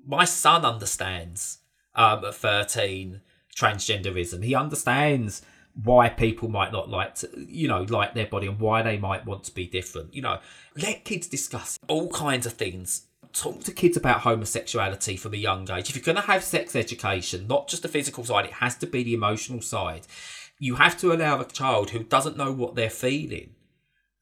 My 0.05 0.23
son 0.23 0.63
understands 0.63 1.59
um, 1.95 2.23
at 2.23 2.35
13 2.35 3.21
transgenderism. 3.55 4.43
He 4.43 4.53
understands 4.53 5.41
why 5.83 6.07
people 6.07 6.47
might 6.47 6.71
not 6.71 6.89
like 6.89 7.15
to, 7.15 7.29
you 7.35 7.67
know, 7.67 7.81
like 7.83 8.13
their 8.13 8.27
body 8.27 8.47
and 8.47 8.59
why 8.59 8.81
they 8.81 8.97
might 8.97 9.25
want 9.25 9.43
to 9.45 9.53
be 9.53 9.67
different. 9.67 10.13
You 10.13 10.21
know, 10.21 10.39
let 10.77 11.03
kids 11.03 11.27
discuss 11.27 11.77
all 11.87 12.09
kinds 12.09 12.45
of 12.45 12.53
things. 12.53 13.07
Talk 13.35 13.63
to 13.65 13.71
kids 13.73 13.97
about 13.97 14.21
homosexuality 14.21 15.17
from 15.17 15.33
a 15.33 15.37
young 15.37 15.69
age. 15.69 15.89
If 15.89 15.95
you're 15.95 16.05
going 16.05 16.15
to 16.15 16.31
have 16.31 16.41
sex 16.41 16.73
education, 16.75 17.47
not 17.47 17.67
just 17.67 17.81
the 17.81 17.89
physical 17.89 18.23
side, 18.23 18.45
it 18.45 18.53
has 18.53 18.75
to 18.77 18.87
be 18.87 19.03
the 19.03 19.13
emotional 19.13 19.61
side. 19.61 20.07
You 20.57 20.75
have 20.75 20.97
to 20.99 21.11
allow 21.11 21.41
a 21.41 21.45
child 21.45 21.89
who 21.89 22.03
doesn't 22.03 22.37
know 22.37 22.53
what 22.53 22.75
they're 22.75 22.89
feeling, 22.89 23.49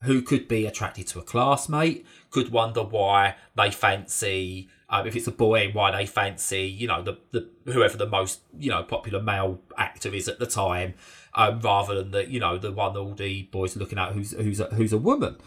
who 0.01 0.23
could 0.23 0.47
be 0.47 0.65
attracted 0.65 1.05
to 1.09 1.19
a 1.19 1.23
classmate, 1.23 2.07
could 2.31 2.51
wonder 2.51 2.81
why 2.81 3.35
they 3.55 3.69
fancy 3.69 4.67
um, 4.93 5.07
if 5.07 5.15
it's 5.15 5.25
a 5.25 5.31
boy, 5.31 5.71
why 5.73 5.89
they 5.89 6.05
fancy, 6.05 6.67
you 6.67 6.87
know, 6.87 7.01
the, 7.01 7.17
the 7.31 7.49
whoever 7.65 7.97
the 7.97 8.05
most, 8.05 8.41
you 8.55 8.69
know, 8.69 8.83
popular 8.83 9.19
male 9.19 9.59
actor 9.75 10.13
is 10.13 10.27
at 10.27 10.37
the 10.37 10.45
time, 10.45 10.93
um, 11.33 11.59
rather 11.61 11.95
than 11.95 12.11
the, 12.11 12.29
you 12.29 12.39
know, 12.39 12.59
the 12.59 12.71
one 12.71 12.95
all 12.95 13.15
the 13.15 13.41
boys 13.51 13.75
are 13.75 13.79
looking 13.79 13.97
at 13.97 14.11
who's 14.11 14.33
who's 14.33 14.59
a, 14.59 14.65
who's 14.65 14.93
a 14.93 14.99
woman. 14.99 15.37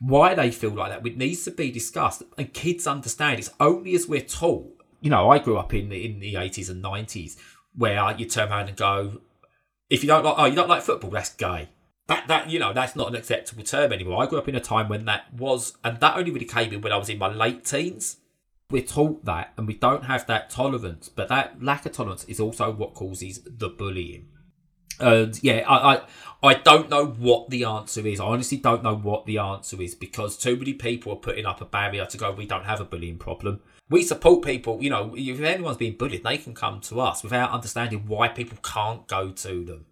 Why 0.00 0.34
they 0.34 0.50
feel 0.50 0.70
like 0.70 0.90
that, 0.90 1.06
it 1.06 1.16
needs 1.16 1.44
to 1.44 1.50
be 1.50 1.70
discussed, 1.70 2.22
and 2.36 2.52
kids 2.52 2.86
understand. 2.86 3.38
It's 3.38 3.50
only 3.60 3.94
as 3.94 4.06
we're 4.06 4.20
taught. 4.20 4.70
You 5.00 5.10
know, 5.10 5.30
I 5.30 5.38
grew 5.38 5.56
up 5.56 5.74
in 5.74 5.88
the 5.88 6.04
in 6.04 6.20
the 6.20 6.36
eighties 6.36 6.68
and 6.68 6.82
nineties 6.82 7.36
where 7.76 7.98
uh, 7.98 8.16
you 8.16 8.26
turn 8.26 8.50
around 8.50 8.68
and 8.68 8.76
go, 8.76 9.20
if 9.90 10.02
you 10.02 10.08
don't 10.08 10.24
like, 10.24 10.34
oh, 10.38 10.44
you 10.44 10.54
don't 10.54 10.68
like 10.68 10.82
football, 10.82 11.10
that's 11.10 11.34
gay. 11.34 11.68
That 12.06 12.28
that 12.28 12.50
you 12.50 12.58
know, 12.58 12.72
that's 12.72 12.96
not 12.96 13.08
an 13.08 13.14
acceptable 13.14 13.64
term 13.64 13.92
anymore. 13.92 14.22
I 14.22 14.26
grew 14.26 14.38
up 14.38 14.48
in 14.48 14.54
a 14.54 14.60
time 14.60 14.88
when 14.88 15.04
that 15.06 15.32
was, 15.32 15.76
and 15.84 16.00
that 16.00 16.16
only 16.16 16.30
really 16.30 16.46
came 16.46 16.72
in 16.72 16.80
when 16.80 16.92
I 16.92 16.96
was 16.96 17.08
in 17.08 17.18
my 17.18 17.28
late 17.28 17.64
teens 17.64 18.18
we're 18.70 18.82
taught 18.82 19.24
that 19.24 19.52
and 19.56 19.66
we 19.66 19.74
don't 19.74 20.04
have 20.04 20.26
that 20.26 20.50
tolerance 20.50 21.08
but 21.08 21.28
that 21.28 21.62
lack 21.62 21.86
of 21.86 21.92
tolerance 21.92 22.24
is 22.24 22.40
also 22.40 22.72
what 22.72 22.94
causes 22.94 23.40
the 23.46 23.68
bullying 23.68 24.26
and 25.00 25.42
yeah 25.42 25.64
I, 25.68 25.94
I 25.94 26.02
i 26.42 26.54
don't 26.54 26.90
know 26.90 27.06
what 27.06 27.50
the 27.50 27.64
answer 27.64 28.06
is. 28.06 28.20
I 28.20 28.24
honestly 28.24 28.58
don't 28.58 28.82
know 28.82 28.96
what 28.96 29.26
the 29.26 29.38
answer 29.38 29.80
is 29.80 29.94
because 29.94 30.36
too 30.36 30.56
many 30.56 30.74
people 30.74 31.12
are 31.12 31.16
putting 31.16 31.46
up 31.46 31.60
a 31.60 31.64
barrier 31.64 32.06
to 32.06 32.18
go 32.18 32.32
we 32.32 32.46
don't 32.46 32.64
have 32.64 32.80
a 32.80 32.84
bullying 32.84 33.18
problem. 33.18 33.60
We 33.90 34.02
support 34.02 34.44
people 34.44 34.82
you 34.82 34.90
know 34.90 35.14
if 35.16 35.40
anyone's 35.40 35.76
being 35.76 35.96
bullied 35.96 36.24
they 36.24 36.38
can 36.38 36.54
come 36.54 36.80
to 36.82 37.00
us 37.00 37.22
without 37.22 37.50
understanding 37.50 38.04
why 38.06 38.28
people 38.28 38.58
can't 38.62 39.06
go 39.06 39.30
to 39.30 39.64
them. 39.64 39.86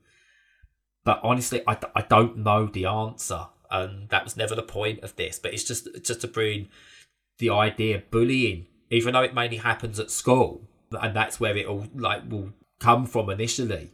But 1.04 1.20
honestly 1.22 1.62
i, 1.66 1.76
I 1.94 2.02
don't 2.02 2.38
know 2.38 2.66
the 2.66 2.86
answer 2.86 3.46
and 3.70 4.08
that 4.10 4.24
was 4.24 4.36
never 4.36 4.54
the 4.54 4.62
point 4.62 5.02
of 5.02 5.16
this 5.16 5.38
but 5.38 5.54
it's 5.54 5.64
just 5.64 5.88
just 6.04 6.20
to 6.20 6.28
bring 6.28 6.68
the 7.38 7.50
idea 7.50 7.96
of 7.96 8.10
bullying, 8.10 8.66
even 8.90 9.12
though 9.12 9.22
it 9.22 9.34
mainly 9.34 9.56
happens 9.56 9.98
at 9.98 10.10
school, 10.10 10.68
and 10.92 11.14
that's 11.14 11.40
where 11.40 11.56
it 11.56 11.66
all 11.66 11.86
like 11.94 12.30
will 12.30 12.52
come 12.78 13.06
from 13.06 13.30
initially. 13.30 13.90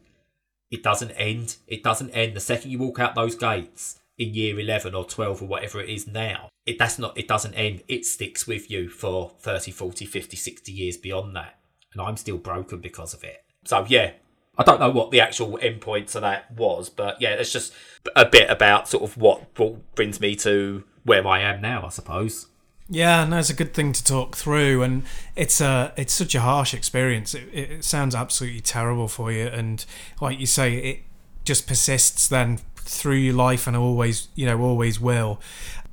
It 0.71 0.83
doesn't 0.83 1.13
end. 1.13 1.57
It 1.67 1.83
doesn't 1.83 2.11
end 2.11 2.35
the 2.35 2.41
second 2.41 2.71
you 2.71 2.79
walk 2.79 2.99
out 2.99 3.15
those 3.15 3.35
gates 3.35 3.99
in 4.19 4.35
year 4.35 4.59
11 4.59 4.95
or 4.95 5.05
12 5.05 5.43
or 5.43 5.49
whatever 5.49 5.81
it 5.81 5.89
is 5.89 6.07
now. 6.07 6.49
It 6.67 6.79
that's 6.79 6.99
not 6.99 7.17
it 7.17 7.29
doesn't 7.29 7.55
end. 7.55 7.83
It 7.89 8.05
sticks 8.05 8.47
with 8.47 8.71
you 8.71 8.89
for 8.89 9.33
30, 9.41 9.71
40, 9.71 10.05
50, 10.05 10.37
60 10.37 10.73
years 10.73 10.97
beyond 10.97 11.35
that. 11.37 11.59
And 11.93 12.03
I'm 12.03 12.17
still 12.17 12.37
broken 12.37 12.81
because 12.81 13.15
of 13.15 13.25
it. 13.25 13.45
So 13.65 13.87
yeah, 13.89 14.13
I 14.59 14.65
don't 14.65 14.81
know 14.81 14.91
what 14.91 15.11
the 15.11 15.21
actual 15.21 15.59
endpoint 15.59 16.11
to 16.13 16.21
that 16.21 16.51
was, 16.51 16.91
but 16.91 17.21
yeah, 17.23 17.31
it's 17.31 17.53
just 17.53 17.73
a 18.17 18.27
bit 18.27 18.51
about 18.51 18.89
sort 18.89 19.05
of 19.05 19.17
what 19.17 19.55
brings 19.95 20.21
me 20.21 20.35
to 20.37 20.85
where 21.05 21.27
I 21.27 21.41
am 21.41 21.63
now, 21.63 21.87
I 21.87 21.89
suppose. 21.89 22.49
Yeah, 22.91 23.25
no, 23.25 23.39
it's 23.39 23.51
a 23.51 23.55
good 23.55 23.75
thing 23.75 23.93
to 23.93 24.03
talk 24.03 24.37
through, 24.37 24.83
and 24.83 25.03
it's 25.37 25.61
a 25.61 25.93
it's 25.97 26.13
such 26.13 26.35
a 26.35 26.41
harsh 26.41 26.73
experience. 26.73 27.35
It, 27.35 27.49
it 27.53 27.85
sounds 27.85 28.15
absolutely 28.15 28.61
terrible 28.61 29.09
for 29.09 29.31
you, 29.31 29.47
and 29.47 29.85
like 30.21 30.41
you 30.41 30.47
say, 30.47 30.77
it 30.79 31.01
just 31.45 31.67
persists 31.67 32.29
then 32.29 32.61
through 32.77 33.17
your 33.17 33.35
life 33.35 33.67
and 33.67 33.77
always, 33.77 34.29
you 34.35 34.47
know, 34.47 34.61
always 34.61 34.99
will. 34.99 35.41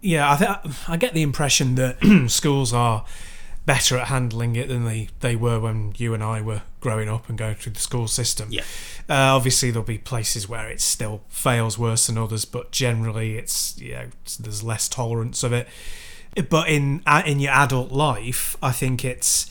Yeah, 0.01 0.31
I 0.31 0.35
think 0.37 0.89
I 0.89 0.97
get 0.97 1.13
the 1.13 1.21
impression 1.21 1.75
that 1.75 2.27
schools 2.29 2.73
are 2.73 3.05
better 3.65 3.97
at 3.97 4.07
handling 4.07 4.55
it 4.55 4.67
than 4.67 4.85
they, 4.85 5.09
they 5.21 5.35
were 5.35 5.59
when 5.59 5.91
you 5.97 6.13
and 6.13 6.23
I 6.23 6.39
were 6.39 6.61
growing 6.79 7.09
up 7.09 7.27
and 7.27 7.37
going 7.37 7.55
through 7.55 7.73
the 7.73 7.79
school 7.79 8.07
system. 8.07 8.49
Yeah. 8.51 8.61
Uh, 9.09 9.35
obviously, 9.35 9.71
there'll 9.71 9.85
be 9.85 9.97
places 9.97 10.47
where 10.47 10.69
it 10.69 10.79
still 10.79 11.23
fails 11.27 11.77
worse 11.77 12.07
than 12.07 12.17
others, 12.17 12.45
but 12.45 12.71
generally, 12.71 13.37
it's 13.37 13.77
you 13.79 13.93
know 13.93 14.07
there's 14.39 14.63
less 14.63 14.87
tolerance 14.87 15.43
of 15.43 15.51
it 15.51 15.67
but 16.49 16.67
in 16.67 17.01
in 17.25 17.39
your 17.39 17.53
adult 17.53 17.91
life, 17.91 18.57
I 18.61 18.71
think 18.71 19.05
it's 19.05 19.49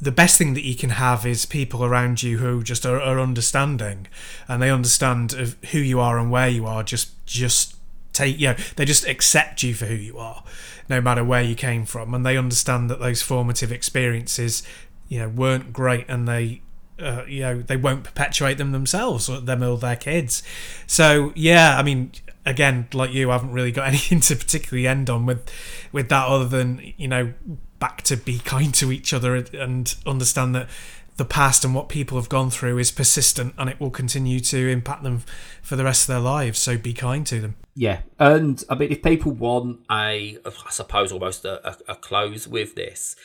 the 0.00 0.12
best 0.12 0.38
thing 0.38 0.54
that 0.54 0.64
you 0.64 0.74
can 0.74 0.90
have 0.90 1.24
is 1.26 1.46
people 1.46 1.84
around 1.84 2.22
you 2.22 2.38
who 2.38 2.62
just 2.62 2.84
are, 2.84 3.00
are 3.00 3.18
understanding. 3.18 4.06
And 4.46 4.62
they 4.62 4.70
understand 4.70 5.32
who 5.70 5.78
you 5.78 5.98
are 5.98 6.18
and 6.18 6.30
where 6.30 6.48
you 6.48 6.66
are. 6.66 6.82
Just 6.82 7.24
just 7.26 7.76
take 8.12 8.38
you 8.38 8.48
know 8.48 8.56
they 8.76 8.84
just 8.84 9.06
accept 9.06 9.62
you 9.62 9.74
for 9.74 9.86
who 9.86 9.94
you 9.94 10.18
are, 10.18 10.44
no 10.88 11.00
matter 11.00 11.24
where 11.24 11.42
you 11.42 11.54
came 11.54 11.84
from, 11.84 12.14
and 12.14 12.24
they 12.24 12.36
understand 12.36 12.90
that 12.90 13.00
those 13.00 13.22
formative 13.22 13.72
experiences 13.72 14.62
you 15.08 15.18
know 15.18 15.28
weren't 15.28 15.72
great 15.72 16.06
and 16.08 16.28
they 16.28 16.62
uh, 16.98 17.24
you 17.26 17.40
know 17.40 17.60
they 17.60 17.76
won't 17.76 18.04
perpetuate 18.04 18.58
them 18.58 18.72
themselves 18.72 19.28
or 19.28 19.40
them 19.40 19.62
or 19.62 19.76
their 19.78 19.96
kids. 19.96 20.42
So 20.86 21.32
yeah 21.34 21.78
i 21.78 21.82
mean 21.82 22.12
again, 22.44 22.88
like 22.92 23.12
you, 23.12 23.30
I 23.30 23.34
haven't 23.34 23.52
really 23.52 23.72
got 23.72 23.88
anything 23.88 24.20
to 24.20 24.36
particularly 24.36 24.86
end 24.86 25.10
on 25.10 25.26
with 25.26 25.50
with 25.92 26.08
that 26.08 26.26
other 26.26 26.46
than 26.46 26.92
you 26.96 27.08
know 27.08 27.32
back 27.78 28.02
to 28.02 28.16
be 28.16 28.38
kind 28.38 28.72
to 28.74 28.92
each 28.92 29.12
other 29.12 29.34
and 29.34 29.94
understand 30.06 30.54
that 30.54 30.68
the 31.16 31.24
past 31.24 31.64
and 31.64 31.74
what 31.74 31.88
people 31.88 32.16
have 32.16 32.28
gone 32.28 32.48
through 32.48 32.78
is 32.78 32.90
persistent 32.90 33.54
and 33.58 33.68
it 33.68 33.78
will 33.78 33.90
continue 33.90 34.40
to 34.40 34.68
impact 34.68 35.02
them 35.02 35.22
for 35.60 35.76
the 35.76 35.84
rest 35.84 36.04
of 36.04 36.06
their 36.08 36.20
lives. 36.20 36.58
So 36.58 36.78
be 36.78 36.94
kind 36.94 37.26
to 37.26 37.40
them. 37.40 37.56
Yeah, 37.74 38.00
and 38.18 38.62
I 38.68 38.74
mean, 38.74 38.92
if 38.92 39.02
people 39.02 39.32
want 39.32 39.80
a, 39.90 40.38
I 40.44 40.70
suppose 40.70 41.12
almost 41.12 41.44
a, 41.44 41.66
a, 41.68 41.76
a 41.88 41.94
close 41.96 42.46
with 42.46 42.74
this, 42.74 43.16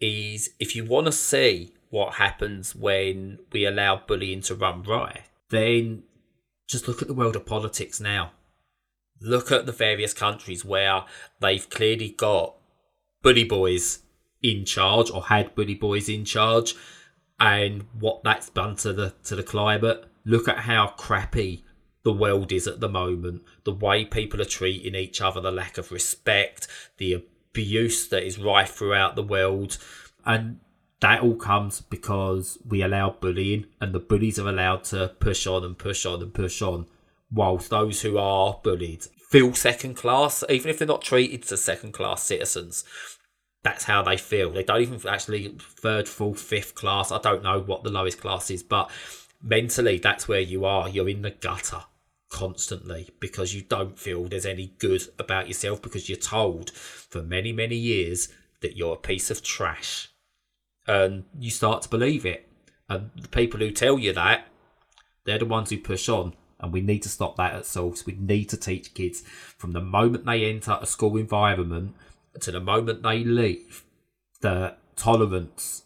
is 0.00 0.50
if 0.60 0.76
you 0.76 0.84
want 0.84 1.06
to 1.06 1.12
see 1.12 1.72
what 1.90 2.14
happens 2.14 2.74
when 2.74 3.38
we 3.52 3.64
allow 3.64 4.02
bullying 4.06 4.40
to 4.42 4.54
run 4.54 4.82
riot, 4.82 5.22
then 5.50 6.02
just 6.68 6.86
look 6.86 7.02
at 7.02 7.08
the 7.08 7.14
world 7.14 7.34
of 7.34 7.46
politics 7.46 8.00
now. 8.00 8.32
Look 9.20 9.50
at 9.50 9.66
the 9.66 9.72
various 9.72 10.14
countries 10.14 10.64
where 10.64 11.04
they've 11.40 11.68
clearly 11.68 12.10
got 12.10 12.54
bully 13.22 13.44
boys 13.44 14.00
in 14.42 14.64
charge 14.64 15.10
or 15.10 15.24
had 15.24 15.54
bully 15.54 15.74
boys 15.74 16.08
in 16.08 16.24
charge 16.24 16.74
and 17.40 17.84
what 17.98 18.22
that's 18.22 18.48
done 18.50 18.76
to 18.76 18.92
the 18.92 19.14
to 19.24 19.36
the 19.36 19.42
climate. 19.42 20.04
Look 20.24 20.48
at 20.48 20.58
how 20.58 20.88
crappy 20.88 21.64
the 22.02 22.12
world 22.12 22.52
is 22.52 22.66
at 22.66 22.80
the 22.80 22.88
moment, 22.88 23.42
the 23.64 23.72
way 23.72 24.04
people 24.04 24.40
are 24.40 24.46
treating 24.46 24.94
each 24.94 25.20
other, 25.20 25.40
the 25.40 25.50
lack 25.50 25.78
of 25.78 25.92
respect, 25.92 26.66
the 26.98 27.12
abuse 27.12 28.08
that 28.08 28.24
is 28.24 28.38
rife 28.38 28.70
throughout 28.70 29.16
the 29.16 29.22
world. 29.22 29.78
And 30.24 30.60
that 31.00 31.22
all 31.22 31.36
comes 31.36 31.80
because 31.80 32.58
we 32.66 32.82
allow 32.82 33.10
bullying 33.10 33.66
and 33.80 33.94
the 33.94 34.00
bullies 34.00 34.38
are 34.38 34.48
allowed 34.48 34.84
to 34.84 35.14
push 35.20 35.46
on 35.46 35.64
and 35.64 35.76
push 35.76 36.06
on 36.06 36.22
and 36.22 36.32
push 36.32 36.62
on 36.62 36.86
whilst 37.30 37.70
those 37.70 38.02
who 38.02 38.18
are 38.18 38.60
bullied 38.62 39.04
feel 39.30 39.52
second 39.52 39.94
class 39.94 40.42
even 40.48 40.70
if 40.70 40.78
they're 40.78 40.88
not 40.88 41.02
treated 41.02 41.50
as 41.52 41.60
second 41.60 41.92
class 41.92 42.22
citizens. 42.22 42.84
That's 43.62 43.84
how 43.84 44.02
they 44.02 44.16
feel. 44.16 44.50
They 44.50 44.62
don't 44.62 44.80
even 44.80 45.00
actually 45.08 45.54
third 45.58 46.08
fourth 46.08 46.40
fifth 46.40 46.74
class. 46.74 47.12
I 47.12 47.18
don't 47.18 47.42
know 47.42 47.60
what 47.60 47.82
the 47.82 47.90
lowest 47.90 48.20
class 48.20 48.50
is 48.50 48.62
but 48.62 48.90
mentally 49.42 49.98
that's 49.98 50.28
where 50.28 50.40
you 50.40 50.64
are. 50.64 50.88
You're 50.88 51.08
in 51.08 51.22
the 51.22 51.30
gutter 51.30 51.82
constantly 52.30 53.10
because 53.20 53.54
you 53.54 53.62
don't 53.62 53.98
feel 53.98 54.24
there's 54.24 54.46
any 54.46 54.74
good 54.78 55.02
about 55.18 55.48
yourself 55.48 55.80
because 55.80 56.08
you're 56.08 56.18
told 56.18 56.70
for 56.70 57.22
many 57.22 57.52
many 57.52 57.76
years 57.76 58.28
that 58.60 58.76
you're 58.76 58.94
a 58.94 58.98
piece 58.98 59.30
of 59.30 59.42
trash. 59.42 60.08
And 60.86 61.24
you 61.38 61.50
start 61.50 61.82
to 61.82 61.88
believe 61.88 62.24
it. 62.24 62.48
And 62.88 63.10
the 63.20 63.28
people 63.28 63.60
who 63.60 63.70
tell 63.70 63.98
you 63.98 64.12
that, 64.14 64.46
they're 65.24 65.38
the 65.38 65.44
ones 65.44 65.70
who 65.70 65.78
push 65.78 66.08
on. 66.08 66.32
And 66.60 66.72
we 66.72 66.80
need 66.80 67.02
to 67.02 67.08
stop 67.08 67.36
that 67.36 67.54
at 67.54 67.66
source. 67.66 68.04
We 68.04 68.16
need 68.18 68.48
to 68.50 68.56
teach 68.56 68.94
kids 68.94 69.22
from 69.56 69.72
the 69.72 69.80
moment 69.80 70.26
they 70.26 70.44
enter 70.44 70.78
a 70.80 70.86
school 70.86 71.16
environment 71.16 71.94
to 72.40 72.52
the 72.52 72.60
moment 72.60 73.02
they 73.02 73.24
leave 73.24 73.84
that 74.40 74.78
tolerance 74.96 75.84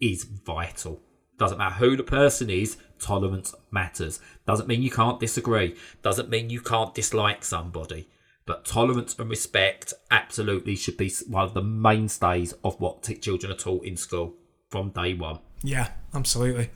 is 0.00 0.24
vital. 0.24 1.00
Doesn't 1.38 1.58
matter 1.58 1.74
who 1.76 1.96
the 1.96 2.02
person 2.02 2.48
is, 2.48 2.76
tolerance 2.98 3.54
matters. 3.70 4.20
Doesn't 4.46 4.68
mean 4.68 4.82
you 4.82 4.90
can't 4.90 5.20
disagree. 5.20 5.76
Doesn't 6.02 6.28
mean 6.28 6.50
you 6.50 6.60
can't 6.60 6.94
dislike 6.94 7.44
somebody. 7.44 8.08
But 8.46 8.64
tolerance 8.64 9.18
and 9.18 9.30
respect 9.30 9.94
absolutely 10.10 10.76
should 10.76 10.96
be 10.96 11.10
one 11.28 11.44
of 11.44 11.54
the 11.54 11.62
mainstays 11.62 12.52
of 12.62 12.78
what 12.78 13.02
t- 13.02 13.16
children 13.16 13.52
are 13.52 13.56
taught 13.56 13.84
in 13.84 13.96
school 13.96 14.34
from 14.68 14.90
day 14.90 15.14
one. 15.14 15.38
Yeah, 15.62 15.88
absolutely. 16.12 16.70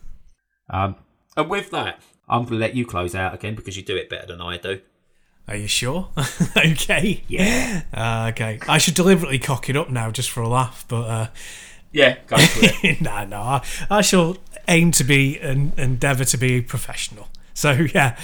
Um, 0.70 0.96
and 1.36 1.50
with 1.50 1.70
that, 1.70 2.00
I'm 2.28 2.42
going 2.42 2.52
to 2.52 2.58
let 2.58 2.74
you 2.74 2.84
close 2.84 3.14
out 3.14 3.34
again 3.34 3.54
because 3.54 3.76
you 3.76 3.82
do 3.82 3.96
it 3.96 4.08
better 4.08 4.26
than 4.26 4.40
I 4.40 4.56
do. 4.56 4.80
Are 5.46 5.56
you 5.56 5.66
sure? 5.66 6.08
okay. 6.56 7.22
Yeah. 7.26 7.82
Uh, 7.92 8.30
okay. 8.32 8.58
I 8.68 8.78
should 8.78 8.94
deliberately 8.94 9.38
cock 9.38 9.70
it 9.70 9.76
up 9.76 9.88
now 9.90 10.10
just 10.10 10.30
for 10.30 10.42
a 10.42 10.48
laugh, 10.48 10.84
but. 10.88 11.02
Uh, 11.02 11.26
yeah, 11.90 12.18
go 12.26 12.36
for 12.36 12.86
it. 12.86 13.00
no, 13.00 13.24
no. 13.24 13.40
I, 13.40 13.62
I 13.90 14.00
shall 14.02 14.36
aim 14.68 14.92
to 14.92 15.04
be 15.04 15.38
and 15.38 15.76
endeavour 15.78 16.24
to 16.24 16.36
be 16.36 16.60
professional. 16.60 17.28
So 17.68 17.72
yeah, 17.72 18.16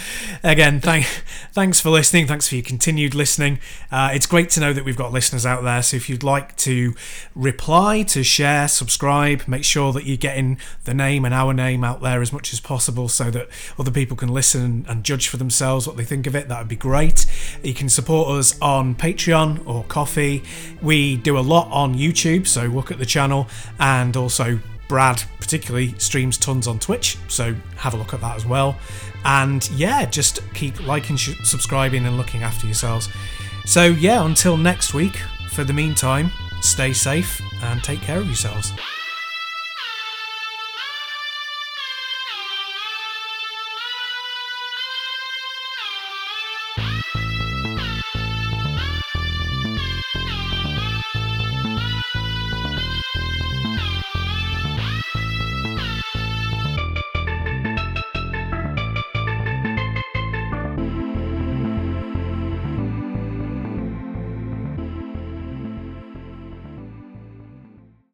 again, 0.43 0.79
thank, 0.79 1.05
thanks 1.51 1.81
for 1.81 1.89
listening. 1.89 2.25
Thanks 2.25 2.47
for 2.47 2.55
your 2.55 2.63
continued 2.63 3.13
listening. 3.13 3.59
Uh, 3.91 4.11
it's 4.13 4.27
great 4.27 4.49
to 4.51 4.61
know 4.61 4.71
that 4.71 4.85
we've 4.85 4.95
got 4.95 5.11
listeners 5.11 5.45
out 5.45 5.61
there. 5.61 5.83
So 5.83 5.97
if 5.97 6.07
you'd 6.07 6.23
like 6.23 6.55
to 6.57 6.95
reply, 7.35 8.03
to 8.03 8.23
share, 8.23 8.69
subscribe, 8.69 9.45
make 9.45 9.65
sure 9.65 9.91
that 9.91 10.05
you're 10.05 10.15
getting 10.15 10.57
the 10.85 10.93
name 10.93 11.25
and 11.25 11.33
our 11.33 11.53
name 11.53 11.83
out 11.83 12.01
there 12.01 12.21
as 12.21 12.31
much 12.31 12.53
as 12.53 12.61
possible, 12.61 13.09
so 13.09 13.29
that 13.31 13.49
other 13.77 13.91
people 13.91 14.15
can 14.15 14.29
listen 14.29 14.85
and 14.87 15.03
judge 15.03 15.27
for 15.27 15.35
themselves 15.35 15.85
what 15.85 15.97
they 15.97 16.05
think 16.05 16.27
of 16.27 16.35
it. 16.35 16.47
That 16.47 16.59
would 16.59 16.69
be 16.69 16.77
great. 16.77 17.25
You 17.61 17.73
can 17.73 17.89
support 17.89 18.29
us 18.29 18.57
on 18.61 18.95
Patreon 18.95 19.67
or 19.67 19.83
Ko-fi. 19.83 20.43
We 20.81 21.17
do 21.17 21.37
a 21.37 21.41
lot 21.41 21.69
on 21.71 21.93
YouTube, 21.93 22.47
so 22.47 22.67
look 22.67 22.89
at 22.89 22.99
the 22.99 23.05
channel 23.05 23.49
and 23.79 24.15
also 24.15 24.61
Brad, 24.87 25.23
particularly, 25.39 25.95
streams 25.97 26.37
tons 26.37 26.67
on 26.67 26.79
Twitch, 26.79 27.17
so 27.27 27.55
have 27.77 27.93
a 27.93 27.97
look 27.97 28.13
at 28.13 28.21
that 28.21 28.35
as 28.35 28.45
well. 28.45 28.77
And 29.23 29.67
yeah, 29.71 30.05
just 30.05 30.41
keep 30.53 30.85
liking, 30.85 31.17
subscribing, 31.17 32.05
and 32.05 32.17
looking 32.17 32.43
after 32.43 32.67
yourselves. 32.67 33.09
So 33.65 33.85
yeah, 33.85 34.23
until 34.23 34.57
next 34.57 34.93
week, 34.93 35.17
for 35.49 35.63
the 35.63 35.73
meantime, 35.73 36.31
stay 36.61 36.93
safe 36.93 37.41
and 37.63 37.83
take 37.83 38.01
care 38.01 38.19
of 38.19 38.27
yourselves. 38.27 38.71